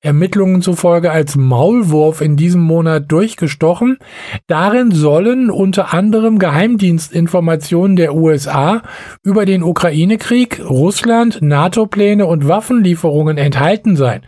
Ermittlungen 0.07 0.63
zufolge 0.63 1.11
als 1.11 1.37
Maulwurf 1.37 2.21
in 2.21 2.37
diesem 2.37 2.63
Monat 2.63 3.11
durchgestochen. 3.11 3.99
Darin 4.47 4.93
sollen 4.93 5.51
unter 5.51 5.93
anderem 5.93 6.39
Geheimdienstinformationen 6.39 7.97
der 7.97 8.15
USA 8.15 8.83
über 9.25 9.45
den 9.45 9.65
Ukraine-Krieg, 9.65 10.63
Russland, 10.65 11.43
NATO-Pläne 11.43 12.25
und 12.25 12.47
Waffenlieferungen 12.47 13.37
enthalten 13.37 13.97
sein. 13.97 14.23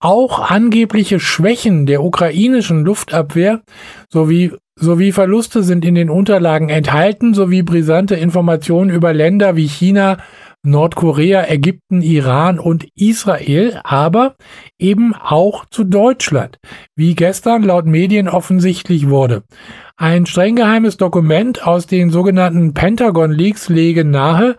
Auch 0.00 0.50
angebliche 0.50 1.20
Schwächen 1.20 1.86
der 1.86 2.02
ukrainischen 2.02 2.84
Luftabwehr 2.84 3.62
sowie 4.08 4.52
sowie 4.80 5.12
Verluste 5.12 5.62
sind 5.62 5.84
in 5.84 5.94
den 5.94 6.08
Unterlagen 6.08 6.70
enthalten, 6.70 7.34
sowie 7.34 7.62
brisante 7.62 8.14
Informationen 8.14 8.90
über 8.90 9.12
Länder 9.12 9.54
wie 9.54 9.68
China, 9.68 10.16
Nordkorea, 10.62 11.48
Ägypten, 11.48 12.02
Iran 12.02 12.58
und 12.58 12.86
Israel, 12.94 13.80
aber 13.82 14.36
eben 14.78 15.14
auch 15.14 15.64
zu 15.64 15.84
Deutschland, 15.84 16.58
wie 16.94 17.14
gestern 17.14 17.62
laut 17.62 17.86
Medien 17.86 18.28
offensichtlich 18.28 19.08
wurde. 19.08 19.42
Ein 19.96 20.26
streng 20.26 20.56
geheimes 20.56 20.96
Dokument 20.96 21.66
aus 21.66 21.86
den 21.86 22.10
sogenannten 22.10 22.74
Pentagon 22.74 23.30
Leaks 23.30 23.68
lege 23.68 24.04
nahe, 24.04 24.56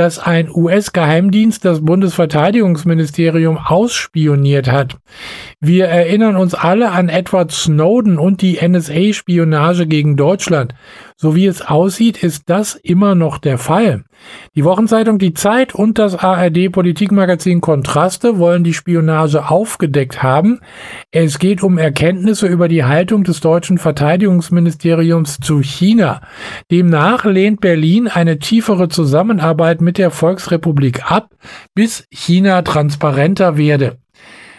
dass 0.00 0.18
ein 0.18 0.48
US-Geheimdienst 0.50 1.62
das 1.62 1.84
Bundesverteidigungsministerium 1.84 3.58
ausspioniert 3.58 4.72
hat. 4.72 4.96
Wir 5.60 5.88
erinnern 5.88 6.36
uns 6.36 6.54
alle 6.54 6.92
an 6.92 7.10
Edward 7.10 7.52
Snowden 7.52 8.18
und 8.18 8.40
die 8.40 8.66
NSA-Spionage 8.66 9.86
gegen 9.86 10.16
Deutschland. 10.16 10.74
So 11.18 11.36
wie 11.36 11.44
es 11.44 11.60
aussieht, 11.60 12.22
ist 12.22 12.44
das 12.48 12.76
immer 12.76 13.14
noch 13.14 13.36
der 13.36 13.58
Fall. 13.58 14.04
Die 14.54 14.64
Wochenzeitung 14.64 15.18
Die 15.18 15.34
Zeit 15.34 15.74
und 15.74 15.98
das 15.98 16.14
ARD-Politikmagazin 16.14 17.60
Kontraste 17.60 18.38
wollen 18.38 18.64
die 18.64 18.74
Spionage 18.74 19.50
aufgedeckt 19.50 20.22
haben. 20.22 20.60
Es 21.10 21.38
geht 21.38 21.62
um 21.62 21.78
Erkenntnisse 21.78 22.46
über 22.46 22.68
die 22.68 22.84
Haltung 22.84 23.24
des 23.24 23.40
deutschen 23.40 23.78
Verteidigungsministeriums 23.78 25.38
zu 25.40 25.60
China. 25.60 26.22
Demnach 26.70 27.24
lehnt 27.24 27.60
Berlin 27.60 28.08
eine 28.08 28.38
tiefere 28.38 28.88
Zusammenarbeit 28.88 29.80
mit 29.80 29.89
der 29.98 30.10
Volksrepublik 30.10 31.10
ab, 31.10 31.34
bis 31.74 32.06
China 32.10 32.62
transparenter 32.62 33.56
werde. 33.56 33.98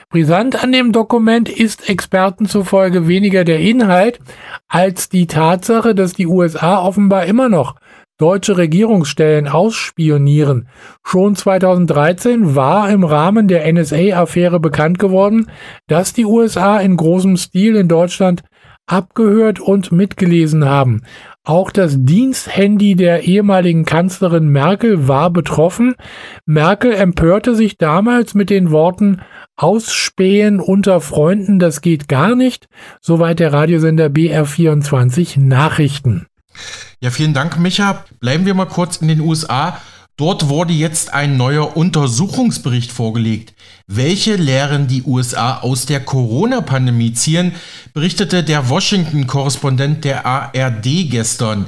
Brisant 0.09 0.61
an 0.61 0.73
dem 0.73 0.91
Dokument 0.91 1.47
ist 1.47 1.87
Experten 1.87 2.45
zufolge 2.45 3.07
weniger 3.07 3.45
der 3.45 3.59
Inhalt 3.59 4.19
als 4.67 5.07
die 5.07 5.25
Tatsache, 5.25 5.95
dass 5.95 6.13
die 6.13 6.27
USA 6.27 6.79
offenbar 6.79 7.25
immer 7.25 7.47
noch 7.47 7.75
deutsche 8.21 8.55
Regierungsstellen 8.57 9.47
ausspionieren. 9.47 10.67
Schon 11.03 11.35
2013 11.35 12.55
war 12.55 12.89
im 12.91 13.03
Rahmen 13.03 13.47
der 13.47 13.71
NSA-Affäre 13.71 14.59
bekannt 14.59 14.99
geworden, 14.99 15.49
dass 15.87 16.13
die 16.13 16.25
USA 16.25 16.77
in 16.77 16.97
großem 16.97 17.35
Stil 17.37 17.75
in 17.77 17.87
Deutschland 17.87 18.43
abgehört 18.85 19.59
und 19.59 19.91
mitgelesen 19.91 20.65
haben. 20.65 21.01
Auch 21.43 21.71
das 21.71 21.95
Diensthandy 21.97 22.95
der 22.95 23.23
ehemaligen 23.23 23.83
Kanzlerin 23.83 24.49
Merkel 24.49 25.07
war 25.07 25.31
betroffen. 25.31 25.95
Merkel 26.45 26.93
empörte 26.93 27.55
sich 27.55 27.79
damals 27.79 28.35
mit 28.35 28.51
den 28.51 28.69
Worten 28.69 29.21
Ausspähen 29.55 30.59
unter 30.59 31.01
Freunden, 31.01 31.57
das 31.57 31.81
geht 31.81 32.07
gar 32.07 32.35
nicht. 32.35 32.67
Soweit 32.99 33.39
der 33.39 33.53
Radiosender 33.53 34.07
BR24 34.07 35.39
Nachrichten. 35.39 36.27
Ja, 36.99 37.09
vielen 37.09 37.33
Dank, 37.33 37.59
Micha. 37.59 38.05
Bleiben 38.19 38.45
wir 38.45 38.53
mal 38.53 38.65
kurz 38.65 38.97
in 38.97 39.07
den 39.07 39.21
USA. 39.21 39.79
Dort 40.17 40.49
wurde 40.49 40.73
jetzt 40.73 41.13
ein 41.13 41.37
neuer 41.37 41.75
Untersuchungsbericht 41.75 42.91
vorgelegt. 42.91 43.53
Welche 43.87 44.35
Lehren 44.35 44.87
die 44.87 45.03
USA 45.03 45.59
aus 45.59 45.85
der 45.85 45.99
Corona-Pandemie 45.99 47.13
ziehen, 47.13 47.53
berichtete 47.93 48.43
der 48.43 48.69
Washington-Korrespondent 48.69 50.03
der 50.03 50.25
ARD 50.25 51.09
gestern. 51.09 51.65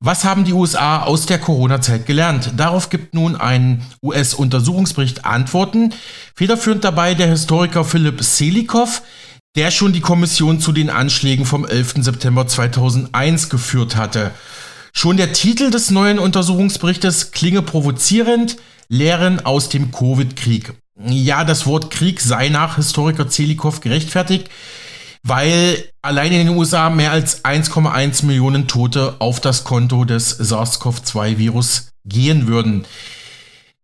Was 0.00 0.24
haben 0.24 0.44
die 0.44 0.52
USA 0.52 1.02
aus 1.02 1.24
der 1.24 1.38
Corona-Zeit 1.38 2.04
gelernt? 2.04 2.52
Darauf 2.56 2.90
gibt 2.90 3.14
nun 3.14 3.34
ein 3.34 3.82
US-Untersuchungsbericht 4.02 5.24
Antworten. 5.24 5.94
Federführend 6.34 6.84
dabei 6.84 7.14
der 7.14 7.28
Historiker 7.28 7.82
Philipp 7.82 8.22
Selikow, 8.22 9.00
der 9.56 9.70
schon 9.70 9.94
die 9.94 10.02
Kommission 10.02 10.60
zu 10.60 10.72
den 10.72 10.90
Anschlägen 10.90 11.46
vom 11.46 11.64
11. 11.64 11.94
September 12.00 12.46
2001 12.46 13.48
geführt 13.48 13.96
hatte. 13.96 14.32
Schon 14.98 15.18
der 15.18 15.34
Titel 15.34 15.70
des 15.70 15.90
neuen 15.90 16.18
Untersuchungsberichtes 16.18 17.30
klinge 17.30 17.60
provozierend, 17.60 18.56
Lehren 18.88 19.44
aus 19.44 19.68
dem 19.68 19.90
Covid-Krieg. 19.90 20.72
Ja, 21.06 21.44
das 21.44 21.66
Wort 21.66 21.90
Krieg 21.90 22.18
sei 22.20 22.48
nach 22.48 22.76
Historiker 22.76 23.28
Zelikow 23.28 23.78
gerechtfertigt 23.80 24.48
weil 25.28 25.84
allein 26.02 26.30
in 26.30 26.46
den 26.46 26.56
USA 26.56 26.88
mehr 26.88 27.10
als 27.10 27.44
1,1 27.44 28.24
Millionen 28.24 28.68
Tote 28.68 29.16
auf 29.18 29.40
das 29.40 29.64
Konto 29.64 30.04
des 30.04 30.38
SARS-CoV-2-Virus 30.38 31.88
gehen 32.04 32.46
würden. 32.46 32.84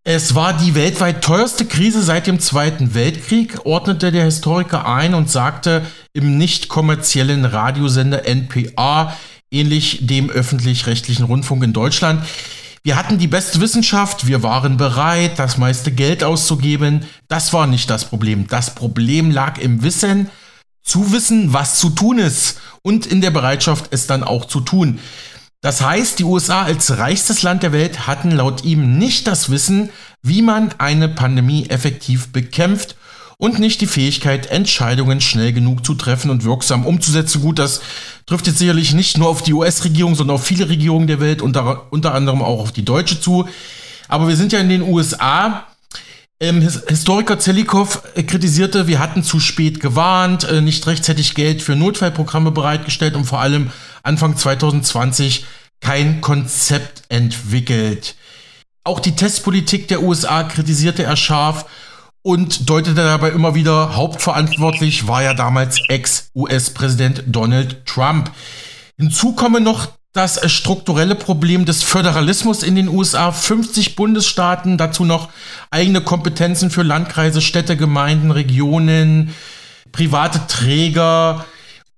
Es 0.04 0.36
war 0.36 0.52
die 0.52 0.76
weltweit 0.76 1.22
teuerste 1.22 1.64
Krise 1.64 2.02
seit 2.02 2.28
dem 2.28 2.38
Zweiten 2.38 2.94
Weltkrieg, 2.94 3.64
ordnete 3.64 4.12
der 4.12 4.24
Historiker 4.24 4.86
ein 4.86 5.14
und 5.14 5.30
sagte 5.30 5.82
im 6.12 6.38
nicht 6.38 6.68
kommerziellen 6.68 7.44
Radiosender 7.44 8.24
NPR, 8.24 9.16
ähnlich 9.52 9.98
dem 10.02 10.30
öffentlich-rechtlichen 10.30 11.24
Rundfunk 11.24 11.62
in 11.62 11.72
Deutschland, 11.72 12.24
wir 12.84 12.96
hatten 12.96 13.18
die 13.18 13.28
beste 13.28 13.60
Wissenschaft, 13.60 14.26
wir 14.26 14.42
waren 14.42 14.76
bereit, 14.76 15.38
das 15.38 15.56
meiste 15.56 15.92
Geld 15.92 16.24
auszugeben. 16.24 17.06
Das 17.28 17.52
war 17.52 17.68
nicht 17.68 17.88
das 17.88 18.06
Problem. 18.06 18.48
Das 18.48 18.74
Problem 18.74 19.30
lag 19.30 19.58
im 19.58 19.84
Wissen, 19.84 20.28
zu 20.82 21.12
wissen, 21.12 21.52
was 21.52 21.78
zu 21.78 21.90
tun 21.90 22.18
ist 22.18 22.60
und 22.82 23.06
in 23.06 23.20
der 23.20 23.30
Bereitschaft, 23.30 23.86
es 23.92 24.08
dann 24.08 24.24
auch 24.24 24.46
zu 24.46 24.60
tun. 24.60 24.98
Das 25.60 25.80
heißt, 25.80 26.18
die 26.18 26.24
USA 26.24 26.62
als 26.62 26.98
reichstes 26.98 27.42
Land 27.42 27.62
der 27.62 27.72
Welt 27.72 28.08
hatten 28.08 28.32
laut 28.32 28.64
ihm 28.64 28.98
nicht 28.98 29.28
das 29.28 29.48
Wissen, 29.48 29.90
wie 30.20 30.42
man 30.42 30.74
eine 30.78 31.08
Pandemie 31.08 31.68
effektiv 31.68 32.32
bekämpft 32.32 32.96
und 33.42 33.58
nicht 33.58 33.80
die 33.80 33.88
Fähigkeit, 33.88 34.46
Entscheidungen 34.46 35.20
schnell 35.20 35.52
genug 35.52 35.84
zu 35.84 35.94
treffen 35.94 36.30
und 36.30 36.44
wirksam 36.44 36.86
umzusetzen. 36.86 37.42
Gut, 37.42 37.58
das 37.58 37.80
trifft 38.24 38.46
jetzt 38.46 38.60
sicherlich 38.60 38.94
nicht 38.94 39.18
nur 39.18 39.28
auf 39.28 39.42
die 39.42 39.52
US-Regierung, 39.52 40.14
sondern 40.14 40.36
auf 40.36 40.44
viele 40.44 40.68
Regierungen 40.68 41.08
der 41.08 41.18
Welt, 41.18 41.42
unter, 41.42 41.92
unter 41.92 42.14
anderem 42.14 42.40
auch 42.40 42.60
auf 42.60 42.70
die 42.70 42.84
deutsche 42.84 43.20
zu. 43.20 43.48
Aber 44.06 44.28
wir 44.28 44.36
sind 44.36 44.52
ja 44.52 44.60
in 44.60 44.68
den 44.68 44.82
USA 44.82 45.66
ähm, 46.38 46.60
Historiker 46.60 47.40
Zelikow 47.40 48.04
äh, 48.14 48.22
kritisierte, 48.22 48.86
wir 48.86 49.00
hatten 49.00 49.24
zu 49.24 49.40
spät 49.40 49.80
gewarnt, 49.80 50.44
äh, 50.44 50.60
nicht 50.60 50.86
rechtzeitig 50.86 51.34
Geld 51.34 51.62
für 51.62 51.74
Notfallprogramme 51.74 52.52
bereitgestellt 52.52 53.16
und 53.16 53.24
vor 53.24 53.40
allem 53.40 53.72
Anfang 54.04 54.36
2020 54.36 55.46
kein 55.80 56.20
Konzept 56.20 57.02
entwickelt. 57.08 58.14
Auch 58.84 59.00
die 59.00 59.16
Testpolitik 59.16 59.88
der 59.88 60.00
USA 60.00 60.44
kritisierte 60.44 61.02
er 61.02 61.16
scharf 61.16 61.66
und 62.22 62.70
deutete 62.70 62.94
dabei 62.94 63.30
immer 63.30 63.54
wieder, 63.54 63.96
hauptverantwortlich 63.96 65.08
war 65.08 65.22
ja 65.22 65.34
damals 65.34 65.80
Ex-US-Präsident 65.88 67.24
Donald 67.26 67.84
Trump. 67.84 68.30
Hinzu 68.96 69.32
komme 69.32 69.60
noch 69.60 69.88
das 70.12 70.52
strukturelle 70.52 71.14
Problem 71.14 71.64
des 71.64 71.82
Föderalismus 71.82 72.62
in 72.62 72.76
den 72.76 72.88
USA. 72.88 73.32
50 73.32 73.96
Bundesstaaten, 73.96 74.76
dazu 74.76 75.04
noch 75.04 75.30
eigene 75.70 76.02
Kompetenzen 76.02 76.70
für 76.70 76.82
Landkreise, 76.82 77.40
Städte, 77.40 77.76
Gemeinden, 77.76 78.30
Regionen, 78.30 79.34
private 79.90 80.46
Träger. 80.46 81.44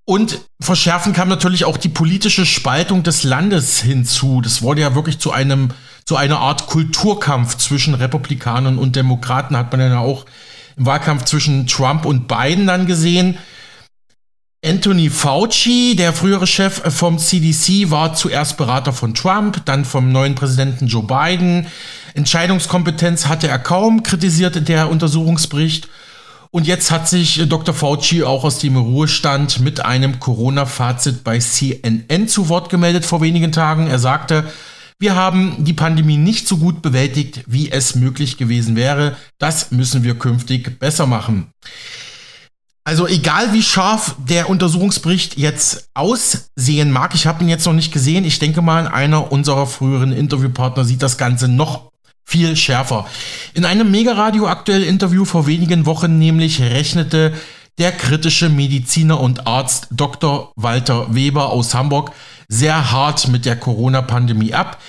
Und 0.06 0.40
verschärfen 0.60 1.12
kam 1.12 1.28
natürlich 1.28 1.64
auch 1.64 1.76
die 1.76 1.88
politische 1.88 2.46
Spaltung 2.46 3.02
des 3.02 3.24
Landes 3.24 3.80
hinzu. 3.80 4.40
Das 4.42 4.62
wurde 4.62 4.82
ja 4.82 4.94
wirklich 4.94 5.18
zu 5.18 5.32
einem, 5.32 5.70
zu 6.04 6.16
einer 6.16 6.38
Art 6.38 6.66
Kulturkampf 6.66 7.56
zwischen 7.56 7.94
Republikanern 7.94 8.78
und 8.78 8.96
Demokraten, 8.96 9.56
hat 9.56 9.72
man 9.72 9.80
ja 9.80 9.98
auch 9.98 10.26
im 10.76 10.86
Wahlkampf 10.86 11.24
zwischen 11.24 11.66
Trump 11.66 12.04
und 12.04 12.28
Biden 12.28 12.66
dann 12.66 12.86
gesehen. 12.86 13.38
Anthony 14.64 15.10
Fauci, 15.10 15.94
der 15.94 16.14
frühere 16.14 16.46
Chef 16.46 16.80
vom 16.94 17.18
CDC, 17.18 17.90
war 17.90 18.14
zuerst 18.14 18.56
Berater 18.56 18.94
von 18.94 19.14
Trump, 19.14 19.62
dann 19.66 19.84
vom 19.84 20.10
neuen 20.10 20.34
Präsidenten 20.34 20.86
Joe 20.86 21.02
Biden. 21.02 21.66
Entscheidungskompetenz 22.14 23.26
hatte 23.26 23.46
er 23.46 23.58
kaum, 23.58 24.02
kritisierte 24.02 24.62
der 24.62 24.88
Untersuchungsbericht. 24.88 25.88
Und 26.50 26.66
jetzt 26.66 26.90
hat 26.90 27.08
sich 27.08 27.46
Dr. 27.48 27.74
Fauci 27.74 28.22
auch 28.22 28.44
aus 28.44 28.58
dem 28.58 28.76
Ruhestand 28.76 29.60
mit 29.60 29.84
einem 29.84 30.18
Corona-Fazit 30.18 31.24
bei 31.24 31.40
CNN 31.40 32.28
zu 32.28 32.48
Wort 32.48 32.70
gemeldet 32.70 33.04
vor 33.04 33.20
wenigen 33.20 33.52
Tagen. 33.52 33.86
Er 33.86 33.98
sagte, 33.98 34.44
wir 35.04 35.16
haben 35.16 35.56
die 35.58 35.74
Pandemie 35.74 36.16
nicht 36.16 36.48
so 36.48 36.56
gut 36.56 36.80
bewältigt, 36.80 37.44
wie 37.46 37.70
es 37.70 37.94
möglich 37.94 38.38
gewesen 38.38 38.74
wäre. 38.74 39.16
Das 39.38 39.70
müssen 39.70 40.02
wir 40.02 40.18
künftig 40.18 40.78
besser 40.78 41.04
machen. 41.04 41.48
Also 42.84 43.06
egal 43.06 43.52
wie 43.52 43.62
scharf 43.62 44.16
der 44.26 44.48
Untersuchungsbericht 44.48 45.36
jetzt 45.36 45.90
aussehen 45.92 46.90
mag, 46.90 47.14
ich 47.14 47.26
habe 47.26 47.44
ihn 47.44 47.50
jetzt 47.50 47.66
noch 47.66 47.74
nicht 47.74 47.92
gesehen. 47.92 48.24
Ich 48.24 48.38
denke 48.38 48.62
mal, 48.62 48.88
einer 48.88 49.30
unserer 49.30 49.66
früheren 49.66 50.10
Interviewpartner 50.10 50.86
sieht 50.86 51.02
das 51.02 51.18
Ganze 51.18 51.48
noch 51.48 51.90
viel 52.24 52.56
schärfer. 52.56 53.06
In 53.52 53.66
einem 53.66 53.90
Mega-Radio 53.90 54.48
aktuell 54.48 54.84
Interview 54.84 55.26
vor 55.26 55.46
wenigen 55.46 55.84
Wochen 55.84 56.18
nämlich 56.18 56.62
rechnete 56.62 57.34
der 57.76 57.92
kritische 57.92 58.48
Mediziner 58.48 59.20
und 59.20 59.46
Arzt 59.46 59.88
Dr. 59.90 60.52
Walter 60.56 61.14
Weber 61.14 61.50
aus 61.50 61.74
Hamburg 61.74 62.12
sehr 62.48 62.92
hart 62.92 63.28
mit 63.28 63.44
der 63.44 63.56
Corona-Pandemie 63.56 64.54
ab. 64.54 64.80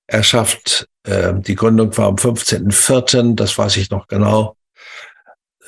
erschafft. 0.07 0.87
Ähm, 1.05 1.41
die 1.41 1.55
Gründung 1.55 1.95
war 1.97 2.07
am 2.07 2.15
15.04., 2.15 3.35
das 3.35 3.57
weiß 3.57 3.77
ich 3.77 3.89
noch 3.89 4.07
genau, 4.07 4.55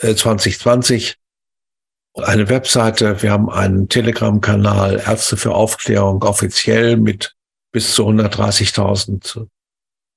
2020. 0.01 1.17
Äh, 2.15 2.23
eine 2.23 2.49
Webseite, 2.49 3.21
wir 3.21 3.31
haben 3.31 3.49
einen 3.49 3.89
Telegram-Kanal 3.89 5.03
Ärzte 5.05 5.37
für 5.37 5.53
Aufklärung 5.53 6.23
offiziell 6.23 6.97
mit 6.97 7.35
bis 7.71 7.93
zu 7.93 8.07
130.000 8.07 9.47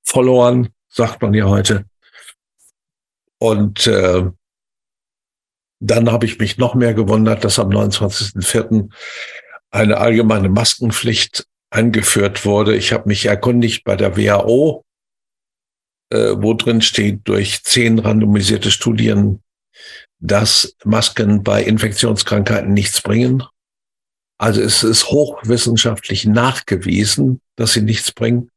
Followern, 0.03 0.69
sagt 0.89 1.21
man 1.21 1.33
ja 1.33 1.45
heute. 1.45 1.85
Und 3.37 3.85
äh, 3.87 4.23
dann 5.79 6.11
habe 6.11 6.25
ich 6.25 6.39
mich 6.39 6.57
noch 6.57 6.75
mehr 6.75 6.93
gewundert, 6.93 7.43
dass 7.43 7.59
am 7.59 7.69
29.04. 7.69 8.89
eine 9.71 9.97
allgemeine 9.97 10.49
Maskenpflicht 10.49 11.47
eingeführt 11.71 12.45
wurde. 12.45 12.75
Ich 12.75 12.93
habe 12.93 13.07
mich 13.07 13.25
erkundigt 13.25 13.83
bei 13.83 13.95
der 13.95 14.15
WHO, 14.15 14.85
äh, 16.11 16.33
wo 16.35 16.53
drin 16.53 16.81
steht, 16.81 17.21
durch 17.23 17.63
zehn 17.63 17.97
randomisierte 17.97 18.69
Studien, 18.69 19.41
dass 20.19 20.75
Masken 20.83 21.43
bei 21.43 21.63
Infektionskrankheiten 21.63 22.73
nichts 22.73 23.01
bringen. 23.01 23.43
Also 24.37 24.61
es 24.61 24.83
ist 24.83 25.07
hochwissenschaftlich 25.07 26.25
nachgewiesen, 26.25 27.41
dass 27.55 27.73
sie 27.73 27.81
nichts 27.81 28.11
bringen. 28.11 28.51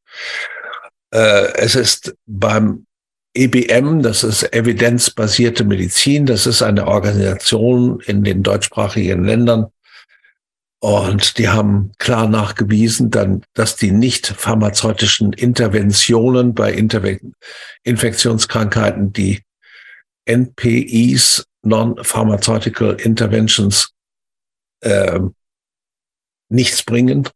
Äh, 1.13 1.53
es 1.55 1.75
ist 1.75 2.15
beim 2.27 2.87
EBM, 3.35 4.03
das 4.03 4.25
ist 4.25 4.53
evidenzbasierte 4.53 5.65
Medizin, 5.65 6.27
das 6.27 6.47
ist 6.47 6.63
eine 6.63 6.87
Organisation 6.87 8.01
in 8.07 8.25
den 8.25 8.43
deutschsprachigen 8.43 9.25
Ländern. 9.25 9.67
Und 10.85 11.39
die 11.39 11.49
haben 11.49 11.93
klar 11.97 12.29
nachgewiesen, 12.29 13.11
dann, 13.11 13.43
dass 13.55 13.77
die 13.77 13.91
nicht 13.91 14.27
pharmazeutischen 14.27 15.33
Interventionen 15.33 16.55
bei 16.55 16.75
Infektionskrankheiten, 17.85 19.11
die 19.15 19.43
NPIs, 20.27 21.47
Non-Pharmaceutical 21.63 23.01
Interventions, 23.01 23.95
äh, 24.81 25.21
nichts 26.51 26.83
bringen. 26.83 27.31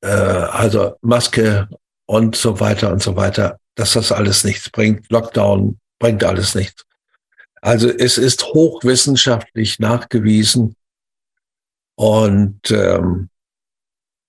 Äh, 0.00 0.06
also 0.06 0.94
Maske 1.00 1.68
und 2.06 2.36
so 2.36 2.60
weiter 2.60 2.92
und 2.92 3.02
so 3.02 3.16
weiter 3.16 3.58
dass 3.74 3.94
das 3.94 4.12
alles 4.12 4.44
nichts 4.44 4.70
bringt. 4.70 5.10
Lockdown 5.10 5.80
bringt 5.98 6.22
alles 6.22 6.54
nichts. 6.54 6.84
Also 7.60 7.88
es 7.88 8.18
ist 8.18 8.44
hochwissenschaftlich 8.44 9.80
nachgewiesen 9.80 10.76
und 11.96 12.70
ähm, 12.70 13.28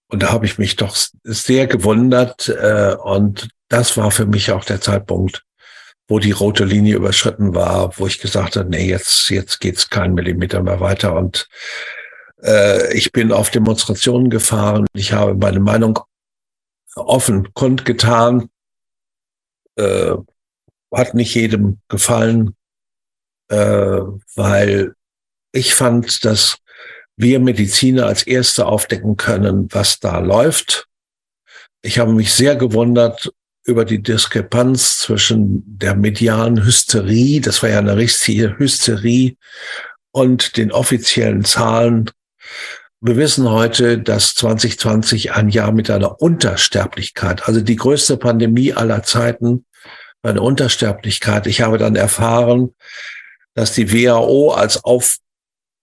und 0.08 0.22
da 0.24 0.32
habe 0.32 0.46
ich 0.46 0.58
mich 0.58 0.76
doch 0.76 0.96
sehr 1.24 1.68
gewundert 1.68 2.48
äh, 2.50 2.96
und 3.04 3.50
das 3.70 3.98
war 3.98 4.12
für 4.12 4.26
mich 4.26 4.52
auch 4.52 4.64
der 4.64 4.80
Zeitpunkt, 4.80 5.44
wo 6.08 6.20
die 6.20 6.32
rote 6.32 6.64
Linie 6.64 6.96
überschritten 6.96 7.56
war, 7.56 7.98
wo 7.98 8.06
ich 8.06 8.20
gesagt 8.20 8.56
habe, 8.56 8.70
nee, 8.70 8.88
jetzt 8.88 9.30
jetzt 9.30 9.60
geht's 9.60 9.90
keinen 9.90 10.14
Millimeter 10.14 10.62
mehr 10.62 10.80
weiter 10.80 11.16
und 11.16 11.48
äh, 12.44 12.94
ich 12.94 13.12
bin 13.12 13.32
auf 13.32 13.50
Demonstrationen 13.50 14.30
gefahren. 14.30 14.86
Ich 14.94 15.14
habe 15.14 15.34
meine 15.34 15.60
Meinung 15.60 16.00
offen 16.96 17.54
kundgetan 17.54 18.50
äh, 19.76 20.16
hat 20.92 21.14
nicht 21.14 21.36
jedem 21.36 21.80
gefallen, 21.88 22.56
äh, 23.50 24.02
weil 24.36 24.96
ich 25.52 25.76
fand, 25.76 26.26
dass 26.26 26.58
wir 27.18 27.40
Mediziner 27.40 28.06
als 28.08 28.24
Erste 28.24 28.66
aufdecken 28.66 29.18
können, 29.18 29.68
was 29.72 30.00
da 30.00 30.20
läuft. 30.20 30.88
Ich 31.82 32.00
habe 32.00 32.14
mich 32.14 32.34
sehr 32.34 32.56
gewundert 32.56 33.32
über 33.64 33.86
die 33.86 34.02
Diskrepanz 34.02 35.00
zwischen 35.00 35.64
der 35.66 35.96
medialen 35.96 36.64
Hysterie, 36.64 37.42
das 37.42 37.64
war 37.64 37.70
ja 37.70 37.80
eine 37.80 37.98
richtige 37.98 38.58
Hysterie, 38.58 39.38
und 40.12 40.58
den 40.58 40.72
offiziellen 40.72 41.44
Zahlen. 41.44 42.10
Wir 43.02 43.18
wissen 43.18 43.50
heute, 43.50 44.00
dass 44.00 44.36
2020 44.36 45.34
ein 45.34 45.50
Jahr 45.50 45.72
mit 45.72 45.90
einer 45.90 46.22
Untersterblichkeit, 46.22 47.48
also 47.48 47.60
die 47.62 47.76
größte 47.76 48.18
Pandemie 48.18 48.74
aller 48.74 49.04
Zeiten, 49.04 49.66
eine 50.22 50.42
Untersterblichkeit. 50.42 51.48
Ich 51.48 51.62
habe 51.62 51.78
dann 51.78 51.96
erfahren, 51.96 52.74
dass 53.54 53.74
die 53.74 53.92
WHO 53.92 54.52
als 54.52 54.84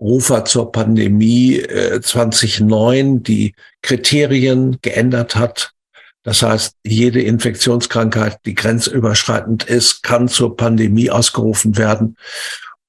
Aufrufer 0.02 0.44
zur 0.44 0.72
Pandemie 0.72 1.58
äh, 1.58 2.00
2009 2.00 3.22
die 3.22 3.54
Kriterien 3.82 4.78
geändert 4.82 5.36
hat. 5.36 5.72
Das 6.24 6.42
heißt, 6.42 6.76
jede 6.84 7.22
Infektionskrankheit, 7.22 8.40
die 8.44 8.54
grenzüberschreitend 8.54 9.64
ist, 9.64 10.02
kann 10.02 10.28
zur 10.28 10.56
Pandemie 10.56 11.10
ausgerufen 11.10 11.76
werden. 11.76 12.16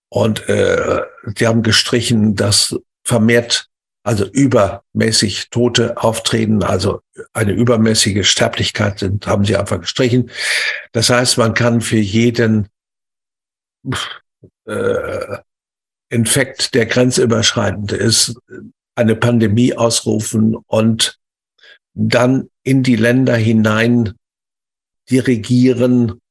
Und 0.10 0.48
äh, 0.50 1.02
die 1.38 1.48
haben 1.48 1.62
gestrichen, 1.62 2.36
dass 2.36 2.76
vermehrt 3.04 3.68
also 4.04 4.26
übermäßig 4.26 5.50
Tote 5.50 5.98
auftreten, 5.98 6.62
also 6.62 7.02
eine 7.32 7.54
übermäßige 7.54 8.28
Sterblichkeit 8.30 9.00
sind, 9.00 9.28
haben 9.28 9.46
sie 9.46 9.56
einfach 9.56 9.80
gestrichen. 9.80 10.30
Das 10.92 11.10
heißt, 11.10 11.38
man 11.38 11.54
kann 11.54 11.80
für 11.80 11.98
jeden 11.98 12.68
äh, 14.66 15.38
Infekt, 16.14 16.74
der 16.76 16.86
grenzüberschreitend 16.86 17.92
ist, 17.92 18.36
eine 18.96 19.16
Pandemie 19.16 19.74
ausrufen 19.74 20.56
und 20.56 21.20
dann 21.94 22.50
in 22.64 22.84
die 22.84 22.96
Länder 22.96 23.36
hinein 23.36 24.14
dirigieren. 25.10 26.22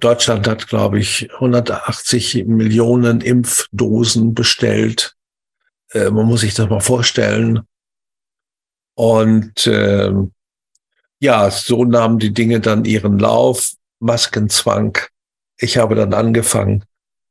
Deutschland 0.00 0.46
hat, 0.46 0.68
glaube 0.68 0.98
ich, 0.98 1.32
180 1.34 2.44
Millionen 2.46 3.20
Impfdosen 3.20 4.34
bestellt. 4.34 5.16
Äh, 5.92 6.10
man 6.10 6.26
muss 6.26 6.40
sich 6.40 6.54
das 6.54 6.68
mal 6.68 6.80
vorstellen. 6.80 7.62
Und 8.94 9.66
äh, 9.66 10.12
ja, 11.18 11.50
so 11.50 11.84
nahmen 11.84 12.18
die 12.18 12.32
Dinge 12.32 12.60
dann 12.60 12.84
ihren 12.84 13.18
Lauf. 13.18 13.72
Maskenzwang. 13.98 14.98
Ich 15.58 15.78
habe 15.78 15.94
dann 15.94 16.12
angefangen, 16.12 16.84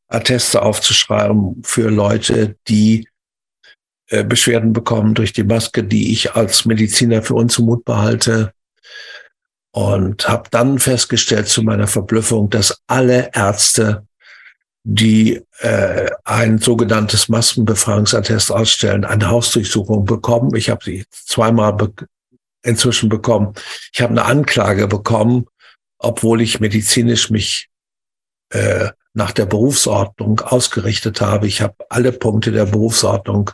Atteste 0.08 0.62
aufzuschreiben 0.62 1.62
für 1.64 1.90
Leute, 1.90 2.56
die 2.68 3.08
äh, 4.08 4.24
Beschwerden 4.24 4.74
bekommen 4.74 5.16
durch 5.16 5.34
die 5.34 5.44
Maske, 5.44 5.84
die 5.84 6.12
ich 6.12 6.34
als 6.34 6.66
Mediziner 6.66 7.24
für 7.24 7.34
unzumutbar 7.34 8.02
halte. 8.02 8.54
Und 9.72 10.30
habe 10.30 10.50
dann 10.52 10.80
festgestellt 10.80 11.50
zu 11.50 11.62
meiner 11.62 11.88
Verblüffung, 11.88 12.50
dass 12.50 12.82
alle 12.88 13.32
Ärzte 13.34 14.08
die 14.88 15.42
äh, 15.60 16.12
ein 16.24 16.60
sogenanntes 16.60 17.28
Massenbefragungsattest 17.28 18.52
ausstellen, 18.52 19.04
eine 19.04 19.30
Hausdurchsuchung 19.30 20.06
bekommen. 20.06 20.56
Ich 20.56 20.70
habe 20.70 20.86
sie 20.86 21.06
zweimal 21.10 21.74
be 21.74 21.92
inzwischen 22.62 23.10
bekommen. 23.10 23.54
Ich 23.94 24.02
habe 24.02 24.12
eine 24.12 24.26
Anklage 24.26 24.88
bekommen, 24.88 25.46
obwohl 25.98 26.42
ich 26.42 26.60
medizinisch 26.60 27.30
mich 27.30 27.70
äh, 28.50 28.90
nach 29.14 29.32
der 29.32 29.46
Berufsordnung 29.46 30.42
ausgerichtet 30.42 31.22
habe. 31.22 31.48
Ich 31.48 31.62
habe 31.62 31.76
alle 31.90 32.12
Punkte 32.12 32.52
der 32.52 32.66
Berufsordnung 32.66 33.52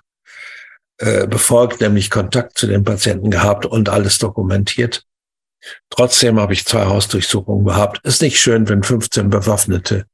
äh, 0.97 1.27
befolgt, 1.27 1.81
nämlich 1.81 2.09
Kontakt 2.09 2.57
zu 2.57 2.67
den 2.67 2.83
Patienten 2.83 3.29
gehabt 3.31 3.65
und 3.65 3.89
alles 3.89 4.17
dokumentiert. 4.17 5.05
Trotzdem 5.89 6.39
habe 6.39 6.53
ich 6.53 6.65
zwei 6.65 6.85
Hausdurchsuchungen 6.85 7.65
gehabt. 7.65 8.03
Ist 8.03 8.21
nicht 8.21 8.39
schön, 8.39 8.67
wenn 8.67 8.83
15 8.83 9.29
bewaffnete 9.29 10.05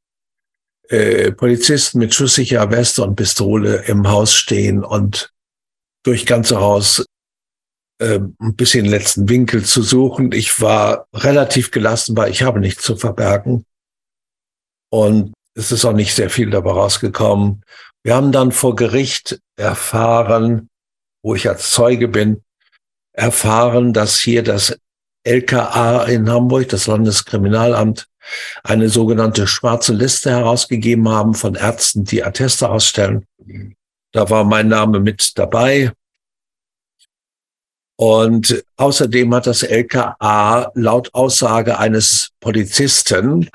äh, 0.89 1.31
Polizisten 1.31 1.99
mit 1.99 2.13
schusssicherer 2.13 2.71
Weste 2.71 3.03
und 3.03 3.15
Pistole 3.15 3.83
im 3.87 4.07
Haus 4.09 4.33
stehen 4.33 4.83
und 4.83 5.33
durch 6.03 6.25
ganze 6.25 6.59
Haus 6.59 7.05
äh, 7.99 8.19
ein 8.19 8.55
bisschen 8.55 8.85
letzten 8.85 9.27
Winkel 9.27 9.65
zu 9.65 9.81
suchen. 9.81 10.31
Ich 10.31 10.61
war 10.61 11.07
relativ 11.13 11.71
gelassen, 11.71 12.15
weil 12.15 12.31
ich 12.31 12.43
habe 12.43 12.59
nichts 12.59 12.83
zu 12.83 12.95
verbergen. 12.95 13.65
Und 14.89 15.33
es 15.55 15.71
ist 15.71 15.85
auch 15.85 15.93
nicht 15.93 16.13
sehr 16.13 16.29
viel 16.29 16.49
dabei 16.49 16.71
rausgekommen. 16.71 17.63
Wir 18.03 18.15
haben 18.15 18.31
dann 18.31 18.51
vor 18.51 18.75
Gericht 18.75 19.39
erfahren, 19.57 20.69
wo 21.23 21.35
ich 21.35 21.49
als 21.49 21.71
Zeuge 21.71 22.07
bin, 22.07 22.43
erfahren, 23.13 23.91
dass 23.91 24.19
hier 24.19 24.43
das 24.43 24.77
LKA 25.23 26.03
in 26.03 26.29
Hamburg, 26.29 26.69
das 26.69 26.87
Landeskriminalamt, 26.87 28.07
eine 28.63 28.89
sogenannte 28.89 29.47
schwarze 29.47 29.93
Liste 29.93 30.31
herausgegeben 30.31 31.09
haben 31.09 31.33
von 31.33 31.55
Ärzten, 31.55 32.05
die 32.05 32.23
Atteste 32.23 32.69
ausstellen. 32.69 33.25
Da 34.11 34.29
war 34.29 34.43
mein 34.43 34.67
Name 34.67 34.99
mit 34.99 35.37
dabei. 35.37 35.91
Und 37.99 38.63
außerdem 38.75 39.33
hat 39.33 39.47
das 39.47 39.63
LKA 39.63 40.71
laut 40.75 41.13
Aussage 41.13 41.79
eines 41.79 42.29
Polizisten, 42.39 43.49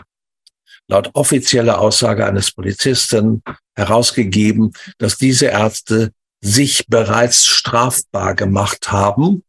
laut 0.88 1.10
offizieller 1.14 1.80
Aussage 1.80 2.26
eines 2.26 2.52
Polizisten 2.52 3.42
herausgegeben, 3.74 4.72
dass 4.98 5.16
diese 5.16 5.46
Ärzte 5.46 6.12
sich 6.40 6.86
bereits 6.88 7.46
strafbar 7.46 8.34
gemacht 8.34 8.90
haben 8.90 9.44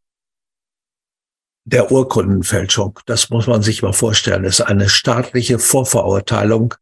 der 1.64 1.90
Urkundenfälschung. 1.90 3.00
Das 3.06 3.30
muss 3.30 3.46
man 3.46 3.62
sich 3.62 3.82
mal 3.82 3.92
vorstellen. 3.92 4.44
Das 4.44 4.60
ist 4.60 4.66
eine 4.66 4.88
staatliche 4.88 5.58
Vorverurteilung 5.58 6.74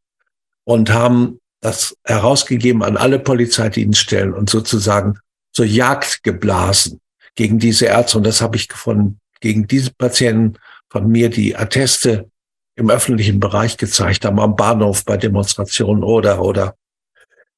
und 0.65 0.91
haben 0.91 1.39
das 1.61 1.97
herausgegeben 2.05 2.83
an 2.83 2.97
alle 2.97 3.21
Polizeidienststellen 3.21 4.35
und 4.35 4.51
sozusagen 4.51 5.19
zur 5.53 5.67
Jagd 5.67 6.25
geblasen 6.25 7.01
gegen 7.37 7.59
diese 7.59 7.87
Ärzte. 7.87 8.19
Und 8.19 8.25
das 8.25 8.41
habe 8.41 8.57
ich 8.57 8.69
gefunden, 8.69 9.21
gegen 9.41 9.67
diese 9.67 9.93
Patienten 9.93 10.59
von 10.91 11.09
mir, 11.09 11.31
die 11.31 11.57
Atteste 11.57 12.31
im 12.75 12.91
öffentlichen 12.91 13.41
Bereich 13.41 13.77
gezeigt 13.77 14.25
haben, 14.25 14.41
am 14.41 14.57
Bahnhof 14.57 15.05
bei 15.05 15.17
Demonstrationen 15.17 16.03
oder, 16.03 16.43
oder 16.43 16.77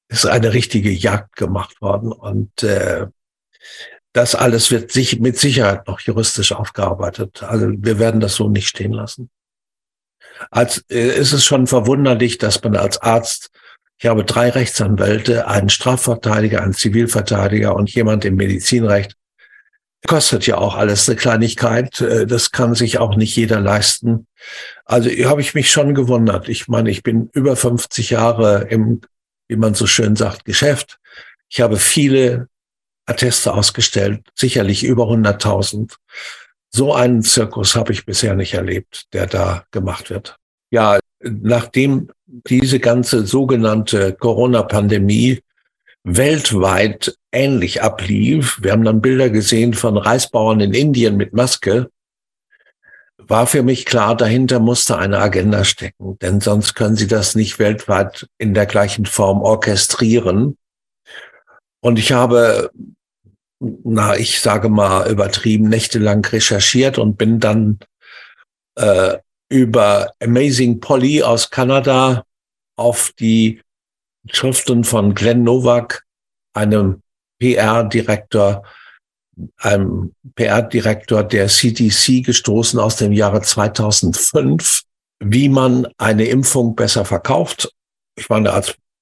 ist 0.09 0.27
eine 0.27 0.53
richtige 0.53 0.91
Jagd 0.91 1.37
gemacht 1.37 1.81
worden. 1.81 2.13
Und 2.13 2.63
äh, 2.63 3.07
das 4.13 4.35
alles 4.35 4.71
wird 4.71 4.93
sich 4.93 5.21
mit 5.21 5.39
Sicherheit 5.39 5.87
noch 5.87 6.01
juristisch 6.01 6.53
aufgearbeitet. 6.53 7.43
Also 7.43 7.67
wir 7.69 7.99
werden 7.99 8.21
das 8.21 8.35
so 8.35 8.49
nicht 8.49 8.69
stehen 8.69 8.93
lassen. 8.93 9.31
Als 10.51 10.85
äh, 10.91 11.17
ist 11.17 11.33
es 11.33 11.45
schon 11.45 11.67
verwunderlich, 11.67 12.39
dass 12.39 12.63
man 12.63 12.77
als 12.77 12.99
Arzt, 12.99 13.51
ich 13.99 14.07
habe 14.07 14.25
drei 14.25 14.51
Rechtsanwälte, 14.51 15.47
einen 15.47 15.69
Strafverteidiger, 15.69 16.63
einen 16.63 16.75
Zivilverteidiger 16.75 17.75
und 17.75 17.91
jemand 17.95 18.25
im 18.25 18.37
Medizinrecht. 18.37 19.17
Kostet 20.07 20.47
ja 20.47 20.59
auch 20.59 20.75
alles 20.75 21.09
eine 21.09 21.17
Kleinigkeit. 21.17 22.01
Äh, 22.01 22.27
das 22.27 22.51
kann 22.51 22.75
sich 22.75 22.99
auch 22.99 23.17
nicht 23.17 23.37
jeder 23.37 23.61
leisten. 23.61 24.27
Also 24.85 25.09
habe 25.11 25.41
ich 25.41 25.55
mich 25.55 25.71
schon 25.71 25.95
gewundert. 25.95 26.49
Ich 26.49 26.69
meine, 26.69 26.91
ich 26.91 27.03
bin 27.03 27.31
über 27.33 27.57
50 27.57 28.11
Jahre 28.11 28.67
im, 28.69 29.01
wie 29.49 29.57
man 29.57 29.75
so 29.75 29.87
schön 29.87 30.17
sagt, 30.17 30.45
Geschäft. 30.45 30.99
Ich 31.49 31.61
habe 31.61 31.77
viele 31.79 32.49
Atteste 33.07 33.55
ausgestellt, 33.55 34.23
sicherlich 34.35 34.85
über 34.85 35.05
100.000. 35.05 35.95
So 36.71 36.93
einen 36.93 37.23
Zirkus 37.23 37.77
habe 37.77 37.93
ich 37.93 38.05
bisher 38.05 38.35
nicht 38.35 38.55
erlebt, 38.55 39.05
der 39.13 39.27
da 39.27 39.65
gemacht 39.71 40.11
wird. 40.11 40.37
Ja, 40.71 40.99
nachdem 41.23 42.11
diese 42.27 42.81
ganze 42.81 43.27
sogenannte 43.27 44.13
Corona-Pandemie 44.13 45.41
weltweit 46.05 47.17
ähnlich 47.33 47.83
ablief, 47.83 48.59
wir 48.63 48.73
haben 48.73 48.85
dann 48.85 49.01
Bilder 49.01 49.31
gesehen 49.31 49.75
von 49.75 49.97
Reisbauern 49.97 50.61
in 50.61 50.75
Indien 50.75 51.17
mit 51.17 51.33
Maske, 51.33 51.91
war 53.19 53.47
für 53.47 53.63
mich 53.63 53.87
klar, 53.87 54.15
dahinter 54.15 54.61
musste 54.61 54.99
eine 54.99 55.19
Agenda 55.19 55.65
stecken, 55.65 56.19
denn 56.19 56.41
sonst 56.41 56.75
können 56.75 56.97
sie 56.97 57.07
das 57.07 57.35
nicht 57.35 57.59
weltweit 57.59 58.29
in 58.37 58.53
der 58.53 58.67
gleichen 58.67 59.07
Form 59.07 59.41
orchestrieren. 59.41 60.59
Und 61.81 61.99
ich 61.99 62.13
habe, 62.13 62.71
na, 63.61 64.17
ich 64.17 64.41
sage 64.41 64.69
mal 64.69 65.11
übertrieben, 65.11 65.69
nächtelang 65.69 66.25
recherchiert 66.25 66.99
und 66.99 67.17
bin 67.17 67.41
dann 67.41 67.79
äh, 68.77 69.17
über 69.49 70.13
Amazing 70.23 70.81
Polly 70.81 71.23
aus 71.23 71.49
Kanada 71.49 72.25
auf 72.77 73.13
die 73.19 73.63
Schriften 74.31 74.85
von 74.85 75.15
Glenn 75.15 75.43
Nowak, 75.43 76.05
einem 76.55 77.03
PR-Direktor, 77.39 78.65
einem 79.59 80.15
PR-Direktor 80.35 81.25
der 81.25 81.49
CDC 81.49 82.25
gestoßen 82.25 82.79
aus 82.79 82.97
dem 82.97 83.13
Jahre 83.13 83.43
2005, 83.43 84.83
wie 85.21 85.49
man 85.49 85.89
eine 85.99 86.27
Impfung 86.27 86.75
besser 86.75 87.05
verkauft. 87.05 87.73
Ich 88.17 88.29
meine, 88.29 88.53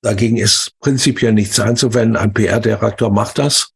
Dagegen 0.02 0.36
ist 0.36 0.72
prinzipiell 0.80 1.32
nichts 1.32 1.60
einzuwenden. 1.60 2.16
Ein 2.16 2.32
PR-Direktor 2.32 3.10
macht 3.10 3.38
das. 3.38 3.70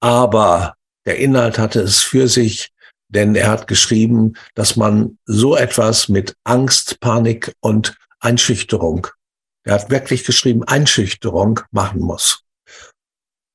Aber 0.00 0.74
der 1.06 1.18
Inhalt 1.18 1.58
hatte 1.58 1.80
es 1.80 2.00
für 2.00 2.28
sich, 2.28 2.70
denn 3.08 3.34
er 3.34 3.48
hat 3.48 3.66
geschrieben, 3.66 4.34
dass 4.54 4.76
man 4.76 5.18
so 5.26 5.54
etwas 5.54 6.08
mit 6.08 6.34
Angst, 6.44 7.00
Panik 7.00 7.54
und 7.60 7.96
Einschüchterung, 8.20 9.06
er 9.68 9.74
hat 9.74 9.90
wirklich 9.90 10.24
geschrieben, 10.24 10.64
Einschüchterung 10.64 11.60
machen 11.72 12.00
muss. 12.00 12.42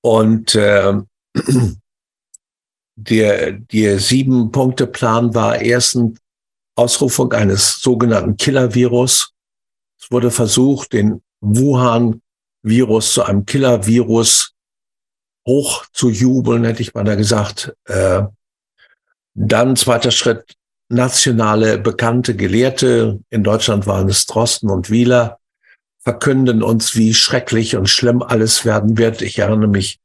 Und 0.01 0.53
äh, 0.53 0.93
der, 2.95 3.53
der 3.53 3.99
Sieben-Punkte-Plan 3.99 5.33
war 5.33 5.59
erstens 5.59 6.19
Ausrufung 6.75 7.33
eines 7.33 7.81
sogenannten 7.81 8.37
Killer-Virus. 8.37 9.33
Es 9.99 10.11
wurde 10.11 10.29
versucht, 10.29 10.93
den 10.93 11.23
Wuhan-Virus 11.41 13.13
zu 13.13 13.23
einem 13.23 13.47
Killer-Virus 13.47 14.53
hoch 15.47 15.87
zu 15.93 16.11
jubeln, 16.11 16.63
hätte 16.63 16.83
ich 16.83 16.93
mal 16.93 17.05
da 17.05 17.15
gesagt. 17.15 17.75
Äh, 17.85 18.21
dann 19.33 19.75
zweiter 19.75 20.11
Schritt, 20.11 20.53
nationale 20.89 21.79
bekannte 21.79 22.35
Gelehrte, 22.35 23.19
in 23.31 23.43
Deutschland 23.43 23.87
waren 23.87 24.07
es 24.09 24.27
Drosten 24.27 24.69
und 24.69 24.91
Wieler, 24.91 25.39
verkünden 26.03 26.63
uns, 26.63 26.95
wie 26.95 27.13
schrecklich 27.13 27.75
und 27.75 27.89
schlimm 27.89 28.21
alles 28.21 28.65
werden 28.65 28.97
wird. 28.97 29.21
Ich 29.21 29.39
erinnere 29.39 29.69
mich 29.69 29.99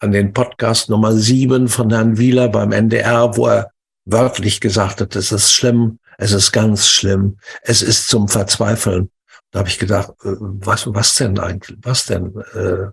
an 0.00 0.12
den 0.12 0.32
Podcast 0.32 0.90
Nummer 0.90 1.12
sieben 1.12 1.68
von 1.68 1.90
Herrn 1.90 2.18
Wieler 2.18 2.48
beim 2.48 2.72
NDR, 2.72 3.36
wo 3.36 3.46
er 3.46 3.70
wörtlich 4.04 4.60
gesagt 4.60 5.00
hat, 5.00 5.16
es 5.16 5.32
ist 5.32 5.52
schlimm, 5.52 5.98
es 6.18 6.32
ist 6.32 6.52
ganz 6.52 6.88
schlimm, 6.88 7.38
es 7.62 7.82
ist 7.82 8.08
zum 8.08 8.28
Verzweifeln. 8.28 9.10
Da 9.50 9.60
habe 9.60 9.68
ich 9.68 9.78
gedacht, 9.78 10.10
äh, 10.24 10.34
was, 10.38 10.92
was 10.92 11.14
denn 11.14 11.38
eigentlich? 11.38 11.78
Was 11.82 12.06
denn? 12.06 12.34
Äh, 12.54 12.90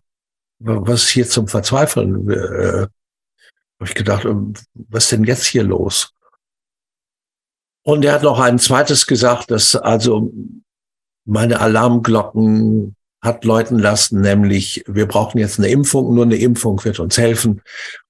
was 0.60 1.08
hier 1.08 1.28
zum 1.28 1.48
Verzweifeln? 1.48 2.30
Äh, 2.30 2.82
habe 2.82 3.90
ich 3.90 3.96
gedacht, 3.96 4.26
ähm, 4.26 4.54
was 4.74 5.10
denn 5.10 5.24
jetzt 5.24 5.46
hier 5.46 5.64
los? 5.64 6.14
Und 7.84 8.06
er 8.06 8.14
hat 8.14 8.24
noch 8.24 8.40
ein 8.40 8.60
zweites 8.60 9.08
gesagt, 9.08 9.50
dass 9.50 9.76
also 9.76 10.32
meine 11.26 11.60
Alarmglocken 11.60 12.96
hat 13.22 13.46
läuten 13.46 13.78
lassen, 13.78 14.22
nämlich 14.22 14.84
wir 14.88 15.08
brauchen 15.08 15.38
jetzt 15.38 15.60
eine 15.60 15.68
Impfung, 15.68 16.14
nur 16.16 16.26
eine 16.26 16.38
Impfung 16.38 16.84
wird 16.84 17.00
uns 17.00 17.18
helfen. 17.18 17.62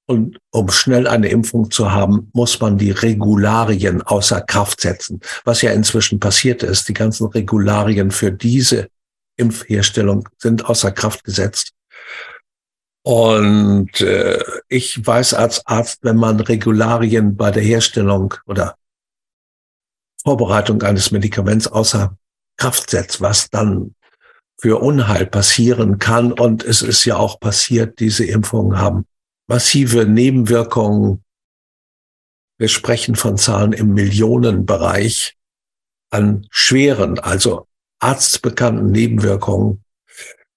Und 0.06 0.38
um 0.52 0.70
schnell 0.70 1.08
eine 1.08 1.30
Impfung 1.30 1.70
zu 1.72 1.92
haben, 1.92 2.30
muss 2.34 2.60
man 2.60 2.78
die 2.78 2.92
Regularien 2.92 4.02
außer 4.02 4.42
Kraft 4.42 4.82
setzen. 4.82 5.22
Was 5.46 5.62
ja 5.62 5.72
inzwischen 5.72 6.20
passiert 6.20 6.64
ist, 6.64 6.90
die 6.90 6.94
ganzen 6.94 7.28
Regularien 7.28 8.12
für 8.12 8.32
diese 8.32 8.88
Impfherstellung 9.38 10.28
sind 10.38 10.66
außer 10.66 10.92
Kraft 10.92 11.24
gesetzt. 11.24 11.72
Und 13.04 14.02
äh, 14.02 14.44
ich 14.68 15.06
weiß 15.06 15.34
als 15.34 15.66
Arzt, 15.66 16.00
wenn 16.04 16.18
man 16.18 16.40
Regularien 16.40 17.36
bei 17.36 17.52
der 17.52 17.64
Herstellung 17.64 18.34
oder 18.46 18.76
Vorbereitung 20.24 20.82
eines 20.84 21.12
Medikaments 21.12 21.68
außer 21.68 22.16
Kraft 22.62 22.92
setzt, 22.92 23.22
was 23.22 23.50
dann 23.50 23.96
für 24.60 24.80
Unheil 24.80 25.26
passieren 25.26 25.98
kann. 25.98 26.32
Und 26.32 26.64
es 26.64 26.84
ist 26.84 27.06
ja 27.06 27.18
auch 27.18 27.40
passiert, 27.40 28.00
diese 28.00 28.24
Impfungen 28.24 28.78
haben 28.78 29.08
massive 29.48 30.06
Nebenwirkungen. 30.06 31.24
Wir 32.60 32.68
sprechen 32.68 33.16
von 33.16 33.38
Zahlen 33.38 33.74
im 33.74 33.96
Millionenbereich 33.96 35.36
an 36.12 36.46
schweren, 36.52 37.18
also 37.18 37.66
arztbekannten 37.98 38.92
Nebenwirkungen. 38.92 39.84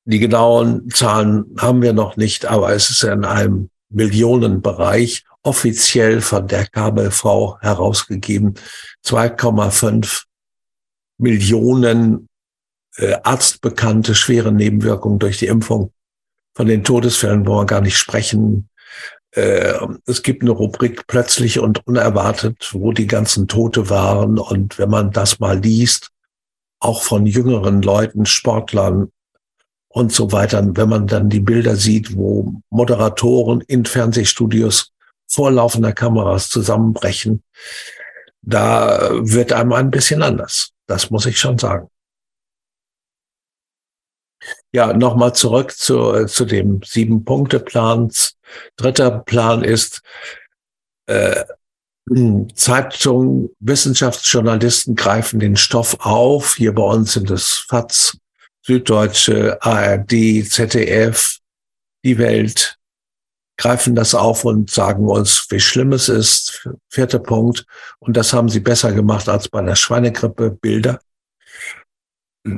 Die 0.04 0.18
genauen 0.18 0.90
Zahlen 0.90 1.56
haben 1.56 1.80
wir 1.80 1.94
noch 1.94 2.18
nicht, 2.18 2.44
aber 2.44 2.74
es 2.74 2.90
ist 2.90 3.02
in 3.02 3.24
einem 3.24 3.70
Millionenbereich 3.88 5.24
offiziell 5.42 6.20
von 6.20 6.46
der 6.48 6.66
KBV 6.66 7.62
herausgegeben. 7.62 8.56
2,5 9.06 10.24
Millionen 11.18 12.28
äh, 12.96 13.14
arztbekannte 13.22 14.14
schwere 14.14 14.52
Nebenwirkungen 14.52 15.18
durch 15.18 15.38
die 15.38 15.46
Impfung. 15.46 15.92
Von 16.54 16.68
den 16.68 16.84
Todesfällen 16.84 17.46
wollen 17.46 17.62
wir 17.62 17.66
gar 17.66 17.80
nicht 17.80 17.96
sprechen. 17.96 18.68
Äh, 19.32 19.74
es 20.06 20.22
gibt 20.22 20.42
eine 20.42 20.52
Rubrik 20.52 21.06
plötzlich 21.06 21.58
und 21.58 21.86
unerwartet, 21.86 22.70
wo 22.72 22.92
die 22.92 23.06
ganzen 23.06 23.48
Tote 23.48 23.90
waren. 23.90 24.38
Und 24.38 24.78
wenn 24.78 24.90
man 24.90 25.10
das 25.10 25.40
mal 25.40 25.58
liest, 25.58 26.10
auch 26.78 27.02
von 27.02 27.26
jüngeren 27.26 27.82
Leuten, 27.82 28.26
Sportlern 28.26 29.10
und 29.88 30.12
so 30.12 30.32
weiter, 30.32 30.64
wenn 30.76 30.88
man 30.88 31.06
dann 31.06 31.28
die 31.30 31.40
Bilder 31.40 31.76
sieht, 31.76 32.16
wo 32.16 32.60
Moderatoren 32.70 33.60
in 33.62 33.84
Fernsehstudios 33.84 34.92
vor 35.26 35.50
laufender 35.50 35.92
Kameras 35.92 36.48
zusammenbrechen, 36.48 37.42
da 38.46 39.10
wird 39.12 39.52
einem 39.52 39.72
ein 39.72 39.90
bisschen 39.90 40.22
anders. 40.22 40.72
Das 40.86 41.10
muss 41.10 41.26
ich 41.26 41.38
schon 41.38 41.58
sagen. 41.58 41.88
Ja, 44.72 44.92
nochmal 44.92 45.34
zurück 45.34 45.72
zu, 45.72 46.26
zu 46.26 46.44
dem 46.44 46.82
Sieben-Punkte-Plans. 46.82 48.36
Dritter 48.76 49.10
Plan 49.20 49.64
ist, 49.64 50.02
äh, 51.06 51.44
Zeitungen, 52.54 53.48
Wissenschaftsjournalisten 53.60 54.94
greifen 54.94 55.40
den 55.40 55.56
Stoff 55.56 55.96
auf. 56.00 56.56
Hier 56.56 56.74
bei 56.74 56.82
uns 56.82 57.14
sind 57.14 57.30
es 57.30 57.64
FATS, 57.68 58.18
Süddeutsche, 58.60 59.62
ARD, 59.62 60.44
ZDF, 60.46 61.38
die 62.04 62.18
Welt 62.18 62.78
greifen 63.56 63.94
das 63.94 64.14
auf 64.14 64.44
und 64.44 64.70
sagen 64.70 65.08
uns, 65.08 65.46
wie 65.50 65.60
schlimm 65.60 65.92
es 65.92 66.08
ist. 66.08 66.68
Vierter 66.88 67.18
Punkt. 67.18 67.66
Und 67.98 68.16
das 68.16 68.32
haben 68.32 68.48
sie 68.48 68.60
besser 68.60 68.92
gemacht 68.92 69.28
als 69.28 69.48
bei 69.48 69.62
der 69.62 69.76
Schweinegrippe 69.76 70.50
Bilder. 70.50 71.00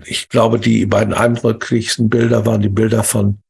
Ich 0.04 0.28
glaube, 0.28 0.58
die 0.58 0.86
beiden 0.86 1.14
eindrücklichsten 1.14 2.08
Bilder 2.08 2.44
waren 2.46 2.62
die 2.62 2.68
Bilder 2.68 3.04
von 3.04 3.40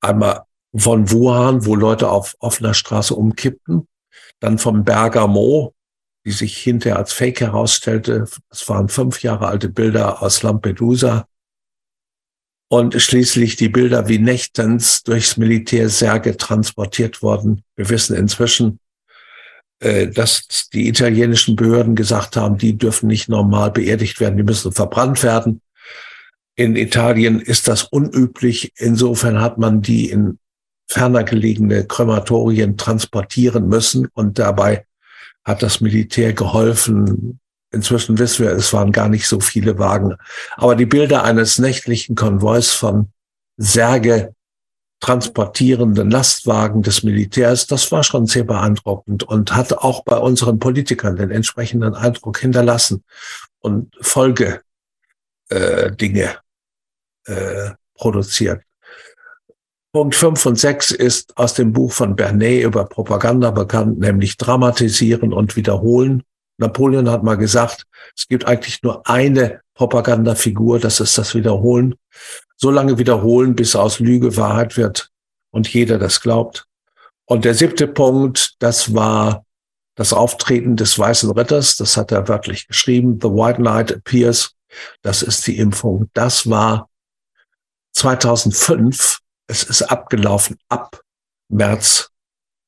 einmal 0.00 0.44
von 0.74 1.10
Wuhan, 1.10 1.66
wo 1.66 1.74
Leute 1.74 2.08
auf 2.08 2.36
offener 2.38 2.74
Straße 2.74 3.14
umkippten, 3.14 3.88
dann 4.38 4.58
vom 4.58 4.84
Bergamo, 4.84 5.74
die 6.24 6.30
sich 6.30 6.56
hinterher 6.58 6.96
als 6.96 7.12
Fake 7.12 7.40
herausstellte. 7.40 8.26
Das 8.48 8.68
waren 8.68 8.88
fünf 8.88 9.22
Jahre 9.22 9.48
alte 9.48 9.68
Bilder 9.68 10.22
aus 10.22 10.42
Lampedusa. 10.42 11.26
Und 12.72 12.94
schließlich 13.02 13.56
die 13.56 13.68
Bilder, 13.68 14.06
wie 14.06 14.20
nächtens 14.20 15.02
durchs 15.02 15.36
Militär 15.36 15.88
Särge 15.88 16.36
transportiert 16.36 17.20
wurden. 17.20 17.64
Wir 17.74 17.90
wissen 17.90 18.14
inzwischen, 18.14 18.78
äh, 19.80 20.06
dass 20.06 20.68
die 20.72 20.86
italienischen 20.86 21.56
Behörden 21.56 21.96
gesagt 21.96 22.36
haben, 22.36 22.58
die 22.58 22.78
dürfen 22.78 23.08
nicht 23.08 23.28
normal 23.28 23.72
beerdigt 23.72 24.20
werden, 24.20 24.36
die 24.36 24.44
müssen 24.44 24.70
verbrannt 24.70 25.24
werden. 25.24 25.62
In 26.54 26.76
Italien 26.76 27.40
ist 27.40 27.66
das 27.66 27.82
unüblich. 27.82 28.72
Insofern 28.76 29.40
hat 29.40 29.58
man 29.58 29.82
die 29.82 30.08
in 30.08 30.38
ferner 30.86 31.24
gelegene 31.24 31.86
Krematorien 31.86 32.76
transportieren 32.76 33.66
müssen 33.66 34.06
und 34.12 34.38
dabei 34.38 34.86
hat 35.44 35.64
das 35.64 35.80
Militär 35.80 36.34
geholfen, 36.34 37.39
Inzwischen 37.72 38.18
wissen 38.18 38.44
wir, 38.44 38.52
es 38.52 38.72
waren 38.72 38.92
gar 38.92 39.08
nicht 39.08 39.28
so 39.28 39.40
viele 39.40 39.78
Wagen. 39.78 40.16
Aber 40.56 40.74
die 40.74 40.86
Bilder 40.86 41.22
eines 41.24 41.58
nächtlichen 41.58 42.16
Konvois 42.16 42.62
von 42.62 43.10
Särge 43.56 44.34
transportierenden 45.00 46.10
Lastwagen 46.10 46.82
des 46.82 47.02
Militärs, 47.02 47.66
das 47.66 47.90
war 47.90 48.04
schon 48.04 48.26
sehr 48.26 48.44
beeindruckend 48.44 49.22
und 49.22 49.54
hat 49.54 49.72
auch 49.72 50.04
bei 50.04 50.16
unseren 50.16 50.58
Politikern 50.58 51.16
den 51.16 51.30
entsprechenden 51.30 51.94
Eindruck 51.94 52.38
hinterlassen 52.38 53.02
und 53.60 53.96
Folge 54.00 54.60
äh, 55.48 55.90
äh, 57.24 57.70
produziert. 57.94 58.62
Punkt 59.92 60.14
5 60.14 60.46
und 60.46 60.58
6 60.58 60.92
ist 60.92 61.36
aus 61.36 61.54
dem 61.54 61.72
Buch 61.72 61.92
von 61.92 62.14
Bernet 62.14 62.62
über 62.62 62.84
Propaganda 62.84 63.50
bekannt, 63.50 63.98
nämlich 63.98 64.36
dramatisieren 64.36 65.32
und 65.32 65.56
wiederholen. 65.56 66.22
Napoleon 66.60 67.10
hat 67.10 67.22
mal 67.22 67.36
gesagt, 67.36 67.86
es 68.16 68.28
gibt 68.28 68.46
eigentlich 68.46 68.82
nur 68.82 69.06
eine 69.08 69.60
Propagandafigur, 69.74 70.78
das 70.78 71.00
ist 71.00 71.16
das 71.18 71.34
Wiederholen. 71.34 71.94
So 72.56 72.70
lange 72.70 72.98
wiederholen, 72.98 73.56
bis 73.56 73.74
aus 73.74 73.98
Lüge 73.98 74.36
Wahrheit 74.36 74.76
wird 74.76 75.10
und 75.50 75.72
jeder 75.72 75.98
das 75.98 76.20
glaubt. 76.20 76.66
Und 77.24 77.44
der 77.44 77.54
siebte 77.54 77.86
Punkt, 77.86 78.56
das 78.58 78.94
war 78.94 79.44
das 79.94 80.12
Auftreten 80.12 80.76
des 80.76 80.98
Weißen 80.98 81.30
Ritters. 81.30 81.76
Das 81.76 81.96
hat 81.96 82.12
er 82.12 82.28
wörtlich 82.28 82.66
geschrieben. 82.66 83.18
The 83.20 83.28
White 83.28 83.58
Knight 83.58 83.92
appears. 83.92 84.54
Das 85.02 85.22
ist 85.22 85.46
die 85.46 85.58
Impfung. 85.58 86.10
Das 86.14 86.48
war 86.48 86.88
2005. 87.92 89.18
Es 89.46 89.62
ist 89.62 89.82
abgelaufen 89.82 90.58
ab 90.68 91.02
März 91.48 92.10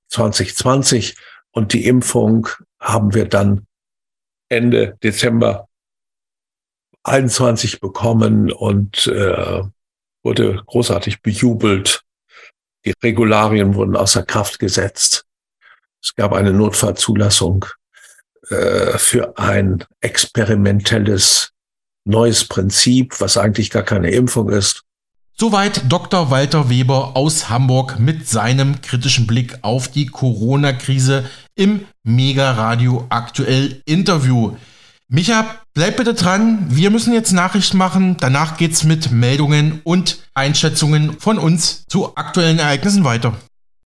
2020. 0.08 1.16
Und 1.50 1.72
die 1.72 1.86
Impfung 1.86 2.48
haben 2.80 3.14
wir 3.14 3.28
dann 3.28 3.66
Ende 4.52 4.98
Dezember 5.02 5.68
21 7.04 7.80
bekommen 7.80 8.52
und 8.52 9.06
äh, 9.06 9.62
wurde 10.22 10.62
großartig 10.66 11.22
bejubelt. 11.22 12.02
Die 12.84 12.94
Regularien 13.02 13.74
wurden 13.74 13.96
außer 13.96 14.22
Kraft 14.24 14.58
gesetzt. 14.58 15.24
Es 16.02 16.14
gab 16.14 16.32
eine 16.32 16.52
Notfallzulassung 16.52 17.64
äh, 18.48 18.98
für 18.98 19.38
ein 19.38 19.84
experimentelles 20.00 21.52
neues 22.04 22.46
Prinzip, 22.46 23.20
was 23.20 23.36
eigentlich 23.36 23.70
gar 23.70 23.84
keine 23.84 24.10
Impfung 24.10 24.50
ist. 24.50 24.82
Soweit 25.38 25.90
Dr. 25.90 26.30
Walter 26.30 26.68
Weber 26.68 27.16
aus 27.16 27.48
Hamburg 27.48 27.98
mit 27.98 28.28
seinem 28.28 28.80
kritischen 28.80 29.26
Blick 29.26 29.58
auf 29.62 29.88
die 29.88 30.06
Corona-Krise 30.06 31.24
im 31.56 31.86
Mega 32.04 32.52
Radio 32.52 33.06
aktuell 33.08 33.82
Interview. 33.84 34.56
Micha, 35.08 35.56
bleib 35.74 35.96
bitte 35.96 36.14
dran. 36.14 36.66
Wir 36.68 36.90
müssen 36.90 37.12
jetzt 37.12 37.32
Nachricht 37.32 37.74
machen. 37.74 38.16
Danach 38.20 38.56
geht's 38.56 38.84
mit 38.84 39.10
Meldungen 39.10 39.80
und 39.84 40.18
Einschätzungen 40.34 41.18
von 41.18 41.38
uns 41.38 41.84
zu 41.86 42.16
aktuellen 42.16 42.58
Ereignissen 42.58 43.04
weiter. 43.04 43.34